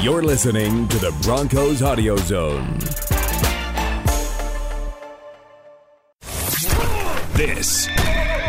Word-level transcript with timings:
You're 0.00 0.22
listening 0.22 0.86
to 0.88 0.98
the 0.98 1.10
Broncos 1.22 1.82
Audio 1.82 2.16
Zone. 2.16 2.78
This 7.34 7.88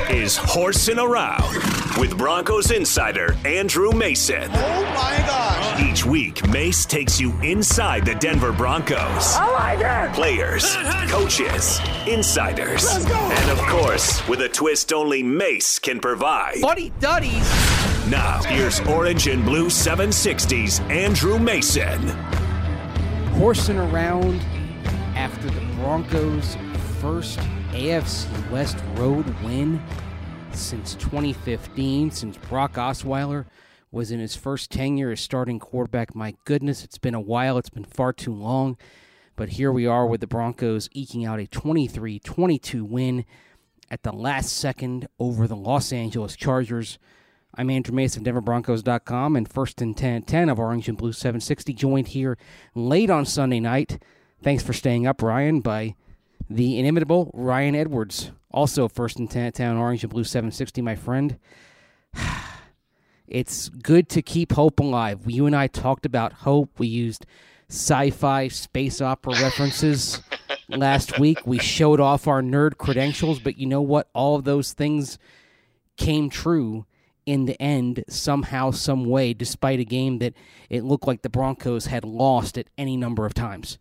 is 0.10 0.38
Horsing 0.38 1.00
Around 1.00 1.54
with 1.98 2.18
Broncos 2.18 2.72
insider 2.72 3.36
Andrew 3.46 3.92
Mason. 3.92 4.44
Oh 4.52 4.84
my 4.96 5.18
gosh. 5.26 5.82
Each 5.82 6.06
week, 6.06 6.48
Mace 6.50 6.86
takes 6.86 7.20
you 7.20 7.32
inside 7.42 8.06
the 8.06 8.16
Denver 8.16 8.52
Broncos. 8.52 8.98
I 9.36 9.50
like 9.80 10.10
it. 10.10 10.16
Players, 10.16 10.76
coaches, 11.10 11.80
insiders, 12.08 12.84
Let's 12.86 13.06
go. 13.06 13.16
and 13.16 13.52
of 13.52 13.60
course, 13.68 14.26
with 14.28 14.42
a 14.42 14.50
twist 14.50 14.92
only 14.94 15.24
Mace 15.24 15.80
can 15.80 16.00
provide. 16.00 16.62
Buddy 16.62 16.92
Duddies. 17.00 17.77
Now, 18.10 18.42
here's 18.44 18.80
Orange 18.88 19.28
and 19.28 19.44
Blue 19.44 19.68
760's 19.68 20.80
Andrew 20.90 21.38
Mason. 21.38 22.08
Horsing 23.36 23.78
around 23.78 24.40
after 25.14 25.50
the 25.50 25.60
Broncos' 25.76 26.56
first 27.02 27.38
AFC 27.72 28.50
West 28.50 28.78
road 28.96 29.28
win 29.44 29.84
since 30.54 30.96
2015, 30.96 32.12
since 32.12 32.38
Brock 32.38 32.76
Osweiler 32.76 33.46
was 33.92 34.10
in 34.10 34.22
his 34.22 34.38
first 34.38 34.72
tenure 34.72 35.12
as 35.12 35.20
starting 35.20 35.60
quarterback. 35.60 36.16
My 36.16 36.34
goodness, 36.46 36.86
it's 36.86 36.98
been 36.98 37.14
a 37.14 37.20
while. 37.20 37.58
It's 37.58 37.70
been 37.70 37.84
far 37.84 38.14
too 38.14 38.34
long. 38.34 38.78
But 39.36 39.50
here 39.50 39.74
we 39.74 39.86
are 39.86 40.08
with 40.08 40.22
the 40.22 40.28
Broncos 40.28 40.88
eking 40.94 41.26
out 41.26 41.42
a 41.42 41.48
23 41.48 42.20
22 42.20 42.86
win 42.86 43.26
at 43.92 44.04
the 44.04 44.14
last 44.14 44.56
second 44.56 45.10
over 45.20 45.46
the 45.46 45.58
Los 45.58 45.92
Angeles 45.92 46.38
Chargers. 46.38 46.98
I'm 47.60 47.72
Andrew 47.72 47.96
Mason, 47.96 48.28
of 48.28 48.36
DenverBroncos.com, 48.36 49.36
and 49.36 49.52
first 49.52 49.82
and 49.82 49.98
10 49.98 50.22
10 50.22 50.48
of 50.48 50.60
Orange 50.60 50.88
and 50.88 50.96
Blue 50.96 51.12
760, 51.12 51.74
joined 51.74 52.10
here 52.10 52.38
late 52.76 53.10
on 53.10 53.26
Sunday 53.26 53.60
night. 53.60 54.00
Thanks 54.44 54.62
for 54.62 54.74
staying 54.74 55.08
up, 55.08 55.24
Ryan, 55.24 55.62
by 55.62 55.96
the 56.48 56.78
inimitable 56.78 57.32
Ryan 57.34 57.74
Edwards. 57.74 58.32
Also, 58.52 58.88
first 58.88 59.18
and 59.18 59.30
10 59.32 59.54
10 59.54 59.76
Orange 59.76 60.04
and 60.04 60.14
Blue 60.14 60.24
760, 60.24 60.82
my 60.84 60.96
friend. 60.96 61.40
It's 63.28 63.68
good 63.68 64.08
to 64.12 64.22
keep 64.22 64.54
hope 64.54 64.80
alive. 64.80 65.20
You 65.28 65.48
and 65.48 65.56
I 65.56 65.68
talked 65.68 66.06
about 66.06 66.32
hope. 66.32 66.80
We 66.80 66.88
used 66.88 67.26
sci 67.70 68.10
fi 68.12 68.48
space 68.48 69.02
opera 69.02 69.34
references 69.42 70.22
last 70.70 71.20
week. 71.20 71.46
We 71.46 71.60
showed 71.60 72.00
off 72.00 72.26
our 72.26 72.42
nerd 72.42 72.78
credentials, 72.78 73.40
but 73.40 73.58
you 73.58 73.66
know 73.66 73.82
what? 73.82 74.08
All 74.14 74.38
of 74.38 74.46
those 74.46 74.72
things 74.72 75.20
came 75.98 76.30
true 76.30 76.86
in 77.28 77.46
the 77.46 77.62
end 77.62 78.04
somehow, 78.08 78.72
some 78.72 79.06
way, 79.06 79.34
despite 79.34 79.80
a 79.80 79.86
game 79.86 80.18
that 80.20 80.34
it 80.70 80.84
looked 80.84 81.06
like 81.06 81.22
the 81.22 81.30
Broncos 81.30 81.86
had 81.86 82.04
lost 82.04 82.58
at 82.58 82.68
any 82.78 82.98
number 82.98 83.26
of 83.26 83.36
times. 83.36 83.78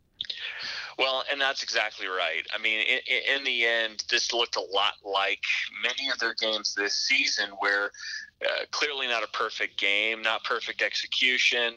Well, 0.99 1.25
and 1.31 1.41
that's 1.41 1.63
exactly 1.63 2.07
right. 2.07 2.43
I 2.55 2.61
mean, 2.61 2.81
in, 2.81 3.37
in, 3.37 3.45
the 3.45 3.65
end, 3.65 4.05
this 4.11 4.33
looked 4.33 4.57
a 4.57 4.61
lot 4.61 4.95
like 5.05 5.43
many 5.83 6.11
of 6.11 6.19
their 6.19 6.35
games 6.35 6.75
this 6.75 6.97
season, 6.97 7.51
where 7.61 7.91
uh, 8.45 8.65
clearly 8.71 9.07
not 9.07 9.23
a 9.23 9.29
perfect 9.29 9.79
game, 9.79 10.23
not 10.23 10.43
perfect 10.45 10.83
execution. 10.83 11.75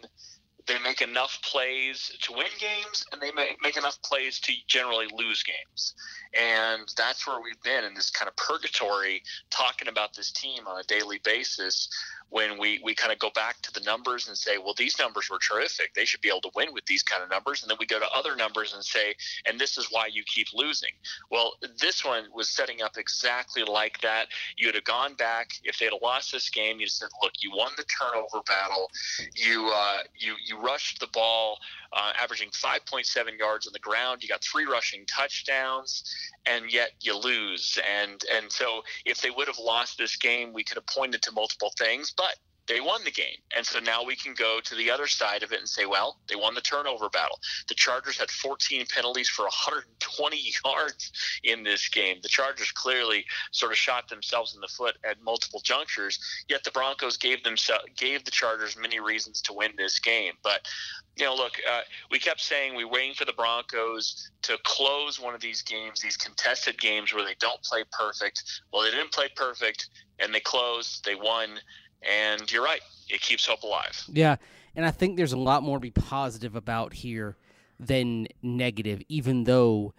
They 0.69 0.77
make 0.83 1.01
enough 1.01 1.39
plays 1.41 2.11
to 2.21 2.31
win 2.31 2.45
games, 2.59 3.03
and 3.11 3.19
they 3.19 3.31
make, 3.31 3.57
make 3.61 3.75
enough 3.75 3.99
plays 4.03 4.39
to 4.41 4.53
generally 4.67 5.07
lose 5.11 5.41
games. 5.41 5.95
And 6.39 6.87
that's 6.95 7.25
where 7.25 7.41
we've 7.41 7.61
been 7.63 7.83
in 7.83 7.95
this 7.95 8.11
kind 8.11 8.29
of 8.29 8.35
purgatory, 8.35 9.23
talking 9.49 9.87
about 9.87 10.15
this 10.15 10.31
team 10.31 10.67
on 10.67 10.79
a 10.79 10.83
daily 10.83 11.19
basis 11.23 11.89
when 12.29 12.59
we, 12.59 12.79
we 12.83 12.93
kind 12.93 13.11
of 13.11 13.19
go 13.19 13.29
back 13.33 13.61
to 13.61 13.73
the 13.73 13.79
numbers 13.81 14.27
and 14.27 14.37
say, 14.37 14.57
well, 14.57 14.73
these 14.77 14.99
numbers 14.99 15.29
were 15.29 15.39
terrific. 15.39 15.93
They 15.93 16.05
should 16.05 16.21
be 16.21 16.29
able 16.29 16.41
to 16.41 16.51
win 16.55 16.73
with 16.73 16.85
these 16.85 17.03
kind 17.03 17.23
of 17.23 17.29
numbers. 17.29 17.61
And 17.61 17.69
then 17.69 17.77
we 17.79 17.85
go 17.85 17.99
to 17.99 18.09
other 18.15 18.35
numbers 18.35 18.73
and 18.73 18.83
say, 18.83 19.15
and 19.47 19.59
this 19.59 19.77
is 19.77 19.87
why 19.89 20.07
you 20.11 20.23
keep 20.23 20.47
losing. 20.53 20.91
Well, 21.31 21.53
this 21.79 22.05
one 22.05 22.25
was 22.33 22.49
setting 22.49 22.81
up 22.81 22.97
exactly 22.97 23.63
like 23.63 23.99
that. 24.01 24.27
You'd 24.57 24.75
have 24.75 24.83
gone 24.83 25.15
back 25.15 25.51
if 25.63 25.79
they'd 25.79 25.91
have 25.91 26.01
lost 26.01 26.31
this 26.31 26.49
game. 26.49 26.79
You'd 26.79 26.91
said, 26.91 27.09
look, 27.23 27.33
you 27.41 27.51
won 27.55 27.71
the 27.77 27.85
turnover 27.85 28.41
battle. 28.47 28.89
You 29.35 29.71
uh, 29.73 29.99
you 30.17 30.35
you 30.45 30.59
rushed 30.59 30.99
the 30.99 31.07
ball, 31.07 31.57
uh, 31.93 32.13
averaging 32.21 32.49
5.7 32.49 33.37
yards 33.37 33.67
on 33.67 33.73
the 33.73 33.79
ground. 33.79 34.21
You 34.21 34.29
got 34.29 34.43
three 34.43 34.65
rushing 34.65 35.05
touchdowns, 35.05 36.03
and 36.45 36.71
yet 36.71 36.91
you 37.01 37.17
lose. 37.17 37.79
And 37.99 38.23
and 38.35 38.51
so 38.51 38.81
if 39.05 39.21
they 39.21 39.31
would 39.31 39.47
have 39.47 39.59
lost 39.59 39.97
this 39.97 40.15
game, 40.15 40.53
we 40.53 40.63
could 40.63 40.77
have 40.77 40.87
pointed 40.87 41.21
to 41.23 41.31
multiple 41.31 41.71
things 41.77 42.13
but 42.15 42.35
they 42.69 42.79
won 42.79 43.03
the 43.03 43.11
game. 43.11 43.35
And 43.57 43.65
so 43.65 43.79
now 43.79 44.03
we 44.03 44.15
can 44.15 44.35
go 44.35 44.59
to 44.63 44.75
the 44.75 44.91
other 44.91 45.07
side 45.07 45.41
of 45.41 45.51
it 45.51 45.59
and 45.59 45.67
say, 45.67 45.87
well, 45.87 46.19
they 46.29 46.35
won 46.35 46.53
the 46.53 46.61
turnover 46.61 47.09
battle. 47.09 47.39
The 47.67 47.73
Chargers 47.73 48.17
had 48.17 48.29
14 48.29 48.85
penalties 48.93 49.27
for 49.27 49.43
120 49.43 50.53
yards 50.65 51.11
in 51.43 51.63
this 51.63 51.89
game. 51.89 52.17
The 52.21 52.29
Chargers 52.29 52.71
clearly 52.71 53.25
sort 53.51 53.71
of 53.71 53.77
shot 53.77 54.07
themselves 54.07 54.53
in 54.53 54.61
the 54.61 54.67
foot 54.67 54.95
at 55.03 55.21
multiple 55.23 55.61
junctures, 55.63 56.19
yet 56.47 56.63
the 56.63 56.71
Broncos 56.71 57.17
gave 57.17 57.43
them 57.43 57.55
gave 57.97 58.23
the 58.23 58.31
Chargers 58.31 58.77
many 58.77 58.99
reasons 58.99 59.41
to 59.41 59.53
win 59.53 59.71
this 59.75 59.99
game. 59.99 60.33
But 60.43 60.67
you 61.15 61.25
know, 61.25 61.35
look, 61.35 61.53
uh, 61.69 61.81
we 62.11 62.19
kept 62.19 62.39
saying 62.39 62.75
we 62.75 62.83
are 62.83 62.89
waiting 62.89 63.13
for 63.13 63.25
the 63.25 63.33
Broncos 63.33 64.29
to 64.43 64.57
close 64.63 65.19
one 65.19 65.35
of 65.35 65.41
these 65.41 65.61
games, 65.63 65.99
these 65.99 66.15
contested 66.15 66.79
games 66.79 67.13
where 67.13 67.25
they 67.25 67.35
don't 67.39 67.61
play 67.63 67.83
perfect. 67.91 68.43
Well, 68.71 68.83
they 68.83 68.91
didn't 68.91 69.11
play 69.11 69.27
perfect, 69.35 69.89
and 70.19 70.33
they 70.33 70.39
closed. 70.39 71.03
They 71.03 71.15
won 71.15 71.59
and 72.01 72.51
you're 72.51 72.63
right, 72.63 72.81
it 73.09 73.21
keeps 73.21 73.45
hope 73.45 73.63
alive. 73.63 74.03
Yeah, 74.07 74.37
and 74.75 74.85
I 74.85 74.91
think 74.91 75.17
there's 75.17 75.33
a 75.33 75.37
lot 75.37 75.63
more 75.63 75.77
to 75.77 75.81
be 75.81 75.91
positive 75.91 76.55
about 76.55 76.93
here 76.93 77.35
than 77.79 78.27
negative, 78.41 79.01
even 79.07 79.45
though 79.45 79.93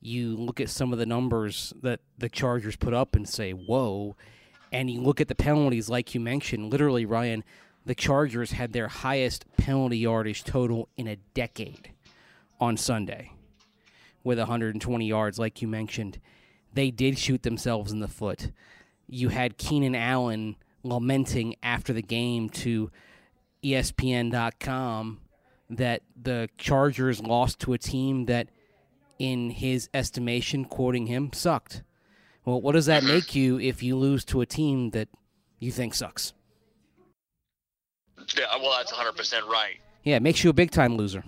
you 0.00 0.36
look 0.36 0.60
at 0.60 0.70
some 0.70 0.92
of 0.92 0.98
the 0.98 1.06
numbers 1.06 1.72
that 1.82 2.00
the 2.16 2.28
Chargers 2.28 2.76
put 2.76 2.94
up 2.94 3.14
and 3.14 3.28
say, 3.28 3.52
whoa. 3.52 4.16
And 4.70 4.90
you 4.90 5.00
look 5.00 5.20
at 5.20 5.28
the 5.28 5.34
penalties, 5.34 5.88
like 5.88 6.14
you 6.14 6.20
mentioned, 6.20 6.70
literally, 6.70 7.04
Ryan, 7.04 7.42
the 7.84 7.94
Chargers 7.94 8.52
had 8.52 8.72
their 8.72 8.88
highest 8.88 9.44
penalty 9.56 9.98
yardage 9.98 10.44
total 10.44 10.88
in 10.96 11.08
a 11.08 11.16
decade 11.34 11.90
on 12.60 12.76
Sunday 12.76 13.32
with 14.22 14.38
120 14.38 15.06
yards, 15.06 15.38
like 15.38 15.62
you 15.62 15.68
mentioned. 15.68 16.20
They 16.74 16.90
did 16.90 17.18
shoot 17.18 17.42
themselves 17.42 17.92
in 17.92 18.00
the 18.00 18.08
foot. 18.08 18.50
You 19.06 19.30
had 19.30 19.56
Keenan 19.58 19.94
Allen 19.94 20.56
lamenting 20.82 21.56
after 21.62 21.92
the 21.92 22.02
game 22.02 22.48
to 22.48 22.90
ESPN.com 23.62 25.20
that 25.70 26.02
the 26.20 26.48
Chargers 26.56 27.20
lost 27.20 27.60
to 27.60 27.72
a 27.72 27.78
team 27.78 28.26
that, 28.26 28.48
in 29.18 29.50
his 29.50 29.88
estimation, 29.92 30.64
quoting 30.64 31.06
him, 31.06 31.32
sucked. 31.32 31.82
Well, 32.44 32.60
what 32.60 32.72
does 32.72 32.86
that 32.86 33.04
make 33.04 33.34
you 33.34 33.60
if 33.60 33.82
you 33.82 33.96
lose 33.96 34.24
to 34.26 34.40
a 34.40 34.46
team 34.46 34.90
that 34.90 35.08
you 35.58 35.70
think 35.70 35.94
sucks? 35.94 36.32
Yeah, 38.36 38.44
well, 38.60 38.72
that's 38.76 38.92
100% 38.92 39.46
right. 39.48 39.76
Yeah, 40.04 40.16
it 40.16 40.22
makes 40.22 40.42
you 40.42 40.50
a 40.50 40.54
big 40.54 40.70
time 40.70 40.96
loser. 40.96 41.24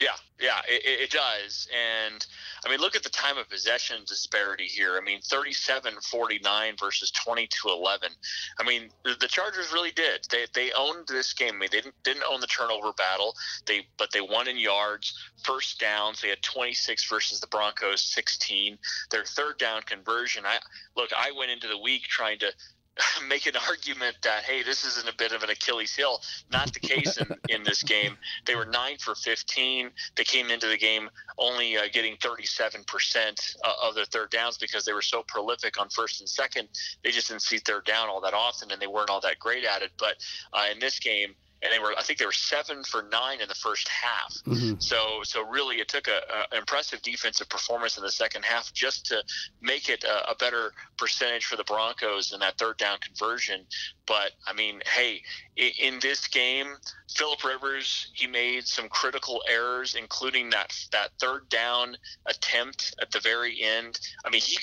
Yeah, 0.00 0.14
yeah, 0.40 0.60
it, 0.68 0.82
it, 0.84 1.10
does. 1.10 1.66
And 1.72 2.24
I 2.64 2.70
mean, 2.70 2.80
look 2.80 2.94
at 2.94 3.02
the 3.02 3.10
time 3.10 3.38
of 3.38 3.48
possession 3.48 3.98
disparity 4.06 4.66
here. 4.66 4.96
I 4.96 5.04
mean, 5.04 5.20
37 5.20 5.94
49 6.00 6.74
versus 6.78 7.10
22 7.10 7.68
11. 7.68 8.10
I 8.58 8.62
mean, 8.64 8.90
the, 9.04 9.28
Chargers 9.28 9.72
really 9.72 9.90
did. 9.90 10.26
They, 10.30 10.46
they 10.54 10.72
owned 10.72 11.08
this 11.08 11.32
game. 11.32 11.54
I 11.54 11.58
mean, 11.58 11.68
they 11.72 11.80
didn't, 11.80 11.94
didn't 12.04 12.22
own 12.30 12.40
the 12.40 12.46
turnover 12.46 12.92
battle, 12.92 13.34
They 13.66 13.86
but 13.98 14.12
they 14.12 14.20
won 14.20 14.48
in 14.48 14.58
yards, 14.58 15.12
first 15.42 15.80
downs. 15.80 16.20
They 16.20 16.28
had 16.28 16.42
26 16.42 17.08
versus 17.08 17.40
the 17.40 17.46
Broncos 17.48 18.02
16. 18.02 18.78
Their 19.10 19.24
third 19.24 19.58
down 19.58 19.82
conversion. 19.82 20.44
I 20.46 20.58
Look, 20.96 21.10
I 21.16 21.32
went 21.36 21.50
into 21.50 21.68
the 21.68 21.78
week 21.78 22.02
trying 22.02 22.38
to 22.40 22.52
make 23.28 23.46
an 23.46 23.54
argument 23.68 24.16
that 24.22 24.44
hey, 24.44 24.62
this 24.62 24.84
isn't 24.84 25.08
a 25.08 25.14
bit 25.16 25.32
of 25.32 25.42
an 25.42 25.50
Achilles 25.50 25.94
heel. 25.94 26.20
Not 26.50 26.72
the 26.72 26.80
case 26.80 27.16
in, 27.16 27.26
in 27.48 27.62
this 27.62 27.82
game. 27.82 28.16
They 28.46 28.54
were 28.54 28.66
nine 28.66 28.98
for 28.98 29.14
fifteen. 29.14 29.90
They 30.16 30.24
came 30.24 30.50
into 30.50 30.66
the 30.66 30.78
game 30.78 31.08
only 31.38 31.76
uh, 31.76 31.82
getting 31.92 32.16
thirty 32.16 32.46
seven 32.46 32.84
percent 32.84 33.56
uh, 33.64 33.88
of 33.88 33.94
their 33.94 34.04
third 34.06 34.30
downs 34.30 34.58
because 34.58 34.84
they 34.84 34.92
were 34.92 35.02
so 35.02 35.22
prolific 35.26 35.80
on 35.80 35.88
first 35.88 36.20
and 36.20 36.28
second. 36.28 36.68
They 37.04 37.10
just 37.10 37.28
didn't 37.28 37.42
see 37.42 37.58
third 37.58 37.84
down 37.84 38.08
all 38.08 38.20
that 38.22 38.34
often, 38.34 38.70
and 38.70 38.80
they 38.80 38.86
weren't 38.86 39.10
all 39.10 39.20
that 39.20 39.38
great 39.38 39.64
at 39.64 39.82
it. 39.82 39.90
But 39.98 40.16
uh, 40.52 40.66
in 40.72 40.78
this 40.78 40.98
game, 40.98 41.34
and 41.62 41.72
they 41.72 41.78
were 41.78 41.94
I 41.98 42.02
think 42.02 42.18
they 42.18 42.26
were 42.26 42.32
seven 42.32 42.84
for 42.84 43.02
nine 43.10 43.40
in 43.40 43.48
the 43.48 43.54
first 43.54 43.88
half. 43.88 44.34
Mm-hmm. 44.44 44.74
So 44.78 45.20
so 45.24 45.44
really 45.46 45.76
it 45.76 45.88
took 45.88 46.06
a, 46.06 46.20
a, 46.52 46.58
impressive 46.58 47.02
defensive 47.02 47.48
performance 47.48 47.96
in 47.96 48.04
the 48.04 48.12
second 48.12 48.44
half 48.44 48.72
just 48.72 49.06
to 49.06 49.22
make 49.60 49.88
it 49.88 50.04
a, 50.04 50.30
a, 50.30 50.34
better 50.36 50.72
percentage 50.96 51.46
for 51.46 51.56
the 51.56 51.64
Broncos 51.64 52.32
in 52.32 52.40
that 52.40 52.58
third 52.58 52.76
down 52.78 52.98
conversion. 52.98 53.66
But 54.06 54.32
I 54.46 54.52
mean, 54.52 54.82
hey, 54.86 55.22
in, 55.56 55.94
in 55.94 56.00
this 56.00 56.28
game, 56.28 56.68
Philip 57.12 57.42
Rivers 57.42 58.10
he 58.14 58.26
made 58.28 58.66
some 58.66 58.88
critical 58.88 59.42
errors, 59.48 59.96
including 59.96 60.50
that 60.50 60.72
that 60.92 61.10
third 61.20 61.48
down 61.48 61.96
attempt 62.26 62.94
at 63.02 63.10
the 63.10 63.20
very 63.20 63.60
end. 63.60 63.98
I 64.24 64.30
mean, 64.30 64.42
he 64.42 64.58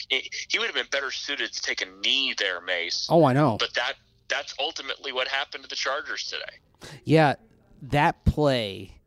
he 0.48 0.60
would 0.60 0.68
have 0.68 0.76
been 0.76 0.88
better 0.92 1.12
suited 1.12 1.52
to 1.52 1.62
take 1.62 1.82
a 1.82 1.88
knee 2.02 2.34
there, 2.38 2.62
Mace. 2.62 3.08
Oh, 3.10 3.26
I 3.26 3.34
know. 3.34 3.58
But 3.60 3.74
that 3.74 3.96
that's 4.28 4.56
ultimately 4.60 5.12
what 5.12 5.28
happened 5.28 5.64
to 5.64 5.70
the 5.70 5.76
Chargers 5.76 6.24
today. 6.30 6.60
Yeah, 7.04 7.36
that 7.82 8.26
play, 8.26 9.00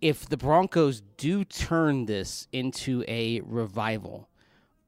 if 0.00 0.28
the 0.28 0.36
Broncos 0.36 1.02
do 1.16 1.44
turn 1.44 2.06
this 2.06 2.48
into 2.52 3.04
a 3.08 3.40
revival 3.40 4.28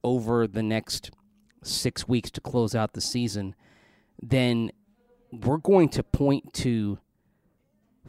over 0.05 0.46
the 0.46 0.62
next 0.62 1.10
six 1.62 2.06
weeks 2.06 2.31
to 2.32 2.40
close 2.40 2.75
out 2.75 2.93
the 2.93 3.00
season, 3.00 3.55
then 4.22 4.70
we're 5.32 5.58
going 5.58 5.88
to 5.90 6.02
point 6.02 6.52
to 6.55 6.99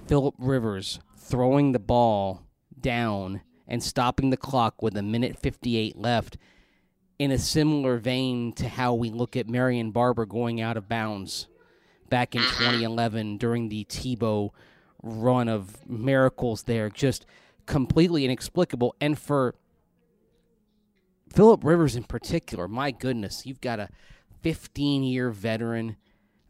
Philip 0.07 0.35
Rivers 0.37 0.99
throwing 1.17 1.71
the 1.71 1.79
ball 1.79 2.43
down 2.79 3.41
and 3.67 3.83
stopping 3.83 4.29
the 4.29 4.37
clock 4.37 4.81
with 4.81 4.97
a 4.97 5.03
minute 5.03 5.37
58 5.37 5.95
left 5.97 6.37
in 7.19 7.31
a 7.31 7.37
similar 7.37 7.97
vein 7.97 8.53
to 8.53 8.67
how 8.67 8.93
we 8.93 9.09
look 9.09 9.35
at 9.35 9.47
Marion 9.47 9.91
Barber 9.91 10.25
going 10.25 10.61
out 10.61 10.77
of 10.77 10.87
bounds 10.87 11.47
back 12.09 12.35
in 12.35 12.41
mm-hmm. 12.41 12.63
2011 12.63 13.37
during 13.37 13.69
the 13.69 13.85
Tebow 13.85 14.51
run 15.01 15.47
of 15.47 15.87
miracles 15.89 16.63
there. 16.63 16.89
Just 16.89 17.25
completely 17.65 18.25
inexplicable. 18.25 18.95
And 18.99 19.17
for 19.17 19.55
Philip 21.31 21.63
Rivers 21.63 21.95
in 21.95 22.03
particular, 22.03 22.67
my 22.67 22.91
goodness, 22.91 23.45
you've 23.45 23.61
got 23.61 23.79
a 23.79 23.89
15 24.41 25.03
year 25.03 25.29
veteran 25.29 25.97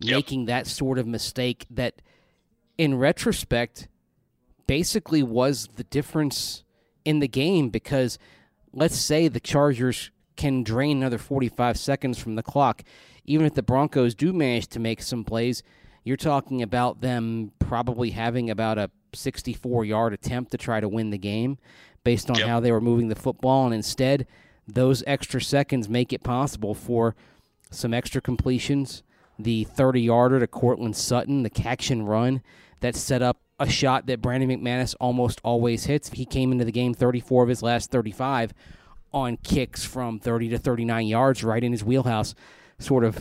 Yep. 0.01 0.15
making 0.15 0.45
that 0.45 0.65
sort 0.65 0.97
of 0.97 1.05
mistake 1.05 1.65
that, 1.69 2.01
in 2.77 2.97
retrospect, 2.97 3.89
basically 4.65 5.21
was 5.21 5.67
the 5.75 5.83
difference 5.83 6.63
in 7.03 7.19
the 7.19 7.27
game 7.27 7.69
because 7.69 8.17
let's 8.71 8.97
say 8.97 9.27
the 9.27 9.41
Chargers 9.41 10.11
can 10.37 10.63
drain 10.63 10.97
another 10.97 11.17
45 11.17 11.77
seconds 11.77 12.17
from 12.17 12.35
the 12.35 12.43
clock. 12.43 12.83
Even 13.29 13.45
if 13.45 13.53
the 13.53 13.61
Broncos 13.61 14.15
do 14.15 14.33
manage 14.33 14.67
to 14.69 14.79
make 14.79 15.03
some 15.03 15.23
plays, 15.23 15.61
you're 16.03 16.17
talking 16.17 16.63
about 16.63 17.01
them 17.01 17.51
probably 17.59 18.09
having 18.09 18.49
about 18.49 18.79
a 18.79 18.89
64 19.13 19.85
yard 19.85 20.13
attempt 20.13 20.49
to 20.51 20.57
try 20.57 20.79
to 20.79 20.89
win 20.89 21.11
the 21.11 21.17
game 21.19 21.59
based 22.03 22.31
on 22.31 22.37
Yep. 22.37 22.47
how 22.47 22.59
they 22.59 22.71
were 22.71 22.81
moving 22.81 23.07
the 23.07 23.15
football. 23.15 23.65
And 23.65 23.73
instead, 23.75 24.25
those 24.67 25.03
extra 25.05 25.39
seconds 25.41 25.87
make 25.87 26.11
it 26.11 26.23
possible 26.23 26.73
for 26.73 27.15
some 27.69 27.93
extra 27.93 28.19
completions, 28.19 29.03
the 29.37 29.63
30 29.63 30.01
yarder 30.01 30.39
to 30.39 30.47
Courtland 30.47 30.95
Sutton, 30.95 31.43
the 31.43 31.51
catch 31.51 31.91
and 31.91 32.09
run 32.09 32.41
that 32.79 32.95
set 32.95 33.21
up 33.21 33.37
a 33.59 33.69
shot 33.69 34.07
that 34.07 34.21
Brandon 34.23 34.49
McManus 34.49 34.95
almost 34.99 35.39
always 35.43 35.85
hits. 35.85 36.09
He 36.09 36.25
came 36.25 36.51
into 36.51 36.65
the 36.65 36.71
game 36.71 36.95
34 36.95 37.43
of 37.43 37.49
his 37.49 37.61
last 37.61 37.91
35 37.91 38.55
on 39.13 39.37
kicks 39.37 39.83
from 39.85 40.17
30 40.19 40.49
to 40.49 40.57
39 40.57 41.05
yards 41.05 41.43
right 41.43 41.63
in 41.63 41.71
his 41.73 41.83
wheelhouse. 41.83 42.33
Sort 42.79 43.03
of 43.03 43.19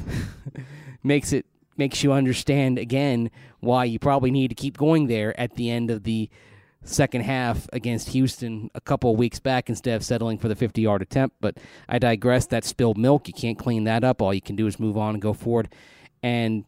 makes 1.03 1.33
it 1.33 1.47
makes 1.77 2.03
you 2.03 2.13
understand 2.13 2.79
again 2.79 3.31
why 3.61 3.85
you 3.85 3.99
probably 3.99 4.31
need 4.31 4.49
to 4.49 4.55
keep 4.55 4.77
going 4.77 5.07
there 5.07 5.39
at 5.39 5.55
the 5.55 5.71
end 5.71 5.91
of 5.91 6.03
the 6.05 6.29
second 6.83 7.23
half 7.23 7.69
against 7.73 8.11
Houston 8.11 8.71
a 8.75 8.81
couple 8.81 9.15
weeks 9.17 9.39
back 9.39 9.69
instead 9.69 9.97
of 9.97 10.05
settling 10.05 10.39
for 10.39 10.49
the 10.49 10.57
50 10.57 10.81
yard 10.81 11.03
attempt. 11.03 11.37
But 11.41 11.59
I 11.89 11.99
digress. 11.99 12.47
That's 12.47 12.69
spilled 12.69 12.99
milk. 12.99 13.29
You 13.29 13.35
can't 13.35 13.59
clean 13.59 13.85
that 13.85 14.05
up. 14.05 14.23
All 14.23 14.35
you 14.35 14.41
can 14.41 14.57
do 14.57 14.67
is 14.67 14.81
move 14.81 14.97
on 14.97 15.15
and 15.15 15.23
go 15.23 15.33
forward. 15.33 15.69
And 16.23 16.65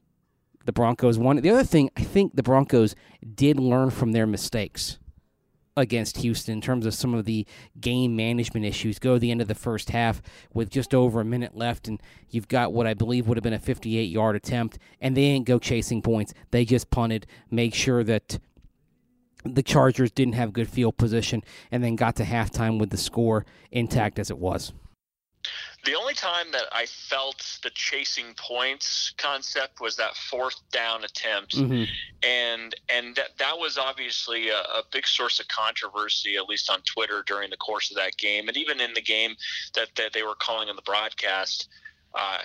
the 0.64 0.72
Broncos 0.72 1.18
won. 1.18 1.36
The 1.36 1.50
other 1.50 1.64
thing, 1.64 1.90
I 1.96 2.02
think 2.02 2.36
the 2.36 2.42
Broncos 2.42 2.94
did 3.34 3.58
learn 3.58 3.90
from 3.90 4.12
their 4.12 4.26
mistakes 4.26 4.98
against 5.76 6.18
Houston 6.18 6.54
in 6.54 6.60
terms 6.60 6.86
of 6.86 6.94
some 6.94 7.14
of 7.14 7.24
the 7.24 7.46
game 7.80 8.16
management 8.16 8.66
issues. 8.66 8.98
Go 8.98 9.14
to 9.14 9.20
the 9.20 9.30
end 9.30 9.40
of 9.40 9.48
the 9.48 9.54
first 9.54 9.90
half 9.90 10.20
with 10.52 10.70
just 10.70 10.94
over 10.94 11.20
a 11.20 11.24
minute 11.24 11.56
left, 11.56 11.88
and 11.88 12.00
you've 12.30 12.48
got 12.48 12.72
what 12.72 12.86
I 12.86 12.94
believe 12.94 13.26
would 13.26 13.36
have 13.36 13.44
been 13.44 13.52
a 13.52 13.58
58 13.58 14.10
yard 14.10 14.36
attempt, 14.36 14.78
and 15.00 15.16
they 15.16 15.32
didn't 15.32 15.46
go 15.46 15.58
chasing 15.58 16.02
points. 16.02 16.34
They 16.50 16.64
just 16.64 16.90
punted, 16.90 17.26
made 17.50 17.74
sure 17.74 18.04
that 18.04 18.38
the 19.44 19.62
Chargers 19.62 20.10
didn't 20.10 20.34
have 20.34 20.52
good 20.52 20.68
field 20.68 20.96
position, 20.96 21.42
and 21.70 21.82
then 21.82 21.96
got 21.96 22.16
to 22.16 22.24
halftime 22.24 22.78
with 22.78 22.90
the 22.90 22.98
score 22.98 23.46
intact 23.70 24.18
as 24.18 24.30
it 24.30 24.38
was. 24.38 24.72
The 25.84 25.94
only 25.94 26.14
time 26.14 26.52
that 26.52 26.64
I 26.72 26.84
felt 26.86 27.58
the 27.62 27.70
chasing 27.70 28.34
points 28.34 29.14
concept 29.16 29.80
was 29.80 29.96
that 29.96 30.14
fourth 30.14 30.56
down 30.70 31.04
attempt, 31.04 31.56
Mhm. 31.56 31.88
and 32.22 32.74
and 32.88 33.16
that 33.16 33.38
that 33.38 33.58
was 33.58 33.78
obviously 33.78 34.50
a, 34.50 34.58
a 34.60 34.82
big 34.92 35.06
source 35.06 35.40
of 35.40 35.48
controversy, 35.48 36.36
at 36.36 36.46
least 36.48 36.68
on 36.70 36.82
Twitter 36.82 37.22
during 37.26 37.48
the 37.50 37.56
course 37.56 37.90
of 37.90 37.96
that 37.96 38.16
game, 38.18 38.48
and 38.48 38.56
even 38.56 38.80
in 38.80 38.92
the 38.92 39.00
game 39.00 39.36
that, 39.74 39.94
that 39.96 40.12
they 40.12 40.22
were 40.22 40.34
calling 40.34 40.68
on 40.68 40.76
the 40.76 40.82
broadcast. 40.82 41.68
Uh, 42.12 42.38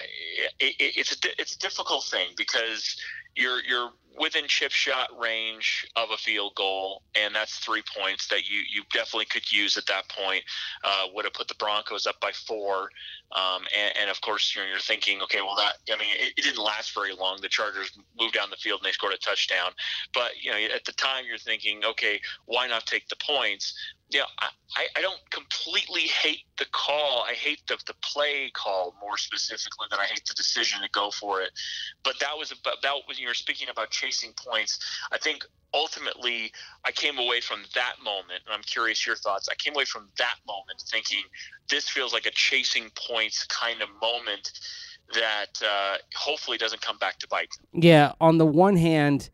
it, 0.59 0.75
it, 0.79 0.97
it's 0.97 1.11
a 1.11 1.41
it's 1.41 1.55
a 1.55 1.59
difficult 1.59 2.03
thing 2.05 2.29
because 2.37 2.95
you're 3.35 3.63
you're 3.63 3.91
within 4.17 4.47
chip 4.47 4.71
shot 4.71 5.09
range 5.19 5.87
of 5.95 6.09
a 6.11 6.17
field 6.17 6.53
goal, 6.55 7.03
and 7.15 7.33
that's 7.35 7.57
three 7.59 7.83
points 7.97 8.27
that 8.27 8.49
you 8.49 8.61
you 8.71 8.83
definitely 8.93 9.25
could 9.25 9.51
use 9.51 9.77
at 9.77 9.85
that 9.87 10.07
point. 10.09 10.43
Uh, 10.83 11.07
would 11.13 11.25
have 11.25 11.33
put 11.33 11.47
the 11.47 11.55
Broncos 11.55 12.05
up 12.07 12.19
by 12.21 12.31
four. 12.31 12.89
Um, 13.31 13.63
and, 13.77 13.97
and 14.01 14.09
of 14.09 14.21
course, 14.21 14.53
you're, 14.55 14.67
you're 14.67 14.79
thinking, 14.79 15.21
okay, 15.23 15.41
well, 15.41 15.55
that 15.55 15.73
I 15.93 15.97
mean, 15.99 16.09
it, 16.13 16.33
it 16.37 16.43
didn't 16.43 16.63
last 16.63 16.93
very 16.93 17.13
long. 17.13 17.39
The 17.41 17.49
Chargers 17.49 17.91
moved 18.19 18.35
down 18.35 18.49
the 18.49 18.55
field 18.57 18.81
and 18.81 18.87
they 18.87 18.91
scored 18.91 19.13
a 19.13 19.17
touchdown. 19.17 19.71
But 20.13 20.31
you 20.41 20.51
know, 20.51 20.57
at 20.73 20.85
the 20.85 20.93
time, 20.93 21.25
you're 21.27 21.37
thinking, 21.37 21.83
okay, 21.83 22.21
why 22.45 22.67
not 22.67 22.85
take 22.85 23.07
the 23.09 23.15
points? 23.17 23.73
Yeah, 24.09 24.23
I, 24.39 24.49
I- 24.77 24.87
I 24.97 25.01
don't 25.01 25.19
completely 25.31 26.01
hate 26.01 26.43
the 26.57 26.65
call. 26.71 27.25
I 27.27 27.33
hate 27.33 27.61
the 27.67 27.77
the 27.87 27.95
play 28.01 28.51
call 28.53 28.95
more 29.01 29.17
specifically 29.17 29.87
than 29.89 29.99
I 29.99 30.05
hate 30.05 30.25
the 30.27 30.33
decision 30.35 30.81
to 30.81 30.89
go 30.91 31.11
for 31.11 31.41
it. 31.41 31.51
But 32.03 32.19
that 32.19 32.37
was 32.37 32.51
about 32.51 32.81
that 32.83 32.93
when 33.07 33.17
you 33.17 33.27
were 33.27 33.33
speaking 33.33 33.69
about 33.69 33.89
chasing 34.05 34.33
points. 34.33 34.79
I 35.11 35.17
think 35.17 35.45
ultimately 35.73 36.51
I 36.85 36.91
came 36.91 37.17
away 37.17 37.41
from 37.41 37.59
that 37.73 37.95
moment, 38.03 38.41
and 38.45 38.53
I'm 38.53 38.61
curious 38.63 39.05
your 39.05 39.15
thoughts. 39.15 39.49
I 39.49 39.55
came 39.55 39.73
away 39.73 39.85
from 39.85 40.09
that 40.17 40.35
moment 40.47 40.83
thinking 40.89 41.23
this 41.69 41.89
feels 41.89 42.13
like 42.13 42.25
a 42.25 42.31
chasing 42.31 42.89
points 42.95 43.45
kind 43.45 43.81
of 43.81 43.89
moment 44.01 44.51
that 45.13 45.61
uh, 45.63 45.97
hopefully 46.15 46.57
doesn't 46.57 46.81
come 46.81 46.97
back 46.97 47.19
to 47.19 47.27
bite. 47.27 47.49
Yeah, 47.73 48.13
on 48.19 48.37
the 48.37 48.45
one 48.45 48.77
hand, 48.77 49.29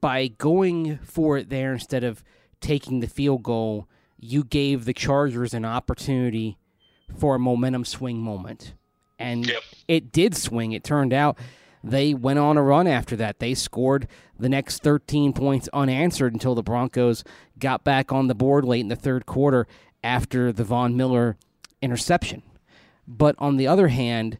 by 0.00 0.28
going 0.28 0.98
for 0.98 1.38
it 1.38 1.50
there 1.50 1.72
instead 1.72 2.04
of 2.04 2.24
taking 2.60 3.00
the 3.00 3.06
field 3.06 3.42
goal, 3.42 3.86
you 4.18 4.42
gave 4.42 4.84
the 4.84 4.94
Chargers 4.94 5.54
an 5.54 5.64
opportunity 5.64 6.58
for 7.18 7.36
a 7.36 7.38
momentum 7.38 7.84
swing 7.84 8.18
moment. 8.18 8.74
And 9.18 9.46
Yep. 9.46 9.62
it 9.86 10.12
did 10.12 10.36
swing. 10.36 10.72
It 10.72 10.82
turned 10.82 11.12
out 11.12 11.38
they 11.84 12.14
went 12.14 12.38
on 12.38 12.56
a 12.56 12.62
run 12.62 12.86
after 12.86 13.14
that. 13.16 13.38
They 13.40 13.52
scored 13.52 14.08
the 14.38 14.48
next 14.48 14.82
13 14.82 15.34
points 15.34 15.68
unanswered 15.72 16.32
until 16.32 16.54
the 16.54 16.62
Broncos 16.62 17.22
got 17.58 17.84
back 17.84 18.10
on 18.10 18.26
the 18.26 18.34
board 18.34 18.64
late 18.64 18.80
in 18.80 18.88
the 18.88 18.96
third 18.96 19.26
quarter 19.26 19.66
after 20.02 20.50
the 20.50 20.64
Von 20.64 20.96
Miller 20.96 21.36
interception. 21.82 22.42
But 23.06 23.36
on 23.38 23.58
the 23.58 23.66
other 23.66 23.88
hand, 23.88 24.38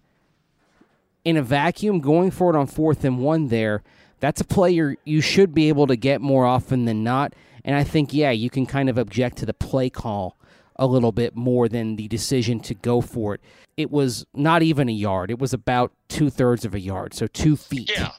in 1.22 1.36
a 1.36 1.42
vacuum, 1.42 2.00
going 2.00 2.30
for 2.30 2.54
it 2.54 2.58
on 2.58 2.66
fourth 2.66 3.04
and 3.04 3.18
one 3.18 3.48
there, 3.48 3.82
that's 4.20 4.40
a 4.40 4.44
player 4.44 4.96
you 5.04 5.20
should 5.20 5.54
be 5.54 5.68
able 5.68 5.86
to 5.86 5.96
get 5.96 6.22
more 6.22 6.46
often 6.46 6.86
than 6.86 7.04
not. 7.04 7.34
And 7.62 7.76
I 7.76 7.84
think, 7.84 8.14
yeah, 8.14 8.30
you 8.30 8.48
can 8.48 8.64
kind 8.64 8.88
of 8.88 8.96
object 8.96 9.36
to 9.38 9.46
the 9.46 9.52
play 9.52 9.90
call 9.90 10.38
a 10.76 10.86
little 10.86 11.12
bit 11.12 11.36
more 11.36 11.68
than 11.68 11.96
the 11.96 12.08
decision 12.08 12.60
to 12.60 12.74
go 12.74 13.00
for 13.00 13.34
it. 13.34 13.40
It 13.76 13.90
was 13.90 14.24
not 14.34 14.62
even 14.62 14.88
a 14.88 14.92
yard, 14.92 15.30
it 15.30 15.38
was 15.38 15.52
about 15.52 15.92
two 16.08 16.30
thirds 16.30 16.64
of 16.64 16.74
a 16.74 16.80
yard, 16.80 17.14
so 17.14 17.26
two 17.26 17.56
feet. 17.56 17.90
Yeah. 17.94 18.10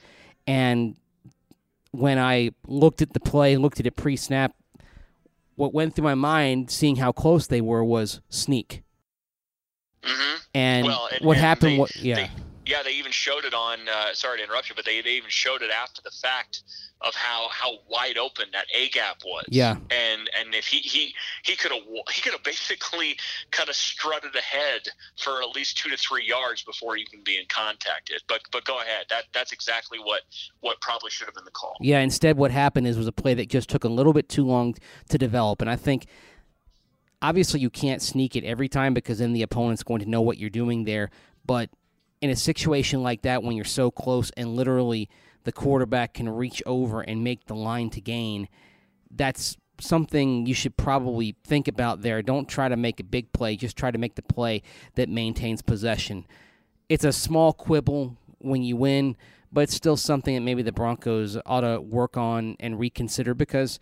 And 0.48 0.96
when 1.92 2.20
I 2.20 2.52
looked 2.68 3.02
at 3.02 3.14
the 3.14 3.20
play, 3.20 3.56
looked 3.58 3.80
at 3.80 3.86
it 3.88 3.96
pre 3.96 4.16
snap, 4.18 4.54
what 5.56 5.74
went 5.74 5.96
through 5.96 6.04
my 6.04 6.16
mind, 6.16 6.70
seeing 6.72 6.98
how 6.98 7.12
close 7.12 7.48
they 7.48 7.62
were, 7.62 7.84
was 7.84 8.20
sneak. 8.30 8.84
Mm-hmm. 10.04 10.38
And, 10.54 10.88
Well, 10.88 11.10
and- 11.14 11.26
what 11.26 11.38
and 11.38 11.46
happened? 11.46 11.72
they- 11.74 11.80
what, 11.80 11.96
yeah. 11.96 12.16
they- 12.16 12.30
Yeah, 12.66 12.84
they 12.84 12.92
even 12.94 13.12
showed 13.12 13.46
it 13.46 13.54
on. 13.54 13.80
Uh, 13.88 14.14
sorry 14.14 14.40
to 14.40 14.44
interrupt 14.44 14.70
you, 14.70 14.76
but 14.76 14.86
they, 14.86 15.02
they 15.02 15.12
even 15.12 15.30
showed 15.30 15.62
it 15.62 15.72
after 15.72 16.02
the 16.04 16.12
fact 16.12 16.64
of 17.02 17.14
how, 17.14 17.48
how 17.52 17.74
wide 17.90 18.18
open 18.18 18.46
that 18.54 18.66
A 18.74 18.90
gap 18.90 19.18
was. 19.26 19.46
Yeah. 19.50 19.76
and 19.92 20.30
and 20.40 20.56
if 20.56 20.66
he 20.66 20.78
he 20.78 21.14
he 21.44 21.56
could 21.56 21.72
have 21.72 21.82
he 22.12 22.22
could 22.22 22.32
have 22.34 22.44
basically 22.44 23.18
kind 23.52 23.70
of 23.70 23.76
strutted 23.76 24.36
ahead 24.36 24.88
for 25.18 25.42
at 25.42 25.50
least 25.50 25.78
two 25.78 25.90
to 25.90 25.98
three 25.98 26.26
yards 26.26 26.64
before 26.64 26.98
even 26.98 27.24
being 27.24 27.46
contacted. 27.50 28.22
But 28.28 28.42
but 28.52 28.64
go 28.66 28.80
ahead. 28.80 29.06
That 29.10 29.26
that's 29.34 29.52
exactly 29.52 30.00
what 30.00 30.22
what 30.62 30.80
probably 30.82 31.12
should 31.12 31.26
have 31.26 31.36
been 31.36 31.46
the 31.46 31.52
call. 31.52 31.76
Yeah, 31.82 32.00
instead, 32.00 32.38
what 32.38 32.52
happened 32.52 32.88
is 32.88 32.98
was 32.98 33.08
a 33.08 33.12
play 33.12 33.34
that 33.36 33.50
just 33.50 33.70
took 33.70 33.84
a 33.84 33.90
little 33.90 34.14
bit 34.14 34.30
too 34.30 34.46
long 34.46 34.76
to 35.10 35.18
develop, 35.18 35.62
and 35.62 35.70
I 35.70 35.76
think 35.76 36.08
obviously 37.22 37.60
you 37.60 37.70
can't 37.70 38.02
sneak 38.02 38.36
it 38.36 38.44
every 38.44 38.68
time 38.70 38.94
because 38.94 39.20
then 39.20 39.34
the 39.34 39.42
opponent's 39.42 39.84
going 39.84 40.00
to 40.00 40.10
know 40.10 40.22
what 40.22 40.38
you're 40.38 40.50
doing 40.50 40.86
there. 40.86 41.10
But 41.46 41.70
in 42.22 42.30
a 42.30 42.36
situation 42.36 43.04
like 43.04 43.24
that, 43.24 43.44
when 43.44 43.56
you're 43.56 43.66
so 43.66 43.92
close 43.92 44.32
and 44.38 44.56
literally 44.56 45.10
the 45.46 45.52
quarterback 45.52 46.16
can 46.16 46.28
reach 46.28 46.62
over 46.66 47.02
and 47.02 47.24
make 47.24 47.46
the 47.46 47.56
line 47.56 47.90
to 47.92 48.02
gain, 48.02 48.50
that's 49.10 49.56
something 49.80 50.46
you 50.46 50.54
should 50.54 50.76
probably 50.76 51.36
think 51.44 51.68
about 51.68 52.02
there. 52.02 52.22
Don't 52.22 52.50
try 52.50 52.68
to 52.68 52.76
make 52.76 53.00
a 53.00 53.04
big 53.04 53.32
play, 53.32 53.56
just 53.56 53.78
try 53.78 53.92
to 53.92 53.98
make 53.98 54.16
the 54.16 54.22
play 54.22 54.62
that 54.96 55.08
maintains 55.08 55.62
possession. 55.62 56.26
It's 56.90 57.04
a 57.04 57.14
small 57.14 57.54
quibble 57.54 58.18
when 58.40 58.64
you 58.64 58.76
win, 58.76 59.16
but 59.52 59.62
it's 59.62 59.76
still 59.76 59.98
something 59.98 60.36
that 60.36 60.42
maybe 60.42 60.62
the 60.62 60.72
Broncos 60.72 61.38
ought 61.46 61.62
to 61.62 61.80
work 61.80 62.18
on 62.18 62.58
and 62.60 62.80
reconsider 62.80 63.34
because 63.34 63.80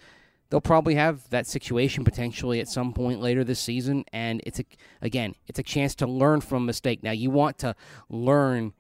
they'll 0.50 0.62
probably 0.62 0.96
have 0.96 1.30
that 1.30 1.48
situation 1.48 2.04
potentially 2.04 2.60
at 2.60 2.68
some 2.68 2.94
point 2.94 3.20
later 3.20 3.44
this 3.44 3.60
season 3.60 4.06
and 4.14 4.40
it's 4.46 4.60
a 4.60 4.66
again 5.02 5.34
it's 5.48 5.58
a 5.58 5.64
chance 5.64 5.96
to 5.96 6.06
learn 6.06 6.42
from 6.42 6.62
a 6.62 6.66
mistake 6.68 7.02
now 7.02 7.10
you 7.10 7.32
want 7.32 7.58
to 7.58 7.76
learn 8.08 8.72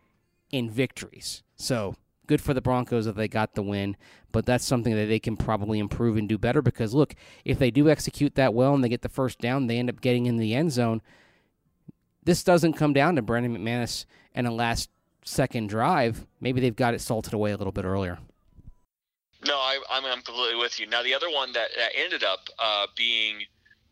in 0.51 0.69
victories 0.69 1.41
so 1.55 1.95
good 2.27 2.41
for 2.41 2.53
the 2.53 2.61
broncos 2.61 3.05
that 3.05 3.15
they 3.15 3.27
got 3.27 3.55
the 3.55 3.61
win 3.61 3.95
but 4.31 4.45
that's 4.45 4.65
something 4.65 4.95
that 4.95 5.05
they 5.05 5.19
can 5.19 5.37
probably 5.37 5.79
improve 5.79 6.17
and 6.17 6.29
do 6.29 6.37
better 6.37 6.61
because 6.61 6.93
look 6.93 7.15
if 7.45 7.59
they 7.59 7.71
do 7.71 7.89
execute 7.89 8.35
that 8.35 8.53
well 8.53 8.73
and 8.73 8.83
they 8.83 8.89
get 8.89 9.01
the 9.01 9.09
first 9.09 9.39
down 9.39 9.67
they 9.67 9.77
end 9.77 9.89
up 9.89 10.01
getting 10.01 10.25
in 10.25 10.37
the 10.37 10.53
end 10.53 10.71
zone 10.71 11.01
this 12.25 12.43
doesn't 12.43 12.73
come 12.73 12.93
down 12.93 13.15
to 13.15 13.21
Brandon 13.21 13.57
McManus 13.57 14.05
and 14.33 14.47
a 14.47 14.51
last 14.51 14.89
second 15.23 15.69
drive. 15.69 16.25
Maybe 16.39 16.61
they've 16.61 16.75
got 16.75 16.93
it 16.93 17.01
salted 17.01 17.33
away 17.33 17.51
a 17.51 17.57
little 17.57 17.71
bit 17.71 17.85
earlier. 17.85 18.19
No, 19.45 19.55
I, 19.55 19.79
am 19.91 20.05
I'm 20.05 20.21
completely 20.21 20.55
with 20.55 20.79
you. 20.79 20.87
Now, 20.87 21.03
the 21.03 21.13
other 21.13 21.29
one 21.29 21.51
that, 21.53 21.69
that 21.77 21.91
ended 21.95 22.23
up 22.23 22.47
uh, 22.59 22.87
being 22.95 23.39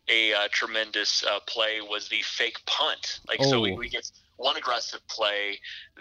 a 0.08 0.32
uh, 0.32 0.48
tremendous 0.50 1.24
uh, 1.24 1.40
play 1.46 1.80
was 1.82 2.08
the 2.08 2.22
fake 2.22 2.58
punt. 2.66 3.20
Like, 3.28 3.38
oh. 3.42 3.50
so 3.50 3.60
we, 3.60 3.72
oh. 3.72 3.76
we 3.76 3.88
get 3.88 4.10
one 4.36 4.56
aggressive 4.56 5.06
play 5.08 5.58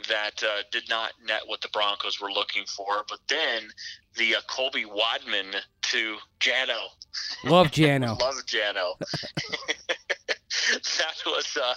that 0.07 0.43
uh, 0.43 0.63
did 0.71 0.89
not 0.89 1.11
net 1.25 1.41
what 1.45 1.61
the 1.61 1.69
Broncos 1.69 2.19
were 2.19 2.31
looking 2.31 2.65
for, 2.65 3.03
but 3.07 3.19
then 3.27 3.63
the 4.17 4.35
uh, 4.35 4.41
Colby 4.47 4.85
Wadman 4.85 5.53
to 5.83 6.17
Jano. 6.39 6.79
Love 7.43 7.67
Jano. 7.71 8.19
Love 8.19 8.45
Jano. 8.45 8.93
that 10.71 11.15
was 11.25 11.57
uh, 11.61 11.73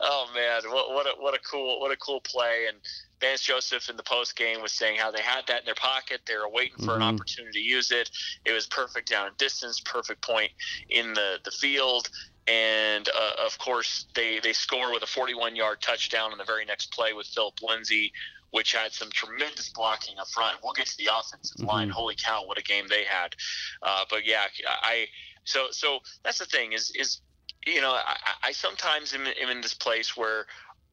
oh 0.00 0.28
man, 0.34 0.62
what 0.72 0.90
what 0.90 1.06
a, 1.06 1.20
what 1.20 1.34
a 1.34 1.38
cool 1.38 1.80
what 1.80 1.92
a 1.92 1.96
cool 1.96 2.20
play. 2.20 2.66
And 2.68 2.78
Vance 3.20 3.42
Joseph 3.42 3.88
in 3.88 3.96
the 3.96 4.02
post 4.02 4.36
game 4.36 4.60
was 4.60 4.72
saying 4.72 4.96
how 4.98 5.10
they 5.10 5.22
had 5.22 5.46
that 5.46 5.60
in 5.60 5.64
their 5.64 5.74
pocket. 5.74 6.20
They 6.26 6.36
were 6.36 6.48
waiting 6.48 6.76
for 6.78 6.92
mm-hmm. 6.92 7.02
an 7.02 7.14
opportunity 7.14 7.62
to 7.62 7.64
use 7.64 7.90
it. 7.90 8.10
It 8.44 8.52
was 8.52 8.66
perfect 8.66 9.08
down 9.08 9.28
and 9.28 9.36
distance, 9.36 9.80
perfect 9.80 10.22
point 10.22 10.50
in 10.90 11.14
the 11.14 11.38
the 11.44 11.50
field. 11.50 12.08
And 12.46 13.08
uh, 13.08 13.44
of 13.46 13.56
course, 13.58 14.06
they 14.14 14.40
they 14.40 14.52
score 14.52 14.92
with 14.92 15.02
a 15.02 15.06
41 15.06 15.54
yard 15.54 15.80
touchdown 15.80 16.32
on 16.32 16.38
the 16.38 16.44
very 16.44 16.64
next 16.64 16.92
play 16.92 17.12
with 17.12 17.26
Philip 17.28 17.54
Lindsay, 17.62 18.12
which 18.50 18.72
had 18.72 18.92
some 18.92 19.10
tremendous 19.10 19.68
blocking 19.68 20.18
up 20.18 20.28
front. 20.28 20.58
We'll 20.62 20.72
get 20.72 20.86
to 20.86 20.96
the 20.98 21.08
offensive 21.16 21.58
mm-hmm. 21.58 21.68
line. 21.68 21.88
Holy 21.90 22.16
cow, 22.16 22.44
what 22.44 22.58
a 22.58 22.62
game 22.62 22.86
they 22.88 23.04
had! 23.04 23.36
Uh, 23.82 24.04
but 24.10 24.26
yeah, 24.26 24.44
I 24.68 25.06
so 25.44 25.66
so 25.70 26.00
that's 26.24 26.38
the 26.38 26.46
thing 26.46 26.72
is 26.72 26.90
is 26.96 27.20
you 27.66 27.80
know, 27.80 27.92
I, 27.92 28.16
I 28.42 28.52
sometimes 28.52 29.14
am, 29.14 29.26
am, 29.26 29.48
in 29.50 29.60
this 29.60 29.74
place 29.74 30.16
where 30.16 30.46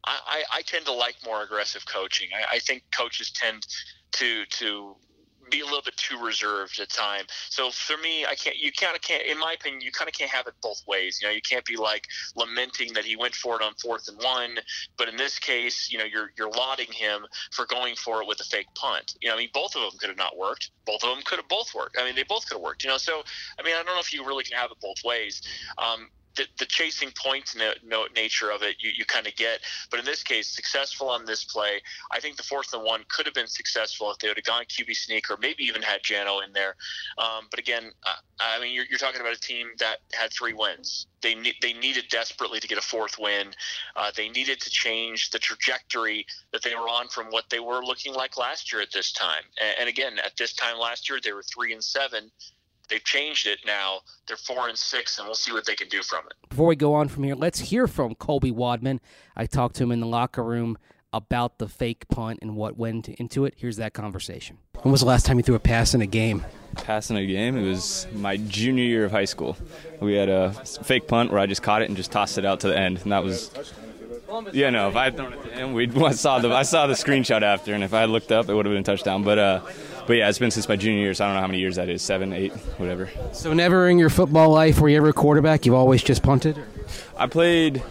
I, 0.05 0.43
I, 0.51 0.61
tend 0.61 0.85
to 0.85 0.93
like 0.93 1.15
more 1.25 1.43
aggressive 1.43 1.85
coaching. 1.85 2.29
I, 2.33 2.57
I 2.57 2.59
think 2.59 2.83
coaches 2.95 3.31
tend 3.31 3.65
to 4.13 4.45
to 4.45 4.95
be 5.49 5.61
a 5.61 5.65
little 5.65 5.81
bit 5.81 5.97
too 5.97 6.17
reserved 6.17 6.79
at 6.79 6.89
time. 6.89 7.25
So 7.49 7.71
for 7.71 7.97
me, 7.97 8.25
I 8.25 8.35
can't. 8.35 8.57
You 8.57 8.71
kind 8.71 8.95
of 8.95 9.01
can't. 9.01 9.23
In 9.23 9.39
my 9.39 9.53
opinion, 9.53 9.81
you 9.81 9.91
kind 9.91 10.07
of 10.07 10.13
can't 10.13 10.31
have 10.31 10.47
it 10.47 10.53
both 10.61 10.81
ways. 10.87 11.19
You 11.21 11.27
know, 11.27 11.33
you 11.33 11.41
can't 11.41 11.65
be 11.65 11.75
like 11.75 12.05
lamenting 12.35 12.93
that 12.93 13.05
he 13.05 13.15
went 13.15 13.35
for 13.35 13.55
it 13.55 13.63
on 13.63 13.73
fourth 13.81 14.07
and 14.07 14.17
one, 14.21 14.57
but 14.97 15.07
in 15.09 15.17
this 15.17 15.39
case, 15.39 15.89
you 15.91 15.97
know, 15.97 16.05
you're 16.05 16.31
you're 16.37 16.51
lauding 16.51 16.91
him 16.91 17.25
for 17.51 17.65
going 17.65 17.95
for 17.95 18.21
it 18.21 18.27
with 18.27 18.39
a 18.41 18.45
fake 18.45 18.67
punt. 18.75 19.13
You 19.21 19.29
know, 19.29 19.35
I 19.35 19.37
mean, 19.37 19.49
both 19.53 19.75
of 19.75 19.81
them 19.81 19.99
could 19.99 20.09
have 20.09 20.17
not 20.17 20.37
worked. 20.37 20.71
Both 20.85 21.03
of 21.03 21.09
them 21.15 21.23
could 21.25 21.37
have 21.37 21.47
both 21.47 21.73
worked. 21.75 21.97
I 21.99 22.05
mean, 22.05 22.15
they 22.15 22.23
both 22.23 22.47
could 22.47 22.55
have 22.55 22.63
worked. 22.63 22.83
You 22.83 22.89
know, 22.89 22.97
so 22.97 23.23
I 23.59 23.63
mean, 23.63 23.75
I 23.75 23.83
don't 23.83 23.93
know 23.93 23.99
if 23.99 24.13
you 24.13 24.25
really 24.25 24.43
can 24.43 24.57
have 24.57 24.71
it 24.71 24.77
both 24.81 25.03
ways. 25.03 25.41
Um, 25.77 26.09
the, 26.39 26.47
the 26.57 26.65
chasing 26.65 27.11
points 27.21 27.53
no, 27.53 27.73
no, 27.85 28.05
nature 28.15 28.49
of 28.49 28.63
it 28.63 28.77
you, 28.79 28.91
you 28.95 29.03
kind 29.03 29.27
of 29.27 29.35
get. 29.35 29.59
But 29.91 29.99
in 29.99 30.05
this 30.05 30.23
case, 30.23 30.47
successful 30.47 31.09
on 31.09 31.25
this 31.25 31.43
play. 31.43 31.81
I 32.11 32.21
think 32.21 32.37
the 32.37 32.43
fourth 32.43 32.73
and 32.73 32.81
one 32.81 33.03
could 33.09 33.25
have 33.25 33.35
been 33.35 33.47
successful 33.47 34.09
if 34.11 34.19
they 34.19 34.29
would 34.29 34.37
have 34.37 34.45
gone 34.45 34.63
QB 34.63 34.95
sneak 34.95 35.29
or 35.29 35.37
maybe 35.41 35.63
even 35.65 35.81
had 35.81 36.01
Jano 36.01 36.41
in 36.45 36.53
there. 36.53 36.75
Um, 37.17 37.47
but 37.51 37.59
again, 37.59 37.91
uh, 38.07 38.13
I 38.39 38.61
mean, 38.61 38.73
you're, 38.73 38.85
you're, 38.89 38.99
talking 38.99 39.19
about 39.19 39.33
a 39.33 39.39
team 39.39 39.67
that 39.79 39.97
had 40.13 40.31
three 40.31 40.53
wins. 40.53 41.07
They 41.21 41.35
ne- 41.35 41.55
they 41.61 41.73
needed 41.73 42.05
desperately 42.09 42.61
to 42.61 42.67
get 42.67 42.77
a 42.77 42.81
fourth 42.81 43.17
win. 43.19 43.47
Uh, 43.97 44.11
they 44.15 44.29
needed 44.29 44.61
to 44.61 44.69
change 44.69 45.31
the 45.31 45.39
trajectory 45.39 46.25
that 46.53 46.63
they 46.63 46.75
were 46.75 46.87
on 46.87 47.09
from 47.09 47.27
what 47.27 47.45
they 47.49 47.59
were 47.59 47.83
looking 47.83 48.13
like 48.13 48.37
last 48.37 48.71
year 48.71 48.81
at 48.81 48.91
this 48.93 49.11
time. 49.11 49.43
and, 49.61 49.75
and 49.81 49.89
again, 49.89 50.19
at 50.19 50.37
this 50.37 50.53
time 50.53 50.77
last 50.77 51.09
year, 51.09 51.19
they 51.21 51.33
were 51.33 51.43
three 51.43 51.73
and 51.73 51.83
seven 51.83 52.31
they've 52.89 53.03
changed 53.03 53.47
it 53.47 53.59
now. 53.65 53.99
They're 54.27 54.37
four 54.37 54.67
and 54.67 54.77
six, 54.77 55.17
and 55.17 55.27
we'll 55.27 55.35
see 55.35 55.51
what 55.51 55.65
they 55.65 55.75
can 55.75 55.87
do 55.89 56.01
from 56.01 56.25
it. 56.27 56.49
Before 56.49 56.67
we 56.67 56.75
go 56.75 56.93
on 56.93 57.07
from 57.07 57.23
here, 57.23 57.35
let's 57.35 57.59
hear 57.59 57.87
from 57.87 58.15
Colby 58.15 58.51
Wadman. 58.51 58.99
I 59.35 59.45
talked 59.45 59.75
to 59.77 59.83
him 59.83 59.91
in 59.91 59.99
the 59.99 60.07
locker 60.07 60.43
room 60.43 60.77
about 61.11 61.57
the 61.57 61.67
fake 61.67 62.07
punt 62.09 62.39
and 62.41 62.55
what 62.55 62.77
went 62.77 63.09
into 63.09 63.45
it. 63.45 63.55
Here's 63.57 63.77
that 63.77 63.93
conversation. 63.93 64.57
When 64.81 64.91
was 64.91 65.01
the 65.01 65.07
last 65.07 65.25
time 65.25 65.37
you 65.37 65.43
threw 65.43 65.55
a 65.55 65.59
pass 65.59 65.93
in 65.93 66.01
a 66.01 66.05
game? 66.05 66.45
Pass 66.75 67.09
in 67.09 67.17
a 67.17 67.25
game? 67.25 67.57
It 67.57 67.67
was 67.67 68.07
my 68.13 68.37
junior 68.37 68.83
year 68.83 69.05
of 69.05 69.11
high 69.11 69.25
school. 69.25 69.57
We 69.99 70.13
had 70.13 70.29
a 70.29 70.51
fake 70.83 71.07
punt 71.07 71.31
where 71.31 71.39
I 71.39 71.47
just 71.47 71.63
caught 71.63 71.81
it 71.81 71.89
and 71.89 71.97
just 71.97 72.11
tossed 72.11 72.37
it 72.37 72.45
out 72.45 72.59
to 72.61 72.67
the 72.67 72.77
end, 72.77 72.99
and 72.99 73.11
that 73.11 73.23
was. 73.23 73.51
Yeah, 74.53 74.69
no. 74.69 74.89
If 74.89 74.95
I 74.95 75.05
had 75.05 75.17
thrown 75.17 75.33
it 75.33 75.43
to 75.43 75.49
him, 75.49 75.73
we 75.73 75.89
saw 76.13 76.37
the 76.37 76.51
I 76.51 76.61
saw 76.61 76.85
the 76.85 76.93
screenshot 76.93 77.41
after, 77.41 77.73
and 77.73 77.83
if 77.83 77.93
I 77.93 78.01
had 78.01 78.09
looked 78.09 78.31
up, 78.31 78.47
it 78.47 78.53
would 78.53 78.65
have 78.67 78.73
been 78.73 78.81
a 78.81 78.83
touchdown. 78.83 79.23
But 79.23 79.39
uh, 79.39 79.61
but 80.09 80.17
yeah, 80.17 80.27
it's 80.27 80.39
been 80.39 80.49
since 80.49 80.67
my 80.67 80.75
junior 80.75 81.01
year, 81.01 81.13
so 81.13 81.23
I 81.23 81.27
don't 81.27 81.35
know 81.35 81.41
how 81.41 81.47
many 81.47 81.59
years 81.59 81.75
that 81.75 81.87
is 81.87 82.01
seven, 82.01 82.33
eight, 82.33 82.51
whatever. 82.77 83.11
So, 83.31 83.53
never 83.53 83.87
in 83.87 83.99
your 83.99 84.09
football 84.09 84.49
life 84.49 84.79
were 84.79 84.89
you 84.89 84.97
ever 84.97 85.09
a 85.09 85.13
quarterback? 85.13 85.67
You've 85.67 85.75
always 85.75 86.01
just 86.01 86.23
punted? 86.23 86.57
I 87.15 87.27
played 87.27 87.83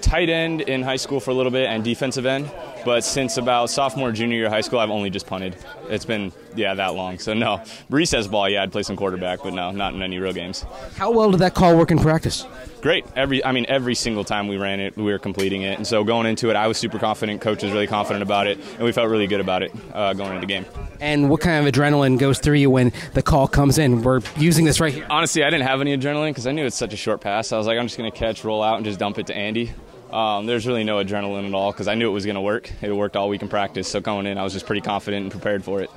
tight 0.00 0.28
end 0.30 0.62
in 0.62 0.82
high 0.82 0.96
school 0.96 1.20
for 1.20 1.30
a 1.30 1.34
little 1.34 1.52
bit 1.52 1.68
and 1.68 1.84
defensive 1.84 2.26
end, 2.26 2.50
but 2.84 3.04
since 3.04 3.36
about 3.36 3.70
sophomore, 3.70 4.12
junior 4.12 4.36
year 4.36 4.46
of 4.46 4.52
high 4.52 4.60
school, 4.60 4.78
I've 4.78 4.90
only 4.90 5.10
just 5.10 5.26
punted. 5.26 5.56
It's 5.88 6.04
been, 6.04 6.32
yeah, 6.54 6.74
that 6.74 6.94
long. 6.94 7.18
So, 7.18 7.34
no. 7.34 7.62
Recess 7.90 8.26
ball, 8.26 8.48
yeah, 8.48 8.62
I'd 8.62 8.72
play 8.72 8.82
some 8.82 8.96
quarterback, 8.96 9.42
but 9.42 9.54
no, 9.54 9.70
not 9.70 9.94
in 9.94 10.02
any 10.02 10.18
real 10.18 10.32
games. 10.32 10.64
How 10.96 11.10
well 11.10 11.30
did 11.30 11.40
that 11.40 11.54
call 11.54 11.76
work 11.76 11.90
in 11.90 11.98
practice? 11.98 12.46
Great. 12.82 13.06
Every, 13.16 13.42
I 13.42 13.52
mean, 13.52 13.64
every 13.66 13.94
single 13.94 14.24
time 14.24 14.46
we 14.46 14.58
ran 14.58 14.78
it, 14.78 14.94
we 14.96 15.04
were 15.04 15.18
completing 15.18 15.62
it. 15.62 15.78
And 15.78 15.86
so 15.86 16.04
going 16.04 16.26
into 16.26 16.50
it, 16.50 16.56
I 16.56 16.66
was 16.66 16.76
super 16.76 16.98
confident. 16.98 17.40
Coach 17.40 17.62
was 17.62 17.72
really 17.72 17.86
confident 17.86 18.22
about 18.22 18.46
it, 18.46 18.58
and 18.74 18.82
we 18.82 18.92
felt 18.92 19.08
really 19.08 19.26
good 19.26 19.40
about 19.40 19.62
it 19.62 19.72
uh, 19.94 20.12
going 20.12 20.30
into 20.34 20.42
the 20.42 20.46
game. 20.46 20.66
And 21.00 21.30
what 21.30 21.40
kind 21.40 21.66
of 21.66 21.72
adrenaline 21.72 22.18
goes 22.18 22.38
through 22.38 22.56
you 22.56 22.68
when 22.68 22.92
the 23.14 23.22
call 23.22 23.48
comes 23.48 23.78
in? 23.78 24.02
We're 24.02 24.20
using 24.36 24.66
this 24.66 24.80
right 24.80 24.92
here. 24.92 25.06
Honestly, 25.08 25.42
I 25.42 25.50
didn't 25.50 25.66
have 25.66 25.80
any 25.80 25.96
adrenaline 25.96 26.30
because 26.30 26.46
I 26.46 26.52
knew 26.52 26.66
it's 26.66 26.76
such 26.76 26.92
a 26.92 26.96
short 26.98 27.22
pass. 27.22 27.52
I 27.52 27.56
was 27.58 27.66
like, 27.66 27.78
I'm 27.78 27.86
just 27.86 27.96
going 27.96 28.10
to 28.10 28.16
catch, 28.16 28.44
roll 28.44 28.62
out, 28.62 28.76
and 28.76 28.84
just 28.84 28.98
dump 28.98 29.18
it 29.18 29.28
to 29.28 29.34
Andy. 29.34 29.72
Um, 30.14 30.46
there's 30.46 30.66
really 30.66 30.84
no 30.84 31.02
adrenaline 31.04 31.46
at 31.46 31.54
all 31.54 31.72
because 31.72 31.88
I 31.88 31.94
knew 31.94 32.08
it 32.08 32.12
was 32.12 32.24
going 32.24 32.36
to 32.36 32.40
work. 32.40 32.70
It 32.80 32.92
worked 32.92 33.16
all 33.16 33.28
week 33.28 33.42
in 33.42 33.48
practice. 33.48 33.88
So 33.88 34.00
going 34.00 34.26
in, 34.26 34.38
I 34.38 34.44
was 34.44 34.52
just 34.52 34.64
pretty 34.64 34.80
confident 34.80 35.24
and 35.24 35.30
prepared 35.32 35.64
for 35.64 35.82
it 35.82 35.90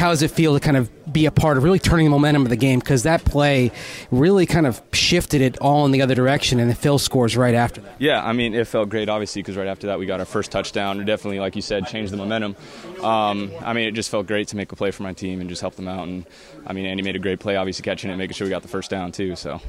how 0.00 0.08
does 0.08 0.22
it 0.22 0.30
feel 0.30 0.54
to 0.54 0.60
kind 0.60 0.78
of 0.78 1.12
be 1.12 1.26
a 1.26 1.30
part 1.30 1.58
of 1.58 1.62
really 1.62 1.78
turning 1.78 2.06
the 2.06 2.10
momentum 2.10 2.42
of 2.42 2.48
the 2.48 2.56
game? 2.56 2.78
Because 2.78 3.02
that 3.02 3.22
play 3.22 3.70
really 4.10 4.46
kind 4.46 4.66
of 4.66 4.80
shifted 4.94 5.42
it 5.42 5.58
all 5.58 5.84
in 5.84 5.92
the 5.92 6.00
other 6.00 6.14
direction, 6.14 6.58
and 6.58 6.76
Phil 6.76 6.98
scores 6.98 7.36
right 7.36 7.54
after 7.54 7.82
that. 7.82 7.96
Yeah, 7.98 8.24
I 8.24 8.32
mean, 8.32 8.54
it 8.54 8.66
felt 8.66 8.88
great, 8.88 9.10
obviously, 9.10 9.42
because 9.42 9.58
right 9.58 9.66
after 9.66 9.88
that 9.88 9.98
we 9.98 10.06
got 10.06 10.18
our 10.18 10.26
first 10.26 10.50
touchdown. 10.50 11.00
It 11.00 11.04
definitely, 11.04 11.38
like 11.38 11.54
you 11.54 11.60
said, 11.60 11.86
changed 11.86 12.14
the 12.14 12.16
momentum. 12.16 12.56
Um, 13.02 13.52
I 13.60 13.74
mean, 13.74 13.88
it 13.88 13.92
just 13.92 14.08
felt 14.08 14.26
great 14.26 14.48
to 14.48 14.56
make 14.56 14.72
a 14.72 14.76
play 14.76 14.90
for 14.90 15.02
my 15.02 15.12
team 15.12 15.40
and 15.40 15.50
just 15.50 15.60
help 15.60 15.76
them 15.76 15.86
out. 15.86 16.08
And 16.08 16.24
I 16.66 16.72
mean, 16.72 16.86
Andy 16.86 17.02
made 17.02 17.16
a 17.16 17.20
great 17.20 17.38
play, 17.38 17.56
obviously 17.56 17.82
catching 17.82 18.10
it, 18.10 18.16
making 18.16 18.34
sure 18.34 18.46
we 18.46 18.50
got 18.50 18.62
the 18.62 18.68
first 18.68 18.90
down 18.90 19.12
too. 19.12 19.36
So. 19.36 19.60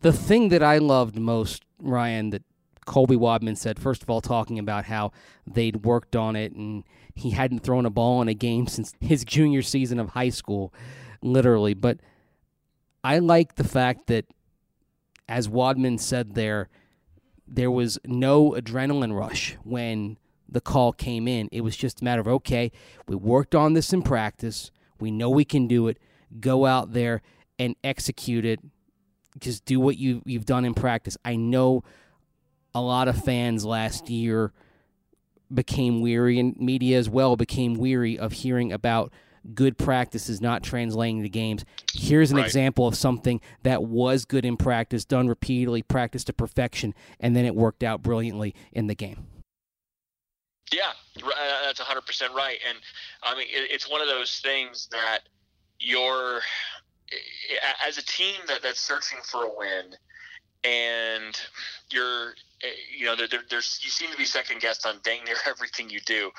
The 0.00 0.12
thing 0.12 0.50
that 0.50 0.62
I 0.62 0.78
loved 0.78 1.16
most, 1.16 1.64
Ryan, 1.80 2.30
that 2.30 2.42
Colby 2.86 3.16
Wadman 3.16 3.56
said, 3.56 3.78
first 3.78 4.02
of 4.02 4.10
all, 4.10 4.20
talking 4.20 4.58
about 4.58 4.84
how 4.84 5.12
they'd 5.46 5.84
worked 5.84 6.16
on 6.16 6.36
it 6.36 6.52
and 6.52 6.84
he 7.14 7.30
hadn't 7.30 7.60
thrown 7.60 7.84
a 7.84 7.90
ball 7.90 8.22
in 8.22 8.28
a 8.28 8.34
game 8.34 8.66
since 8.66 8.94
his 9.00 9.24
junior 9.24 9.62
season 9.62 9.98
of 9.98 10.10
high 10.10 10.28
school, 10.28 10.72
literally. 11.20 11.74
But 11.74 11.98
I 13.02 13.18
like 13.18 13.56
the 13.56 13.64
fact 13.64 14.06
that, 14.06 14.26
as 15.28 15.48
Wadman 15.48 15.98
said 15.98 16.34
there, 16.34 16.68
there 17.46 17.70
was 17.70 17.98
no 18.06 18.52
adrenaline 18.52 19.16
rush 19.16 19.56
when 19.64 20.16
the 20.48 20.60
call 20.60 20.92
came 20.92 21.28
in. 21.28 21.48
It 21.52 21.62
was 21.62 21.76
just 21.76 22.00
a 22.00 22.04
matter 22.04 22.20
of, 22.20 22.28
okay, 22.28 22.72
we 23.06 23.16
worked 23.16 23.54
on 23.54 23.74
this 23.74 23.92
in 23.92 24.02
practice. 24.02 24.70
We 25.00 25.10
know 25.10 25.28
we 25.28 25.44
can 25.44 25.66
do 25.66 25.88
it. 25.88 25.98
Go 26.40 26.66
out 26.66 26.92
there 26.92 27.20
and 27.58 27.74
execute 27.82 28.44
it. 28.44 28.60
Just 29.40 29.64
do 29.64 29.80
what 29.80 29.96
you, 29.96 30.22
you've 30.24 30.46
done 30.46 30.64
in 30.64 30.74
practice. 30.74 31.16
I 31.24 31.36
know 31.36 31.84
a 32.74 32.80
lot 32.80 33.08
of 33.08 33.22
fans 33.22 33.64
last 33.64 34.08
year 34.10 34.52
became 35.52 36.00
weary, 36.00 36.38
and 36.38 36.56
media 36.58 36.98
as 36.98 37.08
well 37.08 37.36
became 37.36 37.74
weary 37.74 38.18
of 38.18 38.32
hearing 38.32 38.72
about 38.72 39.12
good 39.54 39.78
practices 39.78 40.40
not 40.40 40.62
translating 40.62 41.22
to 41.22 41.28
games. 41.28 41.64
Here's 41.94 42.30
an 42.30 42.36
right. 42.36 42.46
example 42.46 42.86
of 42.86 42.94
something 42.94 43.40
that 43.62 43.82
was 43.82 44.24
good 44.24 44.44
in 44.44 44.56
practice, 44.56 45.04
done 45.04 45.28
repeatedly, 45.28 45.82
practiced 45.82 46.26
to 46.26 46.32
perfection, 46.32 46.94
and 47.20 47.34
then 47.34 47.44
it 47.44 47.54
worked 47.54 47.82
out 47.82 48.02
brilliantly 48.02 48.54
in 48.72 48.86
the 48.86 48.94
game. 48.94 49.26
Yeah, 50.72 50.90
uh, 51.24 51.30
that's 51.64 51.80
100% 51.80 52.34
right. 52.34 52.58
And 52.68 52.78
I 53.22 53.34
mean, 53.34 53.46
it's 53.50 53.90
one 53.90 54.02
of 54.02 54.08
those 54.08 54.40
things 54.40 54.88
that 54.92 55.20
you're, 55.80 56.40
as 57.86 57.98
a 57.98 58.04
team 58.04 58.36
that, 58.46 58.62
that's 58.62 58.80
searching 58.80 59.18
for 59.22 59.44
a 59.44 59.48
win, 59.48 59.94
and 60.64 61.40
you're 61.90 62.34
eh, 62.62 62.68
you 62.96 63.06
know 63.06 63.16
there, 63.16 63.40
there's 63.48 63.80
you 63.82 63.90
seem 63.90 64.10
to 64.10 64.16
be 64.16 64.24
second 64.24 64.60
guessed 64.60 64.86
on 64.86 64.96
dang 65.02 65.24
near 65.24 65.36
everything 65.46 65.90
you 65.90 66.00
do, 66.00 66.30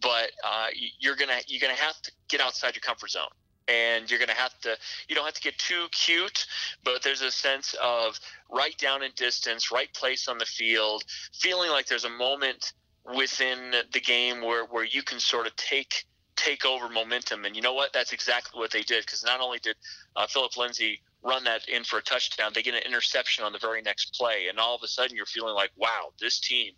but 0.00 0.30
uh, 0.44 0.66
you're 0.98 1.16
gonna 1.16 1.38
you're 1.46 1.60
gonna 1.60 1.80
have 1.80 2.00
to 2.02 2.12
get 2.28 2.40
outside 2.40 2.74
your 2.74 2.82
comfort 2.82 3.10
zone 3.10 3.28
and 3.68 4.10
you're 4.10 4.18
to 4.18 4.32
have 4.32 4.58
to 4.60 4.74
you 5.08 5.14
don't 5.14 5.26
have 5.26 5.34
to 5.34 5.42
get 5.42 5.56
too 5.58 5.86
cute 5.92 6.46
but 6.84 7.02
there's 7.02 7.20
a 7.20 7.30
sense 7.30 7.74
of 7.82 8.18
right 8.50 8.78
down 8.78 9.02
in 9.02 9.10
distance 9.14 9.70
right 9.70 9.92
place 9.92 10.26
on 10.26 10.38
the 10.38 10.46
field 10.46 11.04
feeling 11.34 11.70
like 11.70 11.86
there's 11.86 12.04
a 12.04 12.10
moment 12.10 12.72
within 13.16 13.72
the 13.92 14.00
game 14.00 14.42
where, 14.42 14.64
where 14.64 14.84
you 14.84 15.02
can 15.02 15.20
sort 15.20 15.46
of 15.46 15.54
take 15.56 16.04
take 16.38 16.64
over 16.64 16.88
momentum 16.88 17.44
and 17.44 17.56
you 17.56 17.62
know 17.62 17.74
what 17.74 17.92
that's 17.92 18.12
exactly 18.12 18.58
what 18.58 18.70
they 18.70 18.82
did 18.82 19.04
because 19.04 19.24
not 19.24 19.40
only 19.40 19.58
did 19.58 19.76
uh, 20.16 20.26
philip 20.26 20.56
lindsay 20.56 21.00
run 21.22 21.42
that 21.44 21.68
in 21.68 21.82
for 21.82 21.98
a 21.98 22.02
touchdown 22.02 22.52
they 22.54 22.62
get 22.62 22.74
an 22.74 22.82
interception 22.86 23.44
on 23.44 23.52
the 23.52 23.58
very 23.58 23.82
next 23.82 24.14
play 24.14 24.46
and 24.48 24.58
all 24.58 24.74
of 24.74 24.82
a 24.82 24.88
sudden 24.88 25.16
you're 25.16 25.26
feeling 25.26 25.54
like 25.54 25.70
wow 25.76 26.10
this 26.20 26.38
team 26.38 26.72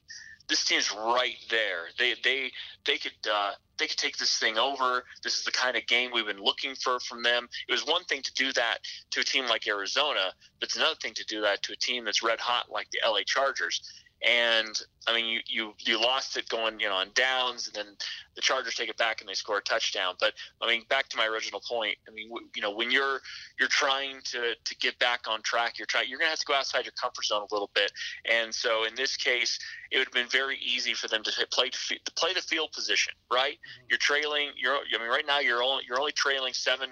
this 0.50 0.64
team's 0.64 0.93
right 0.93 1.37
there. 1.49 1.87
They 1.99 2.14
they 2.23 2.50
they 2.85 2.99
could 2.99 3.12
uh, 3.33 3.52
they 3.79 3.87
could 3.87 3.97
take 3.97 4.19
this 4.19 4.37
thing 4.37 4.59
over. 4.59 5.05
This 5.23 5.38
is 5.38 5.45
the 5.45 5.52
kind 5.52 5.76
of 5.76 5.87
game 5.87 6.11
we've 6.12 6.26
been 6.26 6.43
looking 6.43 6.75
for 6.75 7.00
from 7.00 7.23
them. 7.23 7.49
It 7.69 7.73
was 7.73 7.87
one 7.87 8.05
thing 8.05 8.21
to 8.23 8.33
do 8.35 8.52
that 8.52 8.79
to 9.12 9.21
a 9.21 9.25
team 9.25 9.47
like 9.47 9.67
Arizona, 9.67 10.33
but 10.59 10.69
it's 10.69 10.76
another 10.76 10.97
thing 11.00 11.14
to 11.14 11.25
do 11.25 11.40
that 11.43 11.62
to 11.62 11.73
a 11.73 11.76
team 11.76 12.05
that's 12.05 12.23
red 12.23 12.40
hot 12.40 12.67
like 12.71 12.88
the 12.90 12.99
LA 13.09 13.21
Chargers. 13.25 13.81
And 14.26 14.78
I 15.06 15.14
mean, 15.14 15.26
you, 15.26 15.40
you 15.46 15.74
you 15.78 16.00
lost 16.00 16.36
it 16.36 16.48
going 16.48 16.78
you 16.78 16.88
know 16.88 16.94
on 16.94 17.08
downs, 17.14 17.66
and 17.66 17.74
then 17.74 17.96
the 18.34 18.42
Chargers 18.42 18.74
take 18.74 18.90
it 18.90 18.96
back 18.98 19.20
and 19.20 19.28
they 19.28 19.34
score 19.34 19.58
a 19.58 19.62
touchdown. 19.62 20.14
But 20.20 20.34
I 20.60 20.68
mean, 20.68 20.82
back 20.88 21.08
to 21.10 21.16
my 21.16 21.26
original 21.26 21.62
point. 21.66 21.96
I 22.06 22.12
mean, 22.12 22.30
you 22.54 22.62
know, 22.62 22.70
when 22.70 22.90
you're 22.90 23.20
you're 23.58 23.68
trying 23.68 24.20
to 24.24 24.54
to 24.62 24.76
get 24.76 24.98
back 24.98 25.20
on 25.26 25.40
track, 25.42 25.78
you're 25.78 25.86
trying 25.86 26.08
you're 26.08 26.18
gonna 26.18 26.30
have 26.30 26.38
to 26.38 26.46
go 26.46 26.54
outside 26.54 26.84
your 26.84 26.92
comfort 27.00 27.24
zone 27.24 27.46
a 27.50 27.54
little 27.54 27.70
bit. 27.74 27.90
And 28.30 28.54
so 28.54 28.84
in 28.84 28.94
this 28.94 29.16
case, 29.16 29.58
it 29.90 29.98
would 29.98 30.08
have 30.08 30.14
been 30.14 30.28
very 30.28 30.58
easy 30.58 30.92
for 30.92 31.08
them 31.08 31.22
to 31.22 31.46
play 31.50 31.70
to 31.70 32.12
play 32.14 32.34
the 32.34 32.42
field 32.42 32.72
position. 32.72 33.14
Right, 33.32 33.54
mm-hmm. 33.54 33.86
you're 33.88 33.98
trailing. 33.98 34.50
You're 34.56 34.74
I 34.74 34.98
mean, 34.98 35.08
right 35.08 35.26
now 35.26 35.40
you're 35.40 35.62
only 35.62 35.84
you're 35.88 35.98
only 35.98 36.12
trailing 36.12 36.52
seven 36.52 36.90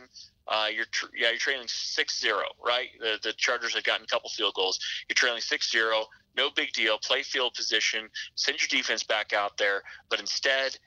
uh, 0.48 0.66
you're 0.74 0.86
tr- 0.86 1.06
yeah 1.16 1.28
you're 1.30 1.38
trailing 1.38 1.66
6-0 1.66 2.32
right 2.64 2.88
the, 3.00 3.18
the 3.22 3.32
chargers 3.34 3.74
have 3.74 3.84
gotten 3.84 4.04
a 4.04 4.06
couple 4.06 4.30
field 4.30 4.54
goals 4.54 4.80
you're 5.08 5.14
trailing 5.14 5.40
6-0 5.40 6.04
no 6.38 6.50
big 6.54 6.72
deal. 6.72 6.96
Play 6.98 7.22
field 7.22 7.52
position, 7.54 8.08
send 8.36 8.58
your 8.60 8.68
defense 8.68 9.02
back 9.02 9.32
out 9.32 9.58
there. 9.58 9.82
But 10.08 10.20
instead, 10.20 10.78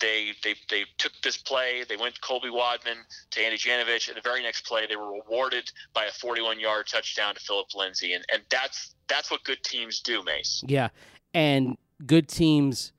they 0.00 0.32
they 0.42 0.54
they 0.70 0.84
took 0.98 1.12
this 1.22 1.36
play. 1.36 1.84
They 1.88 1.96
went 1.96 2.20
Colby 2.20 2.50
Wadman 2.50 2.96
to 3.30 3.40
Andy 3.40 3.58
Janovich, 3.58 4.08
and 4.08 4.16
the 4.16 4.22
very 4.22 4.42
next 4.42 4.66
play, 4.66 4.86
they 4.88 4.96
were 4.96 5.12
rewarded 5.12 5.70
by 5.92 6.06
a 6.06 6.10
41-yard 6.10 6.86
touchdown 6.88 7.34
to 7.34 7.40
Philip 7.40 7.68
Lindsay, 7.76 8.14
and 8.14 8.24
and 8.32 8.42
that's 8.50 8.94
that's 9.06 9.30
what 9.30 9.44
good 9.44 9.62
teams 9.62 10.00
do, 10.00 10.24
Mace. 10.24 10.64
Yeah, 10.66 10.88
and 11.34 11.76
good 12.06 12.28
teams 12.28 12.92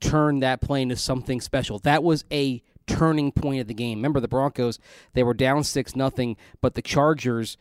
turn 0.00 0.40
that 0.40 0.60
play 0.60 0.82
into 0.82 0.96
something 0.96 1.40
special. 1.40 1.78
That 1.80 2.02
was 2.02 2.24
a 2.30 2.62
turning 2.94 3.32
point 3.32 3.60
of 3.60 3.66
the 3.66 3.74
game. 3.74 3.98
Remember 3.98 4.20
the 4.20 4.28
Broncos? 4.28 4.78
They 5.14 5.22
were 5.22 5.34
down 5.34 5.64
six 5.64 5.94
nothing, 5.94 6.36
but 6.60 6.74
the 6.74 6.82
Chargers 6.82 7.56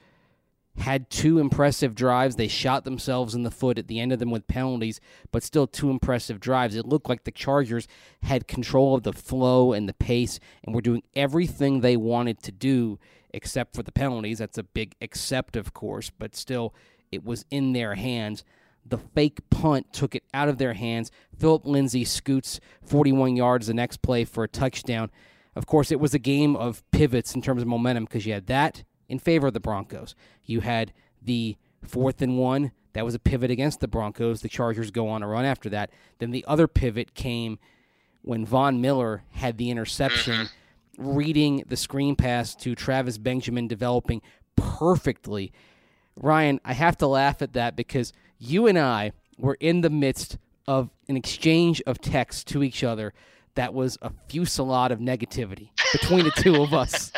had 0.77 1.09
two 1.09 1.39
impressive 1.39 1.93
drives. 1.93 2.35
They 2.35 2.47
shot 2.47 2.85
themselves 2.85 3.35
in 3.35 3.43
the 3.43 3.51
foot 3.51 3.77
at 3.77 3.87
the 3.87 3.99
end 3.99 4.13
of 4.13 4.19
them 4.19 4.31
with 4.31 4.47
penalties, 4.47 5.01
but 5.31 5.43
still 5.43 5.67
two 5.67 5.89
impressive 5.89 6.39
drives. 6.39 6.75
It 6.75 6.85
looked 6.85 7.09
like 7.09 7.23
the 7.23 7.31
Chargers 7.31 7.87
had 8.23 8.47
control 8.47 8.95
of 8.95 9.03
the 9.03 9.13
flow 9.13 9.73
and 9.73 9.89
the 9.89 9.93
pace 9.93 10.39
and 10.63 10.73
were 10.73 10.81
doing 10.81 11.03
everything 11.15 11.81
they 11.81 11.97
wanted 11.97 12.41
to 12.43 12.51
do 12.51 12.97
except 13.31 13.75
for 13.75 13.83
the 13.83 13.91
penalties. 13.91 14.39
That's 14.39 14.57
a 14.57 14.63
big 14.63 14.95
except, 15.01 15.55
of 15.55 15.73
course, 15.73 16.09
but 16.09 16.35
still, 16.35 16.73
it 17.11 17.23
was 17.23 17.45
in 17.51 17.73
their 17.73 17.95
hands. 17.95 18.43
The 18.89 18.97
fake 18.97 19.39
punt 19.49 19.93
took 19.93 20.15
it 20.15 20.23
out 20.33 20.49
of 20.49 20.57
their 20.57 20.73
hands. 20.73 21.11
Philip 21.37 21.65
Lindsay 21.65 22.03
scoots 22.03 22.59
41 22.83 23.35
yards 23.35 23.67
the 23.67 23.73
next 23.73 24.01
play 24.01 24.25
for 24.25 24.43
a 24.43 24.47
touchdown. 24.47 25.11
Of 25.55 25.65
course, 25.65 25.91
it 25.91 25.99
was 25.99 26.13
a 26.13 26.19
game 26.19 26.55
of 26.55 26.83
pivots 26.91 27.35
in 27.35 27.41
terms 27.41 27.61
of 27.61 27.67
momentum 27.67 28.05
because 28.05 28.25
you 28.25 28.33
had 28.33 28.47
that 28.47 28.83
in 29.07 29.19
favor 29.19 29.47
of 29.47 29.53
the 29.53 29.59
Broncos. 29.59 30.15
You 30.43 30.61
had 30.61 30.93
the 31.21 31.57
fourth 31.83 32.21
and 32.21 32.37
one. 32.37 32.71
That 32.93 33.05
was 33.05 33.15
a 33.15 33.19
pivot 33.19 33.51
against 33.51 33.79
the 33.79 33.87
Broncos. 33.87 34.41
The 34.41 34.49
Chargers 34.49 34.91
go 34.91 35.07
on 35.09 35.23
a 35.23 35.27
run 35.27 35.45
after 35.45 35.69
that. 35.69 35.91
Then 36.19 36.31
the 36.31 36.45
other 36.47 36.67
pivot 36.67 37.13
came 37.13 37.59
when 38.21 38.45
Von 38.45 38.81
Miller 38.81 39.23
had 39.31 39.57
the 39.57 39.69
interception, 39.69 40.47
mm-hmm. 40.97 41.15
reading 41.15 41.63
the 41.67 41.77
screen 41.77 42.15
pass 42.15 42.55
to 42.55 42.75
Travis 42.75 43.17
Benjamin, 43.17 43.67
developing 43.67 44.21
perfectly. 44.55 45.51
Ryan, 46.15 46.59
I 46.65 46.73
have 46.73 46.97
to 46.97 47.07
laugh 47.07 47.41
at 47.41 47.53
that 47.53 47.75
because 47.75 48.11
you 48.39 48.67
and 48.67 48.79
I 48.79 49.11
were 49.37 49.57
in 49.59 49.81
the 49.81 49.89
midst 49.89 50.37
of 50.67 50.89
an 51.07 51.17
exchange 51.17 51.81
of 51.85 51.99
texts 51.99 52.43
to 52.45 52.63
each 52.63 52.83
other 52.83 53.13
that 53.55 53.73
was 53.73 53.97
a 54.01 54.11
fusillade 54.29 54.91
of 54.91 54.99
negativity 54.99 55.69
between 55.91 56.23
the 56.23 56.31
two 56.31 56.61
of 56.61 56.73
us. 56.73 57.11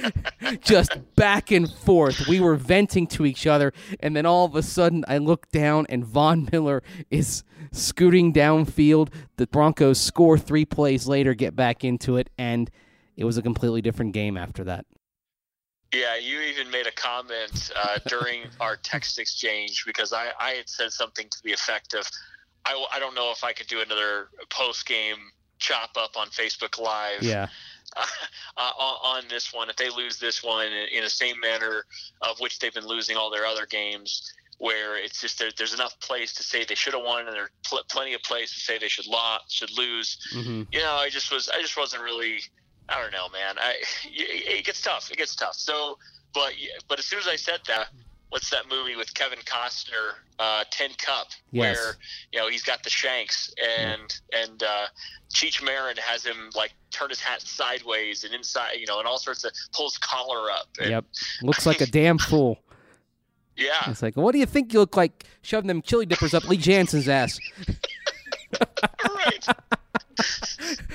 Just 0.60 0.90
back 1.14 1.50
and 1.50 1.70
forth. 1.70 2.26
We 2.26 2.40
were 2.40 2.56
venting 2.56 3.06
to 3.08 3.24
each 3.24 3.46
other, 3.46 3.72
and 4.00 4.16
then 4.16 4.26
all 4.26 4.44
of 4.44 4.56
a 4.56 4.62
sudden 4.62 5.04
I 5.06 5.18
look 5.18 5.50
down 5.50 5.86
and 5.88 6.04
Von 6.04 6.48
Miller 6.52 6.82
is 7.10 7.44
scooting 7.72 8.32
downfield. 8.32 9.12
The 9.36 9.46
Broncos 9.46 10.00
score 10.00 10.38
three 10.38 10.64
plays 10.64 11.06
later, 11.06 11.34
get 11.34 11.54
back 11.54 11.84
into 11.84 12.16
it, 12.16 12.30
and 12.36 12.70
it 13.16 13.24
was 13.24 13.38
a 13.38 13.42
completely 13.42 13.80
different 13.80 14.12
game 14.12 14.36
after 14.36 14.64
that. 14.64 14.86
Yeah, 15.92 16.16
you 16.16 16.40
even 16.40 16.70
made 16.70 16.86
a 16.86 16.92
comment 16.92 17.70
uh, 17.76 17.98
during 18.06 18.42
our 18.60 18.76
text 18.76 19.18
exchange 19.18 19.84
because 19.86 20.12
I, 20.12 20.30
I 20.38 20.50
had 20.50 20.68
said 20.68 20.92
something 20.92 21.28
to 21.28 21.42
the 21.44 21.52
effect 21.52 21.94
of, 21.94 22.08
I, 22.64 22.86
I 22.92 22.98
don't 22.98 23.14
know 23.14 23.30
if 23.30 23.44
I 23.44 23.52
could 23.52 23.68
do 23.68 23.80
another 23.80 24.28
post 24.50 24.86
game 24.86 25.16
chop 25.58 25.90
up 25.96 26.16
on 26.16 26.28
Facebook 26.28 26.80
Live. 26.80 27.22
Yeah. 27.22 27.48
Uh, 28.58 28.72
on, 28.78 29.22
this 29.28 29.52
one, 29.52 29.70
if 29.70 29.76
they 29.76 29.90
lose 29.90 30.18
this 30.18 30.42
one 30.42 30.66
in, 30.66 30.88
in 30.92 31.04
the 31.04 31.10
same 31.10 31.38
manner 31.40 31.84
of 32.22 32.38
which 32.40 32.58
they've 32.58 32.72
been 32.72 32.86
losing 32.86 33.16
all 33.16 33.30
their 33.30 33.46
other 33.46 33.66
games, 33.66 34.32
where 34.58 34.96
it's 34.96 35.20
just 35.20 35.38
there, 35.38 35.50
there's 35.56 35.74
enough 35.74 35.98
plays 36.00 36.32
to 36.34 36.42
say 36.42 36.64
they 36.64 36.74
should 36.74 36.94
have 36.94 37.02
won, 37.02 37.26
and 37.26 37.34
there's 37.34 37.50
pl- 37.64 37.82
plenty 37.90 38.14
of 38.14 38.22
plays 38.22 38.52
to 38.52 38.60
say 38.60 38.78
they 38.78 38.88
should 38.88 39.06
lost, 39.06 39.52
should 39.52 39.70
lose. 39.76 40.18
Mm-hmm. 40.34 40.62
You 40.72 40.80
know, 40.80 40.94
I 40.94 41.10
just 41.10 41.30
was, 41.30 41.48
I 41.48 41.60
just 41.60 41.76
wasn't 41.76 42.02
really. 42.02 42.40
I 42.88 43.00
don't 43.00 43.12
know, 43.12 43.28
man. 43.28 43.56
I 43.58 43.74
it 44.04 44.64
gets 44.64 44.80
tough. 44.80 45.10
It 45.10 45.18
gets 45.18 45.34
tough. 45.34 45.54
So, 45.54 45.98
but 46.34 46.52
but 46.88 46.98
as 46.98 47.04
soon 47.04 47.18
as 47.18 47.28
I 47.28 47.36
said 47.36 47.60
that, 47.68 47.88
what's 48.30 48.50
that 48.50 48.68
movie 48.68 48.96
with 48.96 49.12
Kevin 49.14 49.38
Costner, 49.40 50.14
uh, 50.38 50.64
Tin 50.70 50.90
Cup, 50.98 51.28
yes. 51.50 51.76
where 51.76 51.96
you 52.32 52.38
know 52.38 52.48
he's 52.48 52.62
got 52.62 52.82
the 52.82 52.90
shanks 52.90 53.52
and 53.58 54.20
and 54.32 54.62
uh, 54.62 54.86
Cheech 55.32 55.64
Marin 55.64 55.96
has 55.96 56.24
him 56.24 56.50
like 56.54 56.72
turn 56.90 57.10
his 57.10 57.20
hat 57.20 57.42
sideways 57.42 58.24
and 58.24 58.34
inside, 58.34 58.74
you 58.78 58.86
know, 58.86 58.98
and 58.98 59.08
all 59.08 59.18
sorts 59.18 59.44
of 59.44 59.52
pulls 59.72 59.98
collar 59.98 60.50
up. 60.50 60.68
And, 60.80 60.90
yep, 60.90 61.04
looks 61.42 61.66
like 61.66 61.80
a 61.80 61.86
damn 61.90 62.18
fool. 62.18 62.58
Yeah, 63.56 63.90
it's 63.90 64.02
like, 64.02 64.16
what 64.16 64.32
do 64.32 64.38
you 64.38 64.46
think 64.46 64.74
you 64.74 64.80
look 64.80 64.96
like 64.96 65.24
shoving 65.40 65.68
them 65.68 65.80
chili 65.80 66.04
dippers 66.04 66.34
up 66.34 66.46
Lee 66.46 66.58
Janzen's 66.58 67.08
ass? 67.08 67.38
right. 69.14 69.46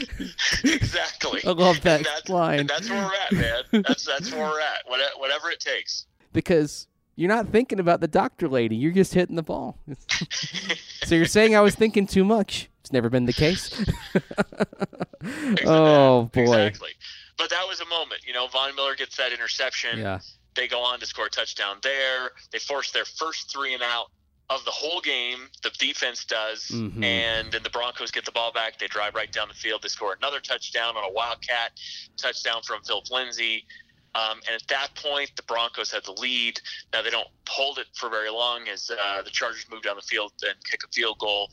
exactly. 0.63 1.41
I 1.45 1.51
love 1.51 1.81
that 1.81 1.97
and 1.97 2.05
that's, 2.05 2.29
line. 2.29 2.59
And 2.59 2.69
that's 2.69 2.89
where 2.89 3.03
we're 3.03 3.13
at, 3.13 3.63
man. 3.71 3.83
That's 3.87 4.05
that's 4.05 4.31
where 4.31 4.49
we're 4.49 4.59
at. 4.59 4.83
Whatever 5.17 5.49
it 5.49 5.59
takes. 5.59 6.05
Because 6.33 6.87
you're 7.15 7.29
not 7.29 7.49
thinking 7.49 7.79
about 7.79 8.01
the 8.01 8.07
doctor 8.07 8.47
lady. 8.47 8.75
You're 8.75 8.91
just 8.91 9.13
hitting 9.13 9.35
the 9.35 9.43
ball. 9.43 9.77
so 11.03 11.15
you're 11.15 11.25
saying 11.25 11.55
I 11.55 11.61
was 11.61 11.75
thinking 11.75 12.07
too 12.07 12.23
much. 12.23 12.69
It's 12.79 12.91
never 12.91 13.09
been 13.09 13.25
the 13.25 13.33
case. 13.33 13.85
oh 15.65 16.23
boy. 16.33 16.41
Exactly. 16.41 16.91
But 17.37 17.49
that 17.49 17.67
was 17.67 17.79
a 17.81 17.85
moment. 17.85 18.21
You 18.25 18.33
know, 18.33 18.47
Von 18.47 18.75
Miller 18.75 18.95
gets 18.95 19.17
that 19.17 19.31
interception. 19.31 19.99
Yeah. 19.99 20.19
They 20.55 20.67
go 20.67 20.81
on 20.81 20.99
to 20.99 21.05
score 21.05 21.27
a 21.27 21.29
touchdown 21.29 21.77
there. 21.81 22.31
They 22.51 22.59
force 22.59 22.91
their 22.91 23.05
first 23.05 23.51
three 23.51 23.73
and 23.73 23.83
out 23.83 24.07
of 24.55 24.65
the 24.65 24.71
whole 24.71 25.01
game. 25.01 25.47
The 25.63 25.71
defense 25.79 26.25
does, 26.25 26.67
mm-hmm. 26.67 27.03
and 27.03 27.51
then 27.51 27.63
the 27.63 27.69
Broncos 27.69 28.11
get 28.11 28.25
the 28.25 28.31
ball 28.31 28.51
back. 28.51 28.77
They 28.79 28.87
drive 28.87 29.15
right 29.15 29.31
down 29.31 29.47
the 29.47 29.53
field. 29.53 29.81
They 29.81 29.87
score 29.87 30.15
another 30.17 30.39
touchdown 30.39 30.97
on 30.97 31.03
a 31.03 31.11
wildcat 31.11 31.71
touchdown 32.17 32.61
from 32.63 32.83
Philip 32.83 33.09
Lindsay. 33.09 33.65
Um, 34.13 34.41
and 34.45 34.61
at 34.61 34.67
that 34.67 34.89
point, 34.95 35.31
the 35.37 35.43
Broncos 35.43 35.91
had 35.91 36.03
the 36.03 36.11
lead. 36.11 36.59
Now 36.91 37.01
they 37.01 37.09
don't 37.09 37.27
hold 37.47 37.77
it 37.77 37.87
for 37.93 38.09
very 38.09 38.29
long 38.29 38.67
as 38.67 38.91
uh, 38.91 39.21
the 39.21 39.29
Chargers 39.29 39.65
move 39.71 39.83
down 39.83 39.95
the 39.95 40.01
field 40.01 40.33
and 40.41 40.55
kick 40.69 40.81
a 40.83 40.91
field 40.91 41.17
goal. 41.19 41.49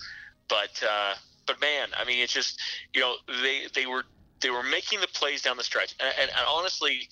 But 0.49 0.83
uh, 0.83 1.15
but 1.47 1.61
man, 1.61 1.89
I 1.97 2.05
mean, 2.05 2.21
it's 2.21 2.33
just 2.33 2.61
you 2.95 3.01
know 3.01 3.15
they 3.43 3.67
they 3.75 3.87
were 3.87 4.05
they 4.41 4.51
were 4.51 4.65
making 4.65 5.01
the 5.01 5.09
plays 5.09 5.43
down 5.43 5.57
the 5.57 5.65
stretch, 5.65 5.95
and, 6.01 6.13
and, 6.21 6.31
and 6.31 6.47
honestly, 6.49 7.09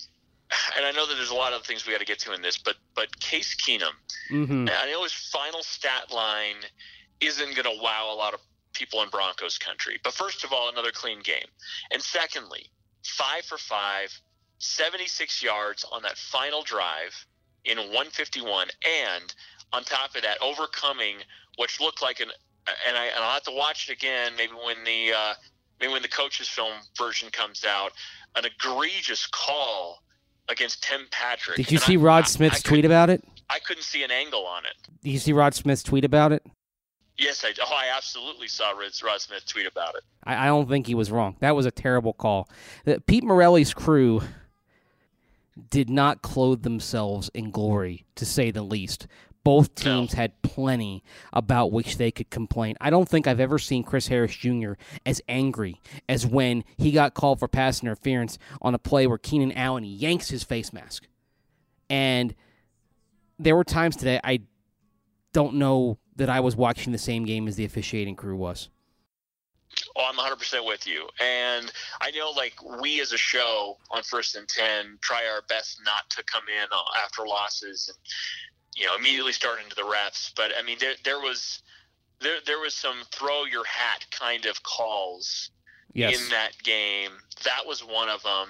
and 0.75 0.85
I 0.85 0.91
know 0.91 1.05
that 1.07 1.15
there's 1.15 1.29
a 1.29 1.35
lot 1.35 1.53
of 1.53 1.63
things 1.63 1.85
we 1.85 1.93
got 1.93 1.99
to 1.99 2.05
get 2.05 2.19
to 2.19 2.33
in 2.33 2.41
this, 2.41 2.57
but 2.57 2.75
but 2.95 3.19
Case 3.19 3.55
Keenum, 3.55 3.93
mm-hmm. 4.31 4.67
I 4.69 4.91
know 4.91 5.03
his 5.03 5.13
final 5.13 5.63
stat 5.63 6.11
line 6.13 6.63
isn't 7.19 7.55
going 7.55 7.75
to 7.75 7.81
wow 7.81 8.09
a 8.11 8.15
lot 8.15 8.33
of 8.33 8.39
people 8.73 9.01
in 9.01 9.09
Broncos 9.09 9.57
country. 9.57 9.99
But 10.03 10.13
first 10.13 10.43
of 10.43 10.53
all, 10.53 10.69
another 10.69 10.91
clean 10.91 11.21
game, 11.21 11.47
and 11.91 12.01
secondly, 12.01 12.69
five 13.03 13.43
for 13.45 13.57
five, 13.57 14.09
76 14.59 15.43
yards 15.43 15.85
on 15.91 16.03
that 16.03 16.17
final 16.17 16.61
drive 16.61 17.25
in 17.65 17.77
151, 17.77 18.67
and 18.85 19.33
on 19.73 19.83
top 19.83 20.15
of 20.15 20.21
that, 20.21 20.41
overcoming 20.41 21.17
which 21.57 21.79
looked 21.81 22.01
like 22.01 22.19
an 22.19 22.29
and 22.87 22.97
I 22.97 23.05
and 23.05 23.17
I'll 23.23 23.33
have 23.33 23.43
to 23.43 23.51
watch 23.51 23.89
it 23.89 23.93
again. 23.93 24.33
Maybe 24.37 24.53
when 24.53 24.83
the 24.83 25.13
uh, 25.13 25.33
maybe 25.79 25.93
when 25.93 26.01
the 26.01 26.07
coaches 26.07 26.47
film 26.47 26.73
version 26.97 27.29
comes 27.31 27.65
out, 27.65 27.91
an 28.35 28.45
egregious 28.45 29.27
call 29.27 30.03
against 30.49 30.83
Tim 30.83 31.01
Patrick. 31.11 31.57
Did 31.57 31.71
you 31.71 31.77
And 31.77 31.83
see 31.83 31.93
I- 31.93 32.01
Rod 32.01 32.23
I- 32.23 32.27
Smith's 32.27 32.65
I 32.65 32.67
tweet 32.69 32.85
about 32.85 33.09
it? 33.09 33.23
I 33.49 33.59
couldn't 33.59 33.83
see 33.83 34.03
an 34.03 34.11
angle 34.11 34.45
on 34.45 34.65
it. 34.65 34.73
Did 35.03 35.11
you 35.11 35.19
see 35.19 35.31
Rod 35.33 35.55
Smith's 35.55 35.83
tweet 35.83 36.03
about 36.05 36.31
it? 36.33 36.45
Yes, 37.17 37.43
I, 37.45 37.53
oh, 37.63 37.73
I 37.73 37.95
absolutely 37.95 38.47
saw 38.47 38.71
Rod, 38.71 38.91
Rod 39.03 39.21
Smith 39.21 39.45
tweet 39.47 39.65
about 39.65 39.95
it. 39.95 40.03
I, 40.23 40.43
I 40.43 40.45
don't 40.47 40.67
think 40.69 40.85
he 40.85 40.93
was 40.95 41.09
wrong. 41.11 41.35
That 41.39 41.55
was 41.55 41.65
a 41.65 41.71
terrible 41.71 42.13
call. 42.13 42.47
The, 42.85 42.99
Pete 43.01 43.23
Morelli's 43.23 43.73
crew 43.73 44.21
did 45.71 45.89
not 45.89 46.21
clothe 46.21 46.61
themselves 46.61 47.31
in 47.33 47.49
glory, 47.49 48.05
to 48.15 48.25
say 48.25 48.51
the 48.51 48.61
least. 48.61 49.07
Both 49.47 49.75
teams 49.75 50.11
had 50.11 50.41
plenty 50.41 51.05
about 51.31 51.71
which 51.71 51.95
they 51.95 52.11
could 52.11 52.29
complain. 52.29 52.75
I 52.81 52.89
don't 52.89 53.07
think 53.07 53.27
I've 53.27 53.39
ever 53.39 53.57
seen 53.57 53.81
Chris 53.81 54.09
Harris 54.09 54.35
Jr. 54.35 54.73
as 55.05 55.21
angry 55.29 55.79
as 56.09 56.27
when 56.27 56.65
he 56.75 56.91
got 56.91 57.13
called 57.13 57.39
for 57.39 57.47
pass 57.47 57.81
interference 57.81 58.37
on 58.61 58.75
a 58.75 58.77
play 58.77 59.07
where 59.07 59.17
Keenan 59.17 59.53
Allen 59.53 59.85
yanks 59.85 60.27
his 60.27 60.43
face 60.43 60.73
mask. 60.73 61.07
And 61.89 62.35
there 63.39 63.55
were 63.55 63.63
times 63.63 63.95
today 63.95 64.19
I 64.21 64.41
don't 65.31 65.53
know 65.53 65.97
that 66.17 66.29
I 66.29 66.41
was 66.41 66.57
watching 66.57 66.91
the 66.91 66.97
same 66.97 67.23
game 67.23 67.47
as 67.47 67.55
the 67.55 67.63
officiating 67.63 68.17
crew 68.17 68.35
was. 68.35 68.67
Oh, 69.95 70.09
I'm 70.09 70.17
100% 70.17 70.67
with 70.67 70.85
you. 70.85 71.07
And 71.21 71.71
I 72.01 72.11
know, 72.11 72.31
like, 72.31 72.55
we 72.81 72.99
as 72.99 73.13
a 73.13 73.17
show 73.17 73.77
on 73.91 74.03
First 74.03 74.35
and 74.35 74.47
10 74.47 74.97
try 75.01 75.21
our 75.31 75.43
best 75.47 75.79
not 75.85 76.09
to 76.09 76.23
come 76.23 76.43
in 76.49 76.67
uh, 76.69 76.81
after 77.01 77.25
losses 77.25 77.87
and, 77.87 77.97
you 78.77 78.85
know, 78.85 78.95
immediately 78.95 79.31
start 79.33 79.59
into 79.63 79.75
the 79.75 79.81
refs. 79.81 80.31
But, 80.35 80.51
I 80.57 80.63
mean, 80.63 80.77
there, 80.79 80.93
there 81.03 81.19
was. 81.19 81.61
There, 82.19 82.37
there 82.47 82.59
was 82.59 82.73
some 82.73 82.95
throw 83.11 83.45
your 83.45 83.63
hat 83.65 84.03
kind 84.09 84.47
of 84.47 84.63
calls 84.63 85.51
Yes. 85.93 86.19
in 86.19 86.29
that 86.29 86.51
game. 86.63 87.11
That 87.43 87.67
was 87.67 87.81
one 87.81 88.09
of 88.09 88.23
them. 88.23 88.47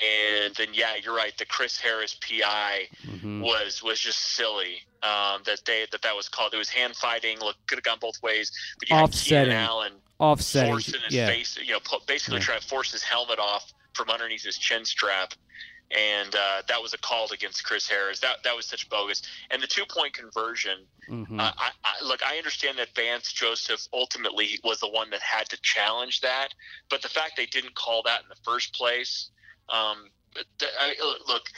And 0.00 0.54
then, 0.54 0.68
yeah, 0.72 0.94
you're 1.02 1.16
right. 1.16 1.36
The 1.36 1.44
Chris 1.44 1.80
Harris 1.80 2.14
PI 2.14 2.86
Mhm. 3.08 3.40
was 3.40 3.82
was 3.82 3.98
just 3.98 4.20
silly 4.20 4.82
um, 5.02 5.42
that 5.46 5.62
they 5.66 5.84
that 5.90 6.02
that 6.02 6.14
was 6.14 6.28
called. 6.28 6.54
It 6.54 6.58
was 6.58 6.68
hand 6.68 6.94
fighting. 6.94 7.40
Look, 7.40 7.56
could 7.66 7.78
have 7.78 7.82
gone 7.84 7.98
both 8.00 8.22
ways. 8.22 8.52
But 8.78 8.88
you 8.88 8.94
had 8.94 9.02
Offsetting. 9.06 9.44
Keenan 9.50 9.64
Allen 9.64 9.92
Offsetting. 10.20 10.72
forcing 10.72 11.00
his 11.00 11.12
Yeah. 11.14 11.26
face, 11.26 11.58
you 11.60 11.72
know, 11.72 11.80
basically 12.06 12.38
Yeah. 12.38 12.44
trying 12.44 12.60
to 12.60 12.66
force 12.68 12.92
his 12.92 13.02
helmet 13.02 13.40
off 13.40 13.72
from 13.94 14.10
underneath 14.10 14.44
his 14.44 14.56
chin 14.58 14.84
strap. 14.84 15.34
And 15.90 16.34
uh, 16.34 16.62
that 16.68 16.82
was 16.82 16.92
a 16.92 16.98
call 16.98 17.32
against 17.32 17.64
Chris 17.64 17.88
Harris. 17.88 18.20
That 18.20 18.42
that 18.44 18.54
was 18.54 18.66
such 18.66 18.88
bogus. 18.90 19.22
And 19.50 19.62
the 19.62 19.66
two 19.66 19.84
point 19.86 20.12
conversion. 20.12 20.86
Mhm. 21.08 21.40
Uh, 21.40 21.52
I, 21.56 21.70
I, 21.84 22.04
look, 22.04 22.20
I 22.22 22.36
understand 22.36 22.76
that 22.78 22.94
Vance 22.94 23.32
Joseph 23.32 23.88
ultimately 23.92 24.60
was 24.62 24.80
the 24.80 24.88
one 24.88 25.08
that 25.10 25.22
had 25.22 25.48
to 25.48 25.56
challenge 25.62 26.20
that, 26.20 26.48
but 26.90 27.00
the 27.00 27.08
fact 27.08 27.38
they 27.38 27.46
didn't 27.46 27.74
call 27.74 28.02
that 28.02 28.22
in 28.22 28.28
the 28.28 28.36
first 28.44 28.74
place, 28.74 29.30
um, 29.70 30.10
I, 30.78 30.94
look, 31.26 31.50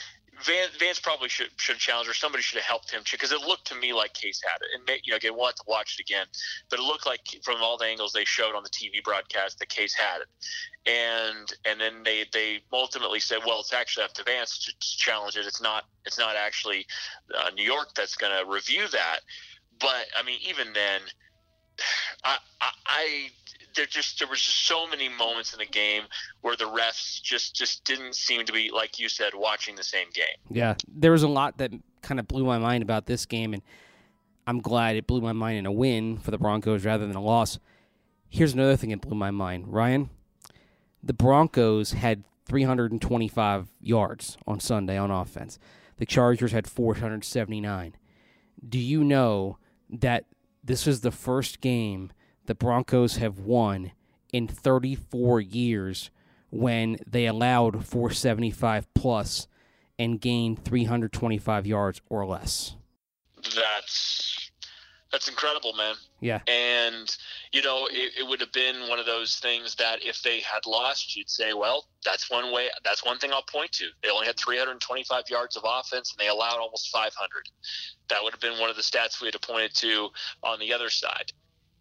Vance, 0.43 0.75
Vance 0.79 0.99
probably 0.99 1.29
should 1.29 1.49
should 1.57 1.73
have 1.73 1.81
challenged 1.81 2.09
or 2.09 2.13
somebody 2.13 2.41
should 2.41 2.57
have 2.57 2.65
helped 2.65 2.91
him 2.91 3.01
because 3.09 3.31
it 3.31 3.41
looked 3.41 3.67
to 3.67 3.75
me 3.75 3.93
like 3.93 4.13
Case 4.13 4.41
had 4.43 4.61
it. 4.61 4.67
And 4.75 4.85
may, 4.85 4.99
you 5.03 5.11
know, 5.11 5.17
again, 5.17 5.33
we'll 5.35 5.47
have 5.47 5.55
to 5.55 5.63
watch 5.67 5.99
it 5.99 6.01
again, 6.01 6.25
but 6.69 6.79
it 6.79 6.83
looked 6.83 7.05
like 7.05 7.21
from 7.43 7.57
all 7.61 7.77
the 7.77 7.85
angles 7.85 8.13
they 8.13 8.25
showed 8.25 8.55
on 8.55 8.63
the 8.63 8.69
TV 8.69 9.03
broadcast 9.03 9.59
that 9.59 9.69
Case 9.69 9.93
had 9.93 10.21
it. 10.21 10.89
And 10.89 11.53
and 11.65 11.79
then 11.79 12.03
they 12.03 12.25
they 12.31 12.61
ultimately 12.73 13.19
said, 13.19 13.39
well, 13.45 13.59
it's 13.59 13.73
actually 13.73 14.05
up 14.05 14.13
to 14.13 14.23
Vance 14.23 14.65
to, 14.65 14.71
to 14.71 14.97
challenge 14.97 15.37
it. 15.37 15.45
It's 15.45 15.61
not 15.61 15.85
it's 16.05 16.19
not 16.19 16.35
actually 16.35 16.85
uh, 17.37 17.49
New 17.55 17.65
York 17.65 17.89
that's 17.95 18.15
going 18.15 18.33
to 18.37 18.49
review 18.49 18.87
that. 18.91 19.19
But 19.79 20.05
I 20.17 20.23
mean, 20.23 20.37
even 20.41 20.73
then, 20.73 21.01
I, 22.23 22.37
I, 22.61 22.71
I 22.85 23.29
there 23.75 23.85
just 23.85 24.19
there 24.19 24.27
was 24.27 24.41
just 24.41 24.65
so 24.67 24.87
many 24.87 25.09
moments 25.09 25.53
in 25.53 25.59
the 25.59 25.65
game 25.65 26.03
where 26.41 26.55
the 26.55 26.65
refs 26.65 27.21
just 27.21 27.55
just 27.55 27.83
didn't 27.85 28.15
seem 28.15 28.45
to 28.45 28.53
be 28.53 28.69
like 28.71 28.99
you 28.99 29.09
said 29.09 29.33
watching 29.35 29.75
the 29.75 29.83
same 29.83 30.07
game. 30.13 30.25
Yeah, 30.49 30.75
there 30.87 31.11
was 31.11 31.23
a 31.23 31.27
lot 31.27 31.57
that 31.57 31.71
kind 32.01 32.19
of 32.19 32.27
blew 32.27 32.45
my 32.45 32.57
mind 32.57 32.83
about 32.83 33.05
this 33.05 33.25
game, 33.25 33.53
and 33.53 33.63
I'm 34.47 34.59
glad 34.59 34.95
it 34.95 35.07
blew 35.07 35.21
my 35.21 35.33
mind 35.33 35.57
in 35.57 35.65
a 35.65 35.71
win 35.71 36.17
for 36.17 36.31
the 36.31 36.37
Broncos 36.37 36.85
rather 36.85 37.07
than 37.07 37.15
a 37.15 37.21
loss. 37.21 37.59
Here's 38.29 38.53
another 38.53 38.77
thing 38.77 38.91
that 38.91 39.01
blew 39.01 39.15
my 39.15 39.31
mind, 39.31 39.67
Ryan. 39.67 40.09
The 41.03 41.13
Broncos 41.13 41.93
had 41.93 42.23
325 42.47 43.67
yards 43.81 44.37
on 44.45 44.59
Sunday 44.59 44.97
on 44.97 45.11
offense. 45.11 45.57
The 45.97 46.05
Chargers 46.05 46.51
had 46.51 46.67
479. 46.67 47.95
Do 48.67 48.79
you 48.79 49.03
know 49.03 49.57
that 49.89 50.25
this 50.63 50.87
is 50.87 51.01
the 51.01 51.11
first 51.11 51.61
game 51.61 52.11
the 52.45 52.55
Broncos 52.55 53.17
have 53.17 53.39
won 53.39 53.91
in 54.33 54.47
34 54.47 55.41
years 55.41 56.09
when 56.49 56.97
they 57.07 57.25
allowed 57.25 57.85
475 57.85 58.93
plus 58.93 59.47
and 59.97 60.19
gained 60.19 60.63
325 60.63 61.65
yards 61.65 62.01
or 62.09 62.25
less. 62.25 62.75
That's 63.43 64.30
that's 65.11 65.27
incredible, 65.27 65.73
man. 65.73 65.95
Yeah. 66.19 66.39
And 66.47 67.09
you 67.51 67.61
know, 67.61 67.87
it, 67.91 68.13
it 68.19 68.27
would 68.27 68.39
have 68.39 68.51
been 68.53 68.87
one 68.87 68.99
of 68.99 69.05
those 69.05 69.39
things 69.39 69.75
that 69.75 70.03
if 70.03 70.21
they 70.21 70.39
had 70.39 70.65
lost, 70.65 71.15
you'd 71.15 71.29
say, 71.29 71.53
well, 71.53 71.85
that's 72.05 72.29
one 72.29 72.53
way. 72.53 72.69
That's 72.83 73.05
one 73.05 73.17
thing 73.17 73.31
I'll 73.33 73.43
point 73.43 73.71
to. 73.73 73.87
They 74.01 74.09
only 74.09 74.27
had 74.27 74.37
325 74.37 75.23
yards 75.29 75.57
of 75.57 75.63
offense, 75.65 76.11
and 76.11 76.19
they 76.19 76.29
allowed 76.29 76.59
almost 76.59 76.89
500. 76.91 77.49
That 78.09 78.23
would 78.23 78.33
have 78.33 78.41
been 78.41 78.59
one 78.59 78.69
of 78.69 78.75
the 78.75 78.81
stats 78.81 79.21
we 79.21 79.27
had 79.27 79.41
pointed 79.41 79.75
to 79.75 80.09
on 80.43 80.59
the 80.59 80.73
other 80.73 80.89
side. 80.89 81.31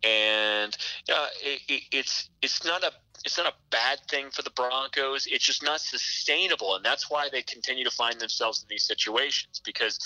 And 0.03 0.77
uh, 1.13 1.27
it, 1.43 1.61
it, 1.69 1.83
it's 1.93 2.31
it's 2.41 2.65
not 2.65 2.83
a 2.83 2.91
it's 3.25 3.37
not 3.37 3.47
a 3.47 3.55
bad 3.71 3.99
thing 4.09 4.31
for 4.31 4.43
the 4.43 4.51
Broncos. 4.51 5.27
It's 5.31 5.45
just 5.45 5.63
not 5.63 5.81
sustainable, 5.81 6.75
and 6.77 6.85
that's 6.85 7.11
why 7.11 7.29
they 7.31 7.43
continue 7.43 7.85
to 7.85 7.91
find 7.91 8.19
themselves 8.19 8.63
in 8.63 8.67
these 8.71 8.85
situations. 8.85 9.61
Because, 9.65 9.99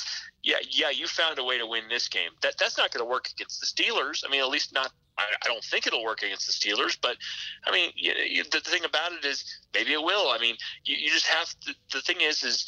yeah, 0.43 0.57
yeah, 0.69 0.91
you 0.91 1.07
found 1.07 1.39
a 1.39 1.45
way 1.45 1.59
to 1.59 1.67
win 1.67 1.85
this 1.89 2.09
game. 2.09 2.31
That 2.43 2.59
that's 2.59 2.77
not 2.77 2.93
going 2.93 3.05
to 3.05 3.11
work 3.11 3.29
against 3.33 3.61
the 3.61 3.67
Steelers. 3.67 4.25
I 4.27 4.31
mean, 4.31 4.41
at 4.41 4.49
least 4.49 4.73
not. 4.73 4.93
I, 5.17 5.23
I 5.45 5.47
don't 5.47 5.63
think 5.63 5.87
it'll 5.87 6.03
work 6.03 6.23
against 6.23 6.47
the 6.47 6.53
Steelers. 6.53 6.99
But 7.01 7.17
I 7.65 7.71
mean, 7.71 7.93
you, 7.95 8.13
you, 8.13 8.45
the, 8.51 8.61
thing 8.61 8.85
about 8.85 9.13
it 9.13 9.25
is, 9.25 9.45
maybe 9.73 9.93
it 9.93 10.03
will. 10.03 10.31
I 10.31 10.39
mean, 10.39 10.57
you, 10.85 10.97
you 10.97 11.11
just 11.11 11.27
have 11.27 11.49
to, 11.61 11.75
the 11.93 12.01
thing 12.01 12.17
is, 12.21 12.43
is 12.43 12.67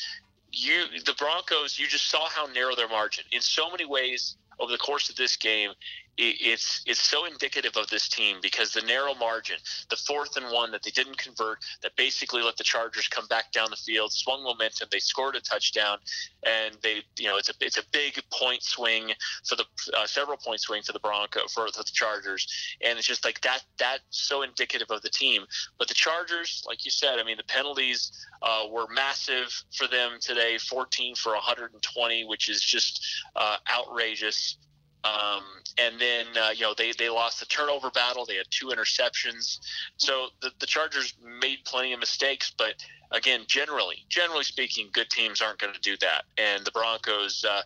you 0.53 0.85
the 1.05 1.15
Broncos. 1.19 1.77
You 1.79 1.89
just 1.89 2.09
saw 2.09 2.29
how 2.29 2.47
narrow 2.47 2.77
their 2.77 2.89
margin 2.89 3.25
in 3.33 3.41
so 3.41 3.69
many 3.71 3.85
ways 3.85 4.37
over 4.61 4.71
the 4.71 4.79
course 4.79 5.11
of 5.11 5.17
this 5.17 5.37
game 5.37 5.71
it's 6.19 6.83
it's 6.87 7.01
so 7.01 7.27
indicative 7.27 7.77
of 7.77 7.89
this 7.89 8.09
team 8.09 8.39
because 8.43 8.73
the 8.73 8.83
narrow 8.83 9.15
margin, 9.15 9.57
the 9.91 9.97
fourth 9.97 10.37
and 10.37 10.47
one 10.53 10.71
that 10.73 10.83
they 10.83 10.91
didn't 10.91 11.19
convert, 11.19 11.59
that 11.83 11.95
basically 11.97 12.43
let 12.43 12.57
the 12.57 12.65
Chargers 12.65 13.09
come 13.09 13.27
back 13.27 13.53
down 13.53 13.71
the 13.71 13.77
field, 13.77 14.13
swung 14.13 14.43
momentum, 14.43 14.89
they 14.91 14.99
scored 14.99 15.37
a 15.37 15.41
touchdown, 15.41 15.99
and 16.45 16.77
they 16.83 17.03
you 17.19 17.29
know 17.29 17.37
it's 17.37 17.49
a 17.49 17.55
it's 17.61 17.79
a 17.79 17.83
big 17.93 18.21
point 18.33 18.63
swing 18.63 19.13
for 19.47 19.57
the 19.57 19.65
uh, 19.97 20.07
several 20.07 20.37
point 20.37 20.61
swing 20.61 20.83
for 20.83 20.93
the 20.93 21.01
Bronco 21.01 21.41
for 21.49 21.67
the 21.67 21.85
Chargers, 21.85 22.47
and 22.81 22.99
it's 22.99 23.07
just 23.07 23.25
like 23.25 23.41
that 23.43 23.63
that's 23.79 24.03
so 24.11 24.43
indicative 24.43 24.91
of 24.91 25.03
the 25.03 25.11
team. 25.11 25.45
But 25.79 25.89
the 25.89 25.95
Chargers, 25.95 26.65
like 26.67 26.85
you 26.85 26.91
said, 26.91 27.19
I 27.19 27.25
mean 27.25 27.37
the 27.37 27.45
penalties 27.45 28.27
uh, 28.43 28.65
were 28.71 28.87
massive 28.93 29.53
for 29.77 29.87
them 29.87 30.19
today, 30.21 30.59
14 30.59 31.15
for 31.15 31.33
120, 31.33 32.25
which 32.25 32.49
is 32.49 32.63
just 32.63 33.05
uh, 33.35 33.57
outrageous. 33.71 34.57
Um, 35.07 35.43
and 35.79 36.01
then 36.01 36.27
uh, 36.41 36.51
you 36.51 36.63
know 36.63 36.75
they, 36.77 36.93
they 36.93 37.09
lost 37.09 37.41
the 37.41 37.47
turnover 37.47 37.91
battle. 37.91 38.25
They 38.27 38.37
had 38.37 38.47
two 38.51 38.67
interceptions. 38.67 39.59
So 39.97 40.29
the, 40.41 40.51
the 40.59 40.67
Chargers 40.67 41.15
made 41.41 41.59
plenty 41.65 41.93
of 41.93 42.01
mistakes, 42.01 42.53
but 42.57 42.75
again, 43.13 43.43
generally 43.47 44.05
generally 44.09 44.45
speaking, 44.45 44.89
good 44.93 45.11
teams 45.11 45.41
aren't 45.41 45.59
going 45.59 45.75
to 45.75 45.81
do 45.81 45.97
that. 45.99 46.25
And 46.39 46.65
the 46.65 46.71
Broncos 46.71 47.45
uh, 47.45 47.63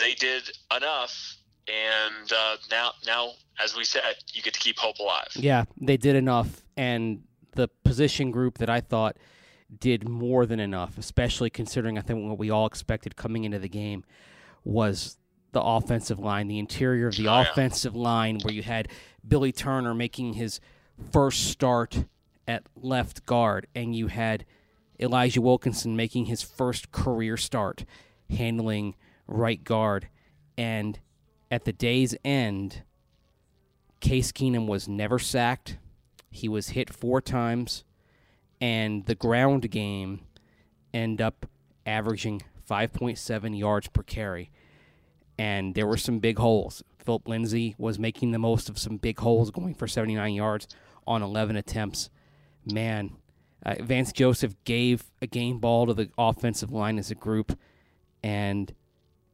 they 0.00 0.14
did 0.14 0.50
enough. 0.74 1.36
And 1.68 2.32
uh, 2.32 2.56
now 2.70 2.92
now 3.06 3.32
as 3.62 3.76
we 3.76 3.84
said, 3.84 4.02
you 4.32 4.42
get 4.42 4.54
to 4.54 4.60
keep 4.60 4.78
hope 4.78 4.98
alive. 4.98 5.28
Yeah, 5.34 5.64
they 5.80 5.96
did 5.96 6.16
enough, 6.16 6.62
and 6.76 7.22
the 7.52 7.68
position 7.84 8.30
group 8.30 8.58
that 8.58 8.70
I 8.70 8.80
thought 8.80 9.16
did 9.80 10.08
more 10.08 10.46
than 10.46 10.60
enough, 10.60 10.96
especially 10.96 11.50
considering 11.50 11.98
I 11.98 12.00
think 12.00 12.26
what 12.26 12.38
we 12.38 12.50
all 12.50 12.66
expected 12.66 13.16
coming 13.16 13.44
into 13.44 13.58
the 13.58 13.68
game 13.68 14.04
was 14.64 15.18
the 15.52 15.62
offensive 15.62 16.18
line, 16.18 16.48
the 16.48 16.58
interior 16.58 17.08
of 17.08 17.16
the 17.16 17.28
Oh, 17.28 17.40
yeah. 17.40 17.50
offensive 17.50 17.96
line, 17.96 18.38
where 18.42 18.52
you 18.52 18.62
had 18.62 18.88
Billy 19.26 19.52
Turner 19.52 19.94
making 19.94 20.34
his 20.34 20.60
first 21.12 21.46
start 21.46 22.04
at 22.46 22.64
left 22.76 23.24
guard, 23.26 23.66
and 23.74 23.94
you 23.94 24.08
had 24.08 24.44
Elijah 25.00 25.40
Wilkinson 25.40 25.94
making 25.96 26.26
his 26.26 26.42
first 26.42 26.90
career 26.92 27.36
start 27.36 27.84
handling 28.30 28.94
right 29.26 29.62
guard. 29.62 30.08
And 30.56 30.98
at 31.50 31.64
the 31.64 31.72
day's 31.72 32.14
end, 32.24 32.82
Case 34.00 34.32
Keenum 34.32 34.66
was 34.66 34.88
never 34.88 35.18
sacked. 35.18 35.78
He 36.30 36.48
was 36.48 36.70
hit 36.70 36.92
four 36.92 37.20
times, 37.20 37.84
and 38.60 39.06
the 39.06 39.14
ground 39.14 39.70
game 39.70 40.20
end 40.92 41.20
up 41.20 41.46
averaging 41.86 42.42
5.7 42.68 43.58
yards 43.58 43.88
per 43.88 44.02
carry. 44.02 44.50
And 45.38 45.74
there 45.74 45.86
were 45.86 45.96
some 45.96 46.18
big 46.18 46.38
holes. 46.38 46.82
Philip 46.98 47.28
Lindsay 47.28 47.74
was 47.78 47.98
making 47.98 48.32
the 48.32 48.38
most 48.38 48.68
of 48.68 48.78
some 48.78 48.96
big 48.96 49.18
holes, 49.20 49.50
going 49.50 49.74
for 49.74 49.86
79 49.86 50.34
yards 50.34 50.68
on 51.06 51.22
11 51.22 51.56
attempts. 51.56 52.10
Man, 52.70 53.16
uh, 53.64 53.76
Vance 53.80 54.12
Joseph 54.12 54.54
gave 54.64 55.04
a 55.22 55.26
game 55.26 55.58
ball 55.58 55.86
to 55.86 55.94
the 55.94 56.10
offensive 56.18 56.70
line 56.70 56.98
as 56.98 57.10
a 57.10 57.14
group, 57.14 57.58
and 58.22 58.74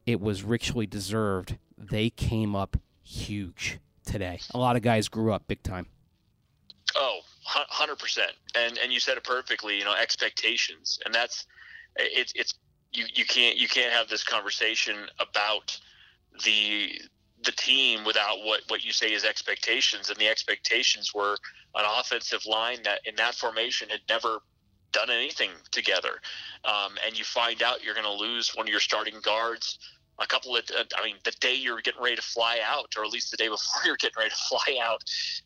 it 0.05 0.21
was 0.21 0.43
richly 0.43 0.85
deserved. 0.85 1.57
They 1.77 2.09
came 2.09 2.55
up 2.55 2.77
huge 3.03 3.79
today. 4.05 4.39
A 4.53 4.57
lot 4.57 4.75
of 4.75 4.81
guys 4.81 5.07
grew 5.07 5.33
up 5.33 5.47
big 5.47 5.63
time. 5.63 5.87
Oh, 6.95 7.19
hundred 7.43 7.99
percent. 7.99 8.31
And 8.55 8.77
and 8.77 8.93
you 8.93 8.99
said 8.99 9.17
it 9.17 9.23
perfectly. 9.23 9.77
You 9.77 9.83
know, 9.83 9.93
expectations, 9.93 10.99
and 11.05 11.13
that's 11.13 11.45
it's 11.97 12.31
it's 12.35 12.53
you 12.93 13.05
you 13.13 13.25
can't 13.25 13.57
you 13.57 13.67
can't 13.67 13.91
have 13.91 14.07
this 14.07 14.23
conversation 14.23 14.95
about 15.19 15.77
the 16.43 17.01
the 17.43 17.51
team 17.51 18.03
without 18.03 18.37
what 18.43 18.61
what 18.67 18.83
you 18.83 18.91
say 18.91 19.13
is 19.13 19.23
expectations, 19.23 20.09
and 20.09 20.17
the 20.17 20.27
expectations 20.27 21.13
were 21.13 21.37
an 21.75 21.85
offensive 21.99 22.45
line 22.45 22.79
that 22.83 23.01
in 23.05 23.15
that 23.15 23.35
formation 23.35 23.89
had 23.89 24.01
never 24.09 24.39
done 24.91 25.09
anything 25.09 25.51
together, 25.71 26.21
um, 26.63 26.93
and 27.05 27.17
you 27.17 27.25
find 27.25 27.61
out 27.61 27.83
you're 27.83 27.93
going 27.93 28.05
to 28.05 28.13
lose 28.13 28.55
one 28.55 28.65
of 28.65 28.71
your 28.71 28.79
starting 28.79 29.19
guards 29.21 29.77
a 30.19 30.27
couple 30.27 30.55
of 30.55 30.63
I 30.97 31.03
mean 31.03 31.15
the 31.23 31.31
day 31.39 31.55
you're 31.55 31.81
getting 31.81 32.01
ready 32.01 32.15
to 32.15 32.21
fly 32.21 32.59
out, 32.65 32.93
or 32.97 33.03
at 33.03 33.11
least 33.11 33.31
the 33.31 33.37
day 33.37 33.47
before 33.47 33.81
you're 33.85 33.97
getting 33.97 34.17
ready 34.17 34.29
to 34.29 34.35
fly 34.35 34.79
out 34.81 35.03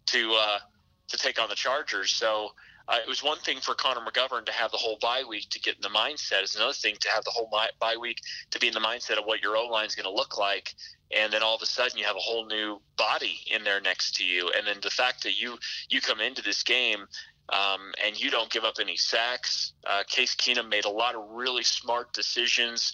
to 0.08 0.34
uh, 0.34 0.60
to 1.08 1.18
take 1.18 1.42
on 1.42 1.50
the 1.50 1.56
Chargers. 1.56 2.12
So 2.12 2.52
uh, 2.90 2.98
it 2.98 3.08
was 3.08 3.22
one 3.22 3.38
thing 3.40 3.60
for 3.60 3.76
Connor 3.76 4.02
McGovern 4.02 4.46
to 4.46 4.52
have 4.52 4.72
the 4.72 4.78
whole 4.78 4.98
bye 5.00 5.24
week 5.28 5.50
to 5.52 5.60
get 5.60 5.76
in 5.76 5.82
the 5.82 5.90
mindset. 5.90 6.42
It's 6.42 6.56
another 6.56 6.74
thing 6.74 6.96
to 7.02 7.10
have 7.10 7.24
the 7.24 7.30
whole 7.30 7.50
bye 7.80 7.98
week 7.98 8.22
to 8.50 8.60
be 8.60 8.68
in 8.68 8.74
the 8.74 8.80
mindset 8.80 9.20
of 9.20 9.26
what 9.26 9.42
your 9.42 9.56
O 9.56 9.68
line 9.68 9.86
is 9.86 9.96
going 9.96 10.06
to 10.06 10.12
look 10.12 10.38
like. 10.38 10.74
And 11.16 11.32
then 11.32 11.44
all 11.44 11.56
of 11.56 11.62
a 11.62 11.68
sudden 11.68 11.98
you 12.00 12.06
have 12.06 12.16
a 12.16 12.20
whole 12.20 12.48
new 12.48 12.82
body 12.98 13.40
in 13.54 13.64
there 13.64 13.80
next 13.80 14.16
to 14.16 14.24
you. 14.24 14.52
And 14.58 14.66
then 14.66 14.78
the 14.82 14.90
fact 14.90 15.24
that 15.24 15.40
you 15.40 15.60
you 15.90 16.02
come 16.02 16.20
into 16.20 16.42
this 16.42 16.64
game 16.64 17.06
um, 17.50 17.94
and 18.04 18.20
you 18.20 18.32
don't 18.32 18.50
give 18.50 18.64
up 18.64 18.76
any 18.80 18.98
sacks. 18.98 19.74
Uh, 19.86 20.04
Case 20.08 20.36
Keenum 20.36 20.68
made 20.68 20.86
a 20.86 20.90
lot 20.90 21.16
of 21.16 21.30
really 21.30 21.64
smart 21.64 22.12
decisions 22.14 22.92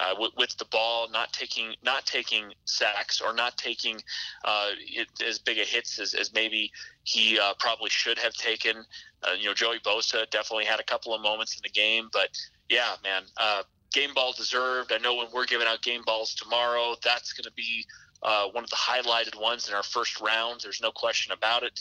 uh, 0.00 0.14
with, 0.18 0.32
with, 0.36 0.56
the 0.56 0.64
ball, 0.66 1.08
not 1.10 1.32
taking 1.32 1.74
not 1.82 2.06
taking 2.06 2.52
sacks 2.64 3.20
or 3.20 3.32
not 3.32 3.56
taking 3.56 3.96
uh, 4.44 4.70
it, 4.78 5.08
as 5.26 5.38
big 5.38 5.58
a 5.58 5.64
hits 5.64 5.98
as, 5.98 6.14
as 6.14 6.32
maybe 6.32 6.70
he 7.04 7.38
uh, 7.38 7.54
probably 7.58 7.90
should 7.90 8.18
have 8.18 8.32
taken. 8.34 8.84
Uh, 9.22 9.32
you 9.38 9.46
know, 9.46 9.54
Joey 9.54 9.78
Bosa 9.80 10.28
definitely 10.30 10.64
had 10.64 10.80
a 10.80 10.84
couple 10.84 11.14
of 11.14 11.20
moments 11.20 11.56
in 11.56 11.60
the 11.62 11.70
game, 11.70 12.08
but 12.12 12.28
yeah, 12.68 12.94
man, 13.02 13.22
uh, 13.36 13.62
game 13.92 14.14
ball 14.14 14.32
deserved. 14.32 14.92
I 14.92 14.98
know 14.98 15.14
when 15.16 15.26
we're 15.32 15.46
giving 15.46 15.66
out 15.66 15.82
game 15.82 16.02
balls 16.04 16.34
tomorrow, 16.34 16.94
that's 17.02 17.32
going 17.32 17.44
to 17.44 17.52
be 17.52 17.84
uh, 18.22 18.48
one 18.52 18.64
of 18.64 18.70
the 18.70 18.76
highlighted 18.76 19.40
ones 19.40 19.68
in 19.68 19.74
our 19.74 19.82
first 19.82 20.20
round. 20.20 20.60
There's 20.62 20.80
no 20.80 20.90
question 20.90 21.32
about 21.32 21.62
it. 21.62 21.78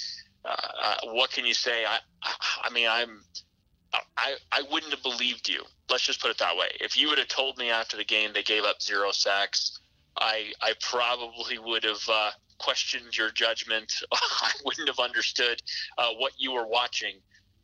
what 1.06 1.32
can 1.32 1.46
you 1.46 1.54
say? 1.54 1.86
I, 1.86 2.00
I, 2.22 2.34
I 2.66 2.70
mean, 2.70 2.88
I'm 2.89 3.22
I, 4.17 4.36
I 4.51 4.63
wouldn't 4.71 4.91
have 4.91 5.03
believed 5.03 5.47
you. 5.47 5.63
Let's 5.89 6.03
just 6.03 6.21
put 6.21 6.32
it 6.32 6.38
that 6.39 6.56
way. 6.56 6.67
If 6.79 6.97
you 6.97 7.10
would 7.10 7.17
have 7.17 7.27
told 7.27 7.58
me 7.58 7.69
after 7.69 7.97
the 7.97 8.03
game 8.03 8.32
they 8.34 8.43
gave 8.43 8.63
up 8.63 8.82
zero 8.82 9.12
sacks, 9.12 9.79
I 10.17 10.53
I 10.62 10.73
probably 10.82 11.60
would 11.60 11.84
have 11.84 12.01
uh, 12.10 12.32
questioned 12.58 13.17
your 13.17 13.32
judgment. 13.32 13.93
I 14.12 14.51
wouldn't 14.65 14.88
have 14.88 14.99
understood 14.99 15.62
uh, 15.97 16.10
what 16.17 16.34
you 16.38 16.53
were 16.53 16.67
watching. 16.67 17.15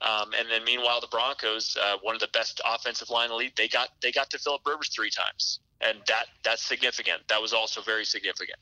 Um, 0.02 0.32
and 0.38 0.48
then 0.50 0.64
meanwhile, 0.64 1.02
the 1.02 1.08
Broncos, 1.08 1.76
uh, 1.82 1.98
one 2.02 2.16
of 2.16 2.22
the 2.22 2.30
best 2.32 2.62
offensive 2.66 3.10
line 3.10 3.32
elite, 3.32 3.56
they 3.56 3.68
got 3.68 3.90
they 4.02 4.12
got 4.12 4.30
to 4.32 4.40
Philip 4.40 4.62
Rivers 4.66 4.90
three 4.90 5.10
times, 5.10 5.60
and 5.82 6.00
that 6.08 6.26
that's 6.44 6.64
significant. 6.64 7.28
That 7.28 7.42
was 7.42 7.54
also 7.54 7.82
very 7.82 8.06
significant. 8.06 8.60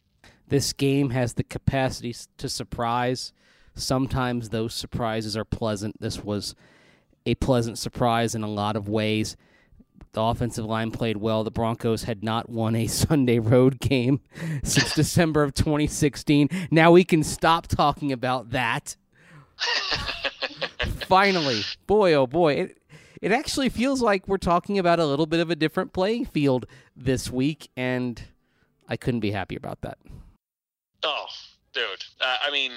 This 0.47 0.73
game 0.73 1.09
has 1.11 1.33
the 1.33 1.43
capacity 1.43 2.15
to 2.37 2.49
surprise. 2.49 3.33
Sometimes 3.75 4.49
those 4.49 4.73
surprises 4.73 5.37
are 5.37 5.45
pleasant. 5.45 5.99
This 5.99 6.23
was 6.23 6.55
a 7.27 7.35
pleasant 7.35 7.77
surprise 7.77 8.33
in 8.35 8.41
a 8.41 8.47
lot 8.47 8.75
of 8.77 8.87
ways. 8.87 9.35
The 10.13 10.21
offensive 10.21 10.65
line 10.65 10.91
played 10.91 11.17
well. 11.17 11.43
The 11.43 11.51
Broncos 11.51 12.03
had 12.03 12.23
not 12.23 12.49
won 12.49 12.75
a 12.75 12.87
Sunday 13.05 13.39
road 13.39 13.79
game 13.79 14.21
since 14.63 14.95
December 14.95 15.43
of 15.43 15.53
2016. 15.53 16.49
Now 16.71 16.91
we 16.91 17.03
can 17.03 17.23
stop 17.23 17.67
talking 17.67 18.11
about 18.11 18.51
that. 18.51 18.95
Finally, 21.07 21.61
boy, 21.85 22.13
oh 22.13 22.27
boy, 22.27 22.53
it 22.53 22.77
it 23.21 23.31
actually 23.31 23.69
feels 23.69 24.01
like 24.01 24.27
we're 24.27 24.37
talking 24.37 24.77
about 24.77 24.99
a 24.99 25.05
little 25.05 25.25
bit 25.25 25.39
of 25.39 25.49
a 25.49 25.55
different 25.55 25.91
playing 25.91 26.25
field 26.25 26.65
this 26.95 27.31
week, 27.31 27.69
and 27.75 28.21
I 28.87 28.95
couldn't 28.95 29.21
be 29.21 29.31
happier 29.31 29.57
about 29.57 29.81
that. 29.81 29.97
Oh, 31.03 31.25
dude, 31.73 32.05
uh, 32.21 32.37
I 32.45 32.51
mean 32.51 32.71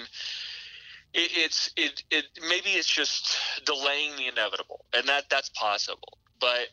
it, 1.13 1.31
it's 1.35 1.71
it, 1.75 2.03
it 2.09 2.25
maybe 2.41 2.69
it's 2.69 2.87
just 2.87 3.37
delaying 3.65 4.15
the 4.17 4.27
inevitable, 4.27 4.85
and 4.93 5.07
that 5.07 5.25
that's 5.29 5.49
possible. 5.49 6.17
But 6.39 6.67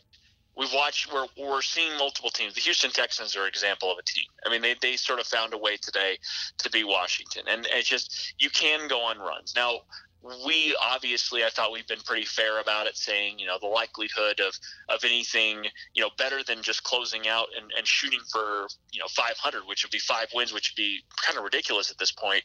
we've 0.56 0.72
watched 0.72 1.12
we're 1.12 1.26
we're 1.38 1.62
seeing 1.62 1.96
multiple 1.98 2.30
teams. 2.30 2.54
The 2.54 2.60
Houston 2.60 2.90
Texans 2.90 3.36
are 3.36 3.42
an 3.42 3.48
example 3.48 3.90
of 3.90 3.98
a 3.98 4.02
team. 4.02 4.26
I 4.46 4.50
mean, 4.50 4.62
they 4.62 4.74
they 4.80 4.96
sort 4.96 5.20
of 5.20 5.26
found 5.26 5.54
a 5.54 5.58
way 5.58 5.76
today 5.76 6.18
to 6.58 6.70
be 6.70 6.84
Washington, 6.84 7.44
and 7.48 7.66
it's 7.72 7.88
just 7.88 8.34
you 8.38 8.50
can 8.50 8.88
go 8.88 9.00
on 9.00 9.18
runs 9.18 9.54
now 9.56 9.80
we 10.22 10.76
obviously 10.82 11.44
I 11.44 11.48
thought 11.48 11.72
we've 11.72 11.86
been 11.86 12.00
pretty 12.00 12.24
fair 12.24 12.60
about 12.60 12.86
it, 12.86 12.96
saying 12.96 13.38
you 13.38 13.46
know 13.46 13.58
the 13.60 13.66
likelihood 13.66 14.40
of 14.40 14.54
of 14.88 15.04
anything 15.04 15.64
you 15.94 16.02
know 16.02 16.10
better 16.18 16.42
than 16.42 16.62
just 16.62 16.82
closing 16.82 17.28
out 17.28 17.46
and, 17.56 17.70
and 17.76 17.86
shooting 17.86 18.20
for 18.32 18.66
you 18.92 19.00
know 19.00 19.06
500, 19.08 19.62
which 19.66 19.84
would 19.84 19.92
be 19.92 19.98
five 19.98 20.28
wins, 20.34 20.52
which 20.52 20.72
would 20.72 20.80
be 20.80 21.00
kind 21.24 21.38
of 21.38 21.44
ridiculous 21.44 21.90
at 21.90 21.98
this 21.98 22.10
point. 22.10 22.42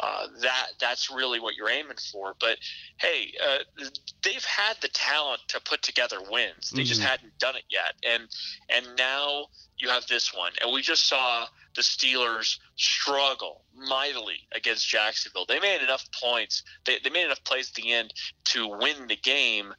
Uh, 0.00 0.28
that 0.40 0.68
that's 0.80 1.10
really 1.10 1.40
what 1.40 1.56
you're 1.56 1.70
aiming 1.70 1.98
for. 2.12 2.34
But 2.38 2.58
hey, 2.98 3.32
uh, 3.44 3.84
they've 4.22 4.44
had 4.44 4.76
the 4.80 4.88
talent 4.88 5.40
to 5.48 5.60
put 5.60 5.82
together 5.82 6.18
wins. 6.30 6.70
They 6.70 6.82
mm-hmm. 6.82 6.86
just 6.86 7.02
hadn't 7.02 7.38
done 7.38 7.56
it 7.56 7.64
yet, 7.68 7.94
and 8.08 8.28
and 8.68 8.86
now 8.96 9.46
you 9.78 9.88
have 9.88 10.06
this 10.06 10.34
one, 10.34 10.52
and 10.62 10.72
we 10.72 10.82
just 10.82 11.06
saw 11.08 11.46
the 11.74 11.82
Steelers 11.82 12.58
struggle 12.76 13.62
mightily 13.76 14.40
against 14.54 14.88
Jacksonville. 14.88 15.44
They 15.46 15.60
made 15.60 15.82
enough 15.82 16.04
points, 16.12 16.62
they, 16.84 16.98
they 17.02 17.10
made 17.10 17.26
enough 17.26 17.44
plays 17.44 17.68
at 17.70 17.74
the 17.74 17.92
end 17.92 18.14
to 18.46 18.66
win 18.66 19.06
the 19.08 19.16
game, 19.16 19.74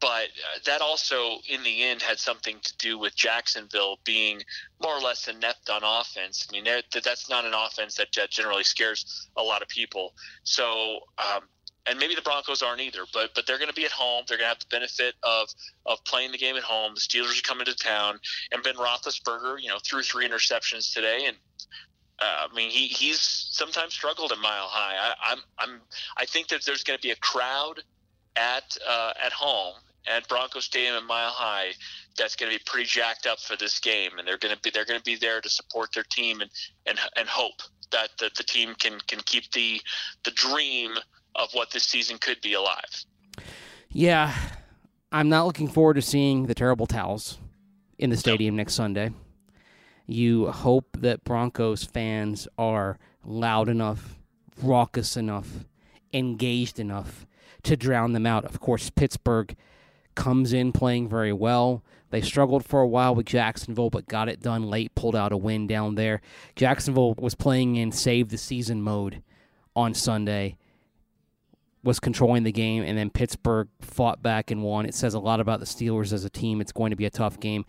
but 0.00 0.08
uh, 0.08 0.58
that 0.66 0.80
also, 0.80 1.38
in 1.48 1.62
the 1.62 1.84
end, 1.84 2.02
had 2.02 2.18
something 2.18 2.58
to 2.60 2.76
do 2.76 2.98
with 2.98 3.14
Jacksonville 3.14 4.00
being 4.04 4.42
more 4.82 4.96
or 4.96 5.00
less 5.00 5.28
inept 5.28 5.70
on 5.70 5.82
offense. 5.84 6.48
I 6.48 6.52
mean, 6.52 6.64
that's 6.64 7.30
not 7.30 7.44
an 7.44 7.54
offense 7.54 7.94
that 7.96 8.10
generally 8.10 8.64
scares 8.64 9.28
a 9.36 9.42
lot 9.42 9.62
of 9.62 9.68
people. 9.68 10.14
So, 10.42 11.00
um, 11.18 11.42
and 11.86 11.98
maybe 11.98 12.14
the 12.14 12.22
Broncos 12.22 12.62
aren't 12.62 12.80
either, 12.80 13.04
but 13.12 13.30
but 13.34 13.46
they're 13.46 13.58
going 13.58 13.68
to 13.68 13.74
be 13.74 13.84
at 13.84 13.90
home. 13.90 14.24
They're 14.28 14.38
going 14.38 14.46
to 14.46 14.54
have 14.54 14.60
the 14.60 14.66
benefit 14.70 15.14
of 15.22 15.48
of 15.86 16.04
playing 16.04 16.32
the 16.32 16.38
game 16.38 16.56
at 16.56 16.62
home. 16.62 16.92
The 16.94 17.00
Steelers 17.00 17.38
are 17.38 17.42
coming 17.42 17.66
to 17.66 17.74
town, 17.74 18.18
and 18.52 18.62
Ben 18.62 18.74
Roethlisberger, 18.74 19.60
you 19.60 19.68
know, 19.68 19.78
threw 19.84 20.02
three 20.02 20.28
interceptions 20.28 20.92
today, 20.92 21.24
and 21.26 21.36
uh, 22.20 22.46
I 22.50 22.54
mean, 22.54 22.70
he 22.70 22.86
he's 22.86 23.20
sometimes 23.20 23.94
struggled 23.94 24.32
at 24.32 24.38
Mile 24.38 24.68
High. 24.68 24.96
I, 24.96 25.32
I'm 25.32 25.38
I'm 25.58 25.80
I 26.16 26.24
think 26.24 26.48
that 26.48 26.64
there's 26.64 26.84
going 26.84 26.98
to 26.98 27.02
be 27.02 27.10
a 27.10 27.16
crowd 27.16 27.82
at 28.36 28.76
uh, 28.88 29.12
at 29.24 29.32
home 29.32 29.74
at 30.06 30.28
Bronco 30.28 30.60
Stadium 30.60 30.96
at 30.96 31.04
Mile 31.04 31.30
High 31.30 31.72
that's 32.16 32.36
going 32.36 32.52
to 32.52 32.58
be 32.58 32.62
pretty 32.66 32.86
jacked 32.86 33.26
up 33.26 33.40
for 33.40 33.56
this 33.56 33.78
game, 33.80 34.18
and 34.18 34.26
they're 34.26 34.38
going 34.38 34.54
to 34.54 34.60
be 34.60 34.70
they're 34.70 34.84
going 34.84 34.98
to 35.00 35.04
be 35.04 35.16
there 35.16 35.40
to 35.40 35.48
support 35.48 35.90
their 35.94 36.04
team 36.04 36.40
and 36.40 36.50
and 36.86 36.98
and 37.16 37.28
hope 37.28 37.60
that 37.90 38.10
the, 38.18 38.30
the 38.36 38.44
team 38.44 38.74
can 38.78 38.98
can 39.06 39.20
keep 39.24 39.50
the 39.52 39.80
the 40.24 40.30
dream 40.32 40.92
of 41.34 41.52
what 41.52 41.70
this 41.70 41.84
season 41.84 42.18
could 42.18 42.40
be 42.40 42.54
alive. 42.54 43.04
Yeah, 43.90 44.34
I'm 45.10 45.28
not 45.28 45.46
looking 45.46 45.68
forward 45.68 45.94
to 45.94 46.02
seeing 46.02 46.46
the 46.46 46.54
terrible 46.54 46.86
towels 46.86 47.38
in 47.98 48.10
the 48.10 48.16
stadium 48.16 48.56
next 48.56 48.74
Sunday. 48.74 49.10
You 50.06 50.50
hope 50.50 50.96
that 51.00 51.24
Broncos 51.24 51.84
fans 51.84 52.48
are 52.58 52.98
loud 53.24 53.68
enough, 53.68 54.18
raucous 54.62 55.16
enough, 55.16 55.64
engaged 56.12 56.78
enough 56.78 57.26
to 57.62 57.76
drown 57.76 58.12
them 58.12 58.26
out. 58.26 58.44
Of 58.44 58.60
course, 58.60 58.90
Pittsburgh 58.90 59.54
comes 60.14 60.52
in 60.52 60.72
playing 60.72 61.08
very 61.08 61.32
well. 61.32 61.82
They 62.10 62.20
struggled 62.20 62.64
for 62.64 62.80
a 62.80 62.88
while 62.88 63.14
with 63.14 63.26
Jacksonville, 63.26 63.88
but 63.88 64.06
got 64.06 64.28
it 64.28 64.40
done 64.40 64.64
late, 64.64 64.94
pulled 64.94 65.16
out 65.16 65.32
a 65.32 65.36
win 65.36 65.66
down 65.66 65.94
there. 65.94 66.20
Jacksonville 66.56 67.14
was 67.14 67.34
playing 67.34 67.76
in 67.76 67.92
save 67.92 68.28
the 68.28 68.36
season 68.36 68.82
mode 68.82 69.22
on 69.74 69.94
Sunday, 69.94 70.56
was 71.84 71.98
controlling 71.98 72.44
the 72.44 72.52
game, 72.52 72.82
and 72.84 72.96
then 72.96 73.10
Pittsburgh 73.10 73.68
fought 73.80 74.22
back 74.22 74.50
and 74.50 74.62
won. 74.62 74.86
It 74.86 74.94
says 74.94 75.14
a 75.14 75.18
lot 75.18 75.40
about 75.40 75.60
the 75.60 75.66
Steelers 75.66 76.12
as 76.12 76.24
a 76.24 76.30
team. 76.30 76.60
It's 76.60 76.72
going 76.72 76.90
to 76.90 76.96
be 76.96 77.06
a 77.06 77.10
tough 77.10 77.40
game. 77.40 77.64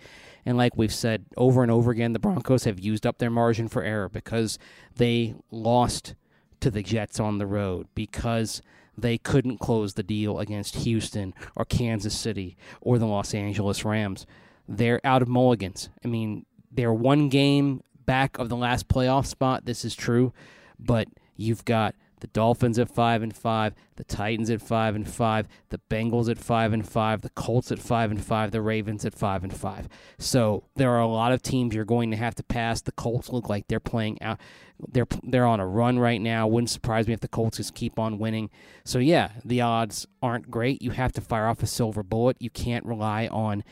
And 0.45 0.57
like 0.57 0.77
we've 0.77 0.93
said 0.93 1.25
over 1.37 1.63
and 1.63 1.71
over 1.71 1.89
again, 1.89 2.13
the 2.13 2.19
Broncos 2.19 2.65
have 2.65 2.79
used 2.79 3.07
up 3.07 3.17
their 3.17 3.31
margin 3.31 3.67
for 3.67 3.83
error 3.83 4.09
because 4.09 4.59
they 4.95 5.35
lost 5.49 6.15
to 6.59 6.69
the 6.69 6.83
Jets 6.83 7.19
on 7.19 7.39
the 7.39 7.47
road, 7.47 7.87
because 7.95 8.61
they 8.97 9.17
couldn't 9.17 9.57
close 9.57 9.95
the 9.95 10.03
deal 10.03 10.39
against 10.39 10.75
Houston 10.77 11.33
or 11.55 11.65
Kansas 11.65 12.17
City 12.17 12.55
or 12.81 12.99
the 12.99 13.07
Los 13.07 13.33
Angeles 13.33 13.83
Rams. 13.83 14.27
They're 14.67 15.01
out 15.03 15.21
of 15.21 15.27
mulligans. 15.27 15.89
I 16.05 16.07
mean, 16.07 16.45
they're 16.71 16.93
one 16.93 17.29
game 17.29 17.81
back 18.05 18.37
of 18.37 18.49
the 18.49 18.55
last 18.55 18.87
playoff 18.87 19.25
spot. 19.25 19.65
This 19.65 19.83
is 19.83 19.95
true, 19.95 20.33
but 20.77 21.07
you've 21.35 21.65
got 21.65 21.95
the 22.23 22.27
Dolphins 22.27 22.79
at 22.79 22.89
five 22.89 23.21
and 23.21 23.35
five, 23.35 23.75
the 23.97 24.05
Titans 24.05 24.49
at 24.49 24.61
five 24.61 24.95
and 24.95 25.05
five, 25.05 25.45
the 25.71 25.81
Bengals 25.89 26.29
at 26.29 26.39
five 26.39 26.71
and 26.71 26.87
five, 26.87 27.19
the 27.19 27.29
Colts 27.31 27.69
at 27.69 27.79
five 27.79 28.11
and 28.11 28.23
five, 28.23 28.51
the 28.51 28.61
Ravens 28.61 29.03
at 29.03 29.13
five 29.13 29.43
and 29.43 29.53
five. 29.53 29.89
So 30.19 30.63
there 30.77 30.91
are 30.91 31.01
a 31.01 31.07
lot 31.07 31.33
of 31.33 31.41
teams 31.41 31.75
you're 31.75 31.83
going 31.83 32.11
to 32.11 32.15
have 32.15 32.33
to 32.35 32.43
pass. 32.43 32.79
The 32.79 32.93
Colts 32.93 33.27
look 33.27 33.49
like 33.49 33.67
they're 33.67 33.81
playing 33.81 34.21
out. 34.21 34.39
They're 34.87 35.05
they're 35.21 35.45
on 35.45 35.59
a 35.59 35.67
run 35.67 35.99
right 35.99 36.21
now. 36.21 36.47
Wouldn't 36.47 36.69
surprise 36.69 37.07
me 37.07 37.13
if 37.13 37.19
the 37.19 37.27
Colts 37.27 37.57
just 37.57 37.75
keep 37.75 37.99
on 37.99 38.19
winning. 38.19 38.49
So 38.85 38.99
yeah, 38.99 39.31
the 39.43 39.59
odds 39.59 40.07
aren't 40.21 40.49
great. 40.49 40.81
You 40.81 40.91
have 40.91 41.11
to 41.13 41.21
fire 41.21 41.47
off 41.47 41.61
a 41.61 41.67
silver 41.67 42.03
bullet. 42.03 42.37
You 42.39 42.49
can't 42.49 42.85
rely 42.85 43.27
on 43.27 43.65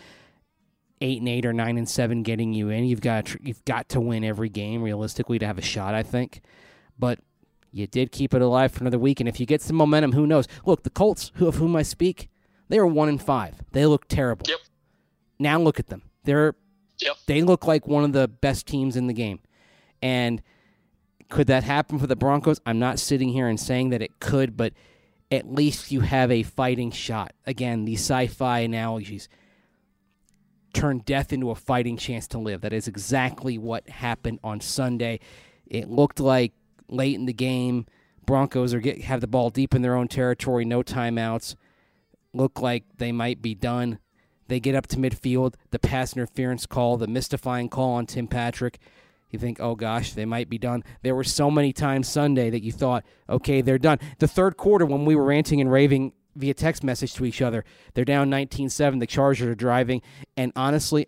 eight 0.99 1.19
and 1.19 1.29
eight 1.29 1.45
or 1.45 1.53
nine 1.53 1.77
and 1.77 1.87
seven 1.87 2.21
getting 2.21 2.53
you 2.53 2.67
in. 2.67 2.83
You've 2.83 2.99
got 2.99 3.27
to, 3.27 3.39
you've 3.41 3.63
got 3.63 3.87
to 3.89 4.01
win 4.01 4.25
every 4.25 4.49
game 4.49 4.83
realistically 4.83 5.39
to 5.39 5.47
have 5.47 5.57
a 5.57 5.61
shot. 5.61 5.95
I 5.95 6.03
think, 6.03 6.41
but 6.99 7.17
you 7.71 7.87
did 7.87 8.11
keep 8.11 8.33
it 8.33 8.41
alive 8.41 8.71
for 8.71 8.81
another 8.83 8.99
week, 8.99 9.19
and 9.19 9.29
if 9.29 9.39
you 9.39 9.45
get 9.45 9.61
some 9.61 9.75
momentum, 9.75 10.11
who 10.11 10.27
knows? 10.27 10.47
Look, 10.65 10.83
the 10.83 10.89
Colts, 10.89 11.31
who 11.35 11.47
of 11.47 11.55
whom 11.55 11.75
I 11.75 11.83
speak, 11.83 12.29
they 12.69 12.77
are 12.77 12.85
one 12.87 13.09
in 13.09 13.17
five. 13.17 13.55
They 13.71 13.85
look 13.85 14.07
terrible. 14.07 14.45
Yep. 14.47 14.59
Now 15.39 15.59
look 15.59 15.79
at 15.79 15.87
them. 15.87 16.03
They're 16.23 16.55
Yep. 16.99 17.15
they 17.25 17.41
look 17.41 17.65
like 17.65 17.87
one 17.87 18.03
of 18.03 18.13
the 18.13 18.27
best 18.27 18.67
teams 18.67 18.95
in 18.95 19.07
the 19.07 19.13
game. 19.13 19.39
And 20.03 20.41
could 21.29 21.47
that 21.47 21.63
happen 21.63 21.97
for 21.97 22.07
the 22.07 22.15
Broncos? 22.15 22.59
I'm 22.65 22.77
not 22.77 22.99
sitting 22.99 23.29
here 23.29 23.47
and 23.47 23.59
saying 23.59 23.89
that 23.89 24.01
it 24.01 24.19
could, 24.19 24.55
but 24.55 24.73
at 25.31 25.51
least 25.51 25.91
you 25.91 26.01
have 26.01 26.29
a 26.29 26.43
fighting 26.43 26.91
shot. 26.91 27.33
Again, 27.45 27.85
these 27.85 28.01
sci-fi 28.01 28.59
analogies 28.59 29.29
turn 30.73 30.99
death 30.99 31.33
into 31.33 31.49
a 31.49 31.55
fighting 31.55 31.97
chance 31.97 32.27
to 32.27 32.37
live. 32.37 32.61
That 32.61 32.73
is 32.73 32.87
exactly 32.87 33.57
what 33.57 33.89
happened 33.89 34.39
on 34.43 34.59
Sunday. 34.61 35.19
It 35.65 35.89
looked 35.89 36.19
like 36.19 36.53
late 36.91 37.15
in 37.15 37.25
the 37.25 37.33
game, 37.33 37.85
Broncos 38.25 38.73
are 38.73 38.79
get 38.79 39.01
have 39.01 39.21
the 39.21 39.27
ball 39.27 39.49
deep 39.49 39.73
in 39.73 39.81
their 39.81 39.95
own 39.95 40.07
territory, 40.07 40.65
no 40.65 40.83
timeouts. 40.83 41.55
Look 42.33 42.61
like 42.61 42.83
they 42.97 43.11
might 43.11 43.41
be 43.41 43.55
done. 43.55 43.99
They 44.47 44.59
get 44.59 44.75
up 44.75 44.87
to 44.87 44.97
midfield, 44.97 45.55
the 45.71 45.79
pass 45.79 46.13
interference 46.13 46.65
call, 46.65 46.97
the 46.97 47.07
mystifying 47.07 47.69
call 47.69 47.91
on 47.93 48.05
Tim 48.05 48.27
Patrick. 48.27 48.79
You 49.29 49.39
think, 49.39 49.61
oh 49.61 49.75
gosh, 49.75 50.11
they 50.13 50.25
might 50.25 50.49
be 50.49 50.57
done. 50.57 50.83
There 51.03 51.15
were 51.15 51.23
so 51.23 51.49
many 51.49 51.71
times 51.71 52.09
Sunday 52.09 52.49
that 52.49 52.61
you 52.61 52.73
thought, 52.73 53.05
okay, 53.29 53.61
they're 53.61 53.77
done. 53.77 53.99
The 54.19 54.27
third 54.27 54.57
quarter, 54.57 54.85
when 54.85 55.05
we 55.05 55.15
were 55.15 55.23
ranting 55.23 55.61
and 55.61 55.71
raving 55.71 56.11
via 56.35 56.53
text 56.53 56.83
message 56.83 57.13
to 57.13 57.25
each 57.25 57.41
other, 57.41 57.63
they're 57.93 58.05
down 58.05 58.29
19 58.29 58.69
7. 58.69 58.99
The 58.99 59.07
Chargers 59.07 59.47
are 59.47 59.55
driving. 59.55 60.01
And 60.35 60.51
honestly, 60.55 61.07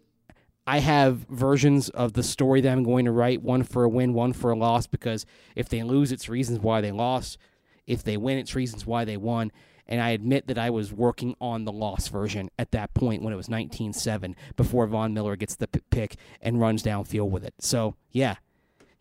I 0.65 0.79
have 0.79 1.17
versions 1.29 1.89
of 1.89 2.13
the 2.13 2.23
story 2.23 2.61
that 2.61 2.71
I'm 2.71 2.83
going 2.83 3.05
to 3.05 3.11
write 3.11 3.41
one 3.41 3.63
for 3.63 3.83
a 3.83 3.89
win, 3.89 4.13
one 4.13 4.31
for 4.33 4.51
a 4.51 4.55
loss, 4.55 4.87
because 4.87 5.25
if 5.55 5.67
they 5.67 5.83
lose, 5.83 6.11
it's 6.11 6.29
reasons 6.29 6.59
why 6.59 6.79
they 6.79 6.91
lost. 6.91 7.37
If 7.85 8.03
they 8.03 8.15
win, 8.15 8.37
it's 8.37 8.55
reasons 8.55 8.85
why 8.85 9.03
they 9.03 9.17
won. 9.17 9.51
And 9.85 9.99
I 9.99 10.11
admit 10.11 10.47
that 10.47 10.57
I 10.57 10.69
was 10.69 10.93
working 10.93 11.35
on 11.41 11.65
the 11.65 11.71
loss 11.73 12.07
version 12.07 12.49
at 12.57 12.71
that 12.71 12.93
point 12.93 13.21
when 13.21 13.33
it 13.33 13.37
was 13.37 13.49
19 13.49 13.91
7 13.91 14.35
before 14.55 14.87
Von 14.87 15.13
Miller 15.13 15.35
gets 15.35 15.55
the 15.55 15.67
p- 15.67 15.81
pick 15.89 16.15
and 16.41 16.61
runs 16.61 16.81
downfield 16.81 17.29
with 17.29 17.43
it. 17.43 17.55
So, 17.59 17.95
yeah, 18.09 18.35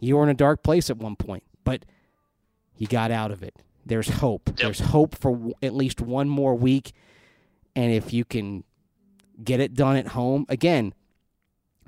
you 0.00 0.16
were 0.16 0.24
in 0.24 0.28
a 0.28 0.34
dark 0.34 0.64
place 0.64 0.90
at 0.90 0.96
one 0.96 1.14
point, 1.14 1.44
but 1.62 1.84
you 2.76 2.88
got 2.88 3.12
out 3.12 3.30
of 3.30 3.44
it. 3.44 3.54
There's 3.86 4.08
hope. 4.08 4.50
There's 4.56 4.80
hope 4.80 5.14
for 5.14 5.30
w- 5.30 5.54
at 5.62 5.74
least 5.74 6.00
one 6.00 6.28
more 6.28 6.56
week. 6.56 6.92
And 7.76 7.92
if 7.92 8.12
you 8.12 8.24
can 8.24 8.64
get 9.42 9.60
it 9.60 9.74
done 9.74 9.94
at 9.96 10.08
home, 10.08 10.46
again, 10.48 10.94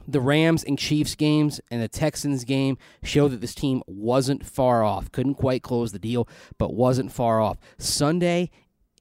the 0.07 0.21
Rams 0.21 0.65
and 0.65 0.79
Chiefs 0.79 1.15
games 1.15 1.61
and 1.71 1.83
the 1.83 1.89
Texans 1.89 2.45
game 2.45 2.79
show 3.03 3.29
that 3.29 3.41
this 3.41 3.55
team 3.55 3.83
wasn't 3.87 4.45
far 4.45 4.83
off. 4.83 5.11
Couldn't 5.13 5.35
quite 5.35 5.63
close 5.63 5.93
the 5.93 5.99
deal, 5.99 6.29
but 6.59 6.75
wasn't 6.75 7.13
far 7.13 7.41
off. 7.41 7.59
Sunday 7.79 8.51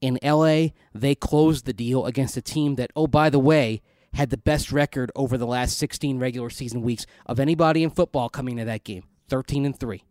in 0.00 0.18
LA, 0.22 0.68
they 0.94 1.14
closed 1.14 1.66
the 1.66 1.72
deal 1.72 2.06
against 2.06 2.36
a 2.36 2.42
team 2.42 2.76
that, 2.76 2.90
oh, 2.96 3.06
by 3.06 3.30
the 3.30 3.38
way, 3.38 3.80
had 4.14 4.30
the 4.30 4.36
best 4.36 4.70
record 4.70 5.10
over 5.16 5.36
the 5.36 5.46
last 5.46 5.76
16 5.76 6.18
regular 6.18 6.50
season 6.50 6.82
weeks 6.82 7.06
of 7.26 7.40
anybody 7.40 7.82
in 7.82 7.90
football 7.90 8.28
coming 8.28 8.56
to 8.56 8.64
that 8.64 8.84
game 8.84 9.04
13 9.28 9.64
and 9.64 9.78
3. 9.78 10.04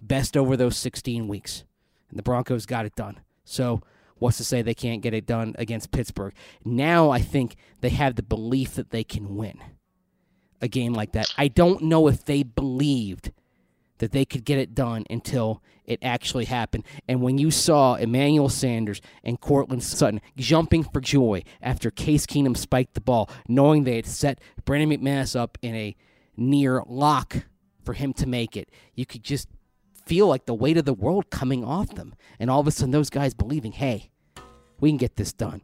Best 0.00 0.36
over 0.36 0.56
those 0.56 0.76
16 0.76 1.26
weeks. 1.26 1.64
And 2.10 2.18
the 2.18 2.22
Broncos 2.22 2.66
got 2.66 2.86
it 2.86 2.94
done. 2.94 3.20
So, 3.44 3.82
what's 4.18 4.36
to 4.36 4.44
say 4.44 4.62
they 4.62 4.74
can't 4.74 5.02
get 5.02 5.14
it 5.14 5.26
done 5.26 5.54
against 5.58 5.90
Pittsburgh? 5.90 6.34
Now 6.64 7.10
I 7.10 7.20
think 7.20 7.56
they 7.80 7.88
have 7.90 8.16
the 8.16 8.22
belief 8.22 8.74
that 8.74 8.90
they 8.90 9.04
can 9.04 9.36
win 9.36 9.60
a 10.60 10.68
game 10.68 10.92
like 10.92 11.12
that. 11.12 11.32
I 11.36 11.48
don't 11.48 11.82
know 11.82 12.08
if 12.08 12.24
they 12.24 12.42
believed 12.42 13.32
that 13.98 14.12
they 14.12 14.24
could 14.24 14.44
get 14.44 14.58
it 14.58 14.74
done 14.74 15.04
until 15.08 15.62
it 15.84 15.98
actually 16.02 16.44
happened. 16.44 16.84
And 17.08 17.22
when 17.22 17.38
you 17.38 17.50
saw 17.50 17.94
Emmanuel 17.94 18.48
Sanders 18.48 19.00
and 19.24 19.40
Courtland 19.40 19.82
Sutton 19.82 20.20
jumping 20.36 20.84
for 20.84 21.00
joy 21.00 21.42
after 21.62 21.90
Case 21.90 22.26
Keenum 22.26 22.56
spiked 22.56 22.94
the 22.94 23.00
ball, 23.00 23.30
knowing 23.48 23.84
they 23.84 23.96
had 23.96 24.06
set 24.06 24.40
Brandon 24.64 24.90
McManus 24.90 25.38
up 25.38 25.56
in 25.62 25.74
a 25.74 25.96
near 26.36 26.82
lock 26.86 27.46
for 27.84 27.94
him 27.94 28.12
to 28.14 28.26
make 28.26 28.56
it, 28.56 28.68
you 28.94 29.06
could 29.06 29.22
just 29.22 29.48
feel 30.04 30.26
like 30.26 30.46
the 30.46 30.54
weight 30.54 30.76
of 30.76 30.84
the 30.84 30.92
world 30.92 31.30
coming 31.30 31.64
off 31.64 31.94
them. 31.94 32.14
And 32.38 32.50
all 32.50 32.60
of 32.60 32.66
a 32.66 32.70
sudden, 32.70 32.90
those 32.90 33.10
guys 33.10 33.32
believing, 33.32 33.72
hey, 33.72 34.10
we 34.80 34.90
can 34.90 34.98
get 34.98 35.16
this 35.16 35.32
done. 35.32 35.62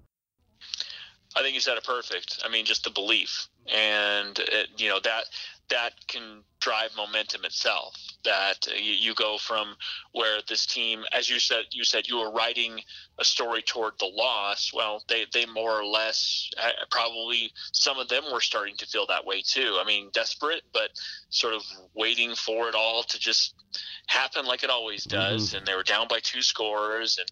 I 1.36 1.42
think 1.42 1.54
you 1.54 1.60
said 1.60 1.76
it 1.76 1.84
perfect. 1.84 2.42
I 2.44 2.48
mean, 2.48 2.64
just 2.64 2.84
the 2.84 2.90
belief, 2.90 3.48
and 3.68 4.38
it, 4.38 4.68
you 4.76 4.88
know 4.88 5.00
that 5.00 5.24
that 5.72 5.92
can 6.06 6.42
drive 6.60 6.90
momentum 6.96 7.44
itself. 7.44 7.96
That 8.24 8.66
you, 8.76 8.92
you 8.92 9.14
go 9.14 9.38
from 9.38 9.74
where 10.12 10.40
this 10.48 10.66
team, 10.66 11.04
as 11.12 11.28
you 11.28 11.38
said, 11.38 11.64
you 11.70 11.82
said 11.82 12.06
you 12.06 12.18
were 12.18 12.30
writing 12.30 12.80
a 13.18 13.24
story 13.24 13.62
toward 13.62 13.94
the 13.98 14.06
loss. 14.06 14.70
Well, 14.74 15.02
they 15.08 15.24
they 15.32 15.46
more 15.46 15.80
or 15.80 15.84
less 15.84 16.50
uh, 16.62 16.70
probably 16.90 17.52
some 17.72 17.98
of 17.98 18.08
them 18.08 18.24
were 18.32 18.40
starting 18.40 18.76
to 18.76 18.86
feel 18.86 19.06
that 19.06 19.24
way 19.24 19.42
too. 19.42 19.78
I 19.80 19.84
mean, 19.84 20.10
desperate, 20.12 20.62
but 20.72 20.90
sort 21.30 21.54
of 21.54 21.62
waiting 21.94 22.34
for 22.34 22.68
it 22.68 22.74
all 22.74 23.02
to 23.04 23.18
just 23.18 23.54
happen 24.06 24.44
like 24.44 24.62
it 24.62 24.70
always 24.70 25.04
does. 25.04 25.48
Mm-hmm. 25.48 25.58
And 25.58 25.66
they 25.66 25.74
were 25.74 25.82
down 25.82 26.06
by 26.08 26.20
two 26.22 26.42
scores, 26.42 27.18
and 27.18 27.28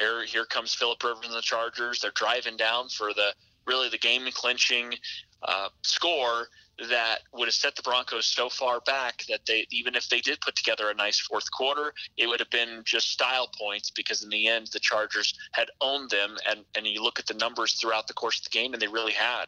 here 0.00 0.24
here 0.24 0.46
comes 0.46 0.74
Philip 0.74 1.02
Rivers 1.04 1.26
and 1.26 1.34
the 1.34 1.42
Chargers. 1.42 2.00
They're 2.00 2.10
driving 2.12 2.56
down 2.56 2.88
for 2.88 3.12
the 3.12 3.34
really 3.66 3.88
the 3.88 3.98
game 3.98 4.26
clinching 4.32 4.94
uh, 5.42 5.68
score 5.82 6.48
that 6.88 7.20
would 7.32 7.46
have 7.46 7.54
set 7.54 7.76
the 7.76 7.82
Broncos 7.82 8.26
so 8.26 8.48
far 8.48 8.80
back 8.80 9.24
that 9.28 9.40
they 9.46 9.66
even 9.70 9.94
if 9.94 10.08
they 10.08 10.20
did 10.20 10.40
put 10.40 10.56
together 10.56 10.90
a 10.90 10.94
nice 10.94 11.20
fourth 11.20 11.50
quarter, 11.50 11.92
it 12.16 12.26
would 12.26 12.40
have 12.40 12.50
been 12.50 12.82
just 12.84 13.10
style 13.10 13.48
points 13.58 13.90
because 13.90 14.22
in 14.22 14.30
the 14.30 14.48
end 14.48 14.68
the 14.72 14.80
Chargers 14.80 15.34
had 15.52 15.68
owned 15.80 16.10
them 16.10 16.36
and 16.48 16.64
and 16.74 16.86
you 16.86 17.02
look 17.02 17.18
at 17.18 17.26
the 17.26 17.34
numbers 17.34 17.74
throughout 17.74 18.06
the 18.06 18.14
course 18.14 18.38
of 18.38 18.44
the 18.44 18.50
game 18.50 18.72
and 18.72 18.80
they 18.80 18.88
really 18.88 19.12
had. 19.12 19.46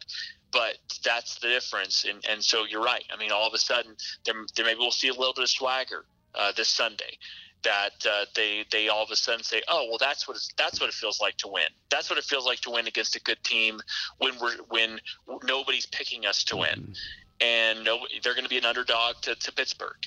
But 0.51 0.77
that's 1.03 1.39
the 1.39 1.49
difference, 1.49 2.05
and 2.05 2.23
and 2.29 2.43
so 2.43 2.65
you're 2.65 2.83
right. 2.83 3.03
I 3.11 3.17
mean, 3.17 3.31
all 3.31 3.47
of 3.47 3.53
a 3.53 3.57
sudden, 3.57 3.95
there, 4.25 4.35
there 4.55 4.65
maybe 4.65 4.79
we'll 4.79 4.91
see 4.91 5.09
a 5.09 5.13
little 5.13 5.33
bit 5.33 5.43
of 5.43 5.49
swagger 5.49 6.05
uh, 6.33 6.51
this 6.55 6.69
Sunday 6.69 7.17
that 7.65 8.05
uh, 8.09 8.25
they 8.35 8.63
they 8.71 8.87
all 8.87 9.03
of 9.03 9.11
a 9.11 9.15
sudden 9.15 9.43
say, 9.43 9.61
oh 9.67 9.87
well, 9.89 9.97
that's 9.99 10.27
what 10.27 10.37
it's, 10.37 10.49
that's 10.57 10.79
what 10.79 10.87
it 10.87 10.93
feels 10.93 11.19
like 11.19 11.35
to 11.37 11.47
win. 11.47 11.67
That's 11.89 12.09
what 12.09 12.17
it 12.17 12.23
feels 12.23 12.45
like 12.45 12.61
to 12.61 12.71
win 12.71 12.87
against 12.87 13.15
a 13.15 13.21
good 13.21 13.43
team 13.43 13.81
when 14.19 14.33
we're 14.39 14.55
when 14.69 14.99
nobody's 15.43 15.85
picking 15.85 16.25
us 16.25 16.43
to 16.45 16.57
win, 16.57 16.93
and 17.41 17.83
no, 17.83 17.99
they're 18.23 18.33
going 18.33 18.45
to 18.45 18.49
be 18.49 18.57
an 18.57 18.65
underdog 18.65 19.17
to, 19.23 19.35
to 19.35 19.51
Pittsburgh 19.51 19.97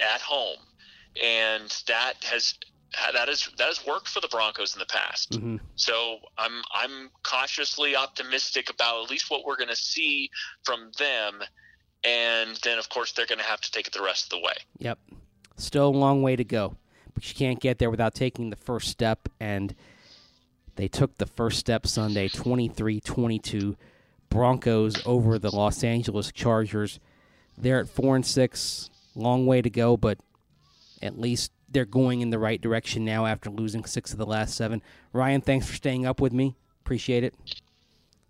at 0.00 0.20
home, 0.20 0.58
and 1.22 1.82
that 1.86 2.22
has 2.24 2.54
that 3.12 3.28
is 3.28 3.48
that 3.56 3.68
has 3.68 3.86
worked 3.86 4.08
for 4.08 4.20
the 4.20 4.28
Broncos 4.28 4.74
in 4.74 4.80
the 4.80 4.86
past. 4.86 5.32
Mm-hmm. 5.32 5.56
So 5.76 6.18
I'm 6.36 6.62
I'm 6.74 7.10
cautiously 7.22 7.96
optimistic 7.96 8.70
about 8.70 9.04
at 9.04 9.10
least 9.10 9.30
what 9.30 9.44
we're 9.46 9.56
going 9.56 9.68
to 9.68 9.76
see 9.76 10.30
from 10.64 10.90
them, 10.98 11.40
and 12.04 12.58
then 12.64 12.78
of 12.78 12.88
course 12.88 13.12
they're 13.12 13.26
going 13.26 13.38
to 13.38 13.44
have 13.44 13.60
to 13.62 13.70
take 13.70 13.86
it 13.86 13.92
the 13.92 14.02
rest 14.02 14.24
of 14.24 14.30
the 14.30 14.44
way. 14.44 14.54
Yep, 14.78 14.98
still 15.56 15.88
a 15.88 15.96
long 15.96 16.22
way 16.22 16.34
to 16.34 16.44
go 16.44 16.76
but 17.14 17.28
you 17.28 17.34
can't 17.34 17.60
get 17.60 17.78
there 17.78 17.90
without 17.90 18.14
taking 18.14 18.50
the 18.50 18.56
first 18.56 18.88
step. 18.88 19.28
And 19.40 19.74
they 20.76 20.88
took 20.88 21.16
the 21.16 21.26
first 21.26 21.58
step 21.58 21.86
Sunday, 21.86 22.28
23 22.28 23.00
22. 23.00 23.76
Broncos 24.28 25.00
over 25.06 25.38
the 25.38 25.54
Los 25.54 25.84
Angeles 25.84 26.32
Chargers. 26.32 26.98
They're 27.56 27.80
at 27.80 27.88
4 27.88 28.16
and 28.16 28.26
6. 28.26 28.90
Long 29.14 29.46
way 29.46 29.62
to 29.62 29.70
go, 29.70 29.96
but 29.96 30.18
at 31.00 31.20
least 31.20 31.52
they're 31.68 31.84
going 31.84 32.20
in 32.20 32.30
the 32.30 32.38
right 32.38 32.60
direction 32.60 33.04
now 33.04 33.26
after 33.26 33.50
losing 33.50 33.84
six 33.84 34.12
of 34.12 34.18
the 34.18 34.26
last 34.26 34.56
seven. 34.56 34.82
Ryan, 35.12 35.40
thanks 35.40 35.66
for 35.66 35.74
staying 35.74 36.06
up 36.06 36.20
with 36.20 36.32
me. 36.32 36.56
Appreciate 36.84 37.24
it. 37.24 37.34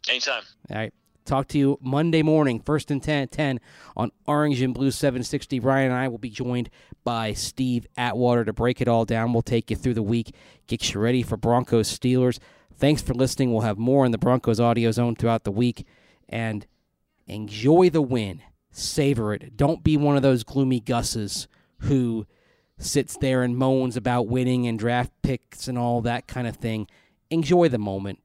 Anytime. 0.09 0.43
All 0.71 0.77
right. 0.77 0.93
Talk 1.25 1.49
to 1.49 1.59
you 1.59 1.79
Monday 1.81 2.22
morning, 2.22 2.61
first 2.61 2.91
and 2.91 3.03
10 3.03 3.29
10 3.29 3.59
on 3.97 4.11
Orange 4.27 4.61
and 4.61 4.75
Blue 4.75 4.91
760. 4.91 5.59
Ryan 5.59 5.91
and 5.91 5.95
I 5.95 6.07
will 6.09 6.18
be 6.18 6.29
joined 6.29 6.68
by 7.03 7.33
Steve 7.33 7.87
Atwater 7.97 8.45
to 8.45 8.53
break 8.53 8.83
it 8.83 8.89
all 8.89 9.07
down. 9.07 9.33
We'll 9.33 9.41
take 9.41 9.70
you 9.70 9.77
through 9.77 9.95
the 9.95 10.03
week, 10.03 10.35
get 10.66 10.93
you 10.93 11.01
ready 11.01 11.22
for 11.22 11.39
Broncos 11.39 11.89
Steelers. 11.89 12.39
Thanks 12.77 13.01
for 13.01 13.14
listening. 13.14 13.53
We'll 13.53 13.62
have 13.62 13.79
more 13.79 14.05
in 14.05 14.12
the 14.12 14.18
Broncos 14.18 14.61
audio 14.61 14.91
zone 14.91 15.16
throughout 15.16 15.45
the 15.45 15.51
week. 15.51 15.87
And 16.29 16.66
enjoy 17.27 17.89
the 17.89 18.03
win. 18.03 18.43
savor 18.70 19.33
it. 19.33 19.57
Don't 19.57 19.83
be 19.83 19.97
one 19.97 20.16
of 20.16 20.22
those 20.22 20.45
gloomy 20.45 20.81
gusses 20.81 21.47
who 21.79 22.27
sits 22.77 23.16
there 23.16 23.43
and 23.43 23.57
moans 23.57 23.97
about 23.97 24.27
winning 24.27 24.66
and 24.66 24.79
draft 24.79 25.12
picks 25.22 25.68
and 25.68 25.79
all 25.79 26.03
that 26.03 26.27
kind 26.27 26.47
of 26.47 26.57
thing. 26.57 26.87
Enjoy 27.31 27.68
the 27.68 27.79
moment. 27.79 28.18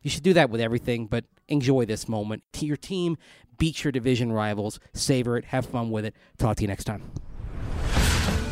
You 0.00 0.10
should 0.10 0.22
do 0.22 0.32
that 0.32 0.50
with 0.50 0.60
everything, 0.60 1.06
but 1.06 1.24
enjoy 1.48 1.84
this 1.84 2.08
moment. 2.08 2.42
To 2.54 2.66
your 2.66 2.76
team 2.76 3.16
beats 3.58 3.84
your 3.84 3.92
division 3.92 4.32
rivals. 4.32 4.80
Savor 4.92 5.36
it. 5.36 5.46
Have 5.46 5.66
fun 5.66 5.90
with 5.90 6.04
it. 6.04 6.14
Talk 6.38 6.56
to 6.56 6.62
you 6.62 6.68
next 6.68 6.84
time. 6.84 7.10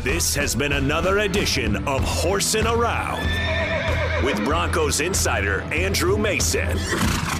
This 0.03 0.33
has 0.35 0.55
been 0.55 0.73
another 0.73 1.19
edition 1.19 1.87
of 1.87 2.03
Horsing 2.03 2.65
Around 2.65 3.23
with 4.23 4.43
Broncos 4.43 4.99
insider 4.99 5.61
Andrew 5.73 6.17
Mason. 6.17 6.77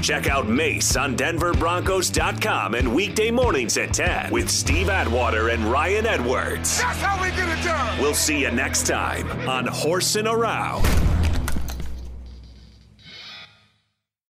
Check 0.02 0.28
out 0.28 0.48
Mace 0.48 0.96
on 0.96 1.16
DenverBroncos.com 1.16 2.76
and 2.76 2.94
weekday 2.94 3.32
mornings 3.32 3.78
at 3.78 3.94
10 3.94 4.32
with 4.32 4.50
Steve 4.50 4.90
Atwater 4.90 5.50
and 5.50 5.64
Ryan 5.66 6.06
Edwards. 6.06 6.80
That's 6.82 7.00
how 7.00 7.22
we 7.22 7.30
get 7.32 7.50
it 7.50 7.64
done. 7.64 8.00
We'll 8.02 8.14
see 8.14 8.42
you 8.42 8.52
next 8.52 8.88
time 8.88 9.28
on 9.48 9.68
Horsing 9.68 10.28
Around. 10.28 10.86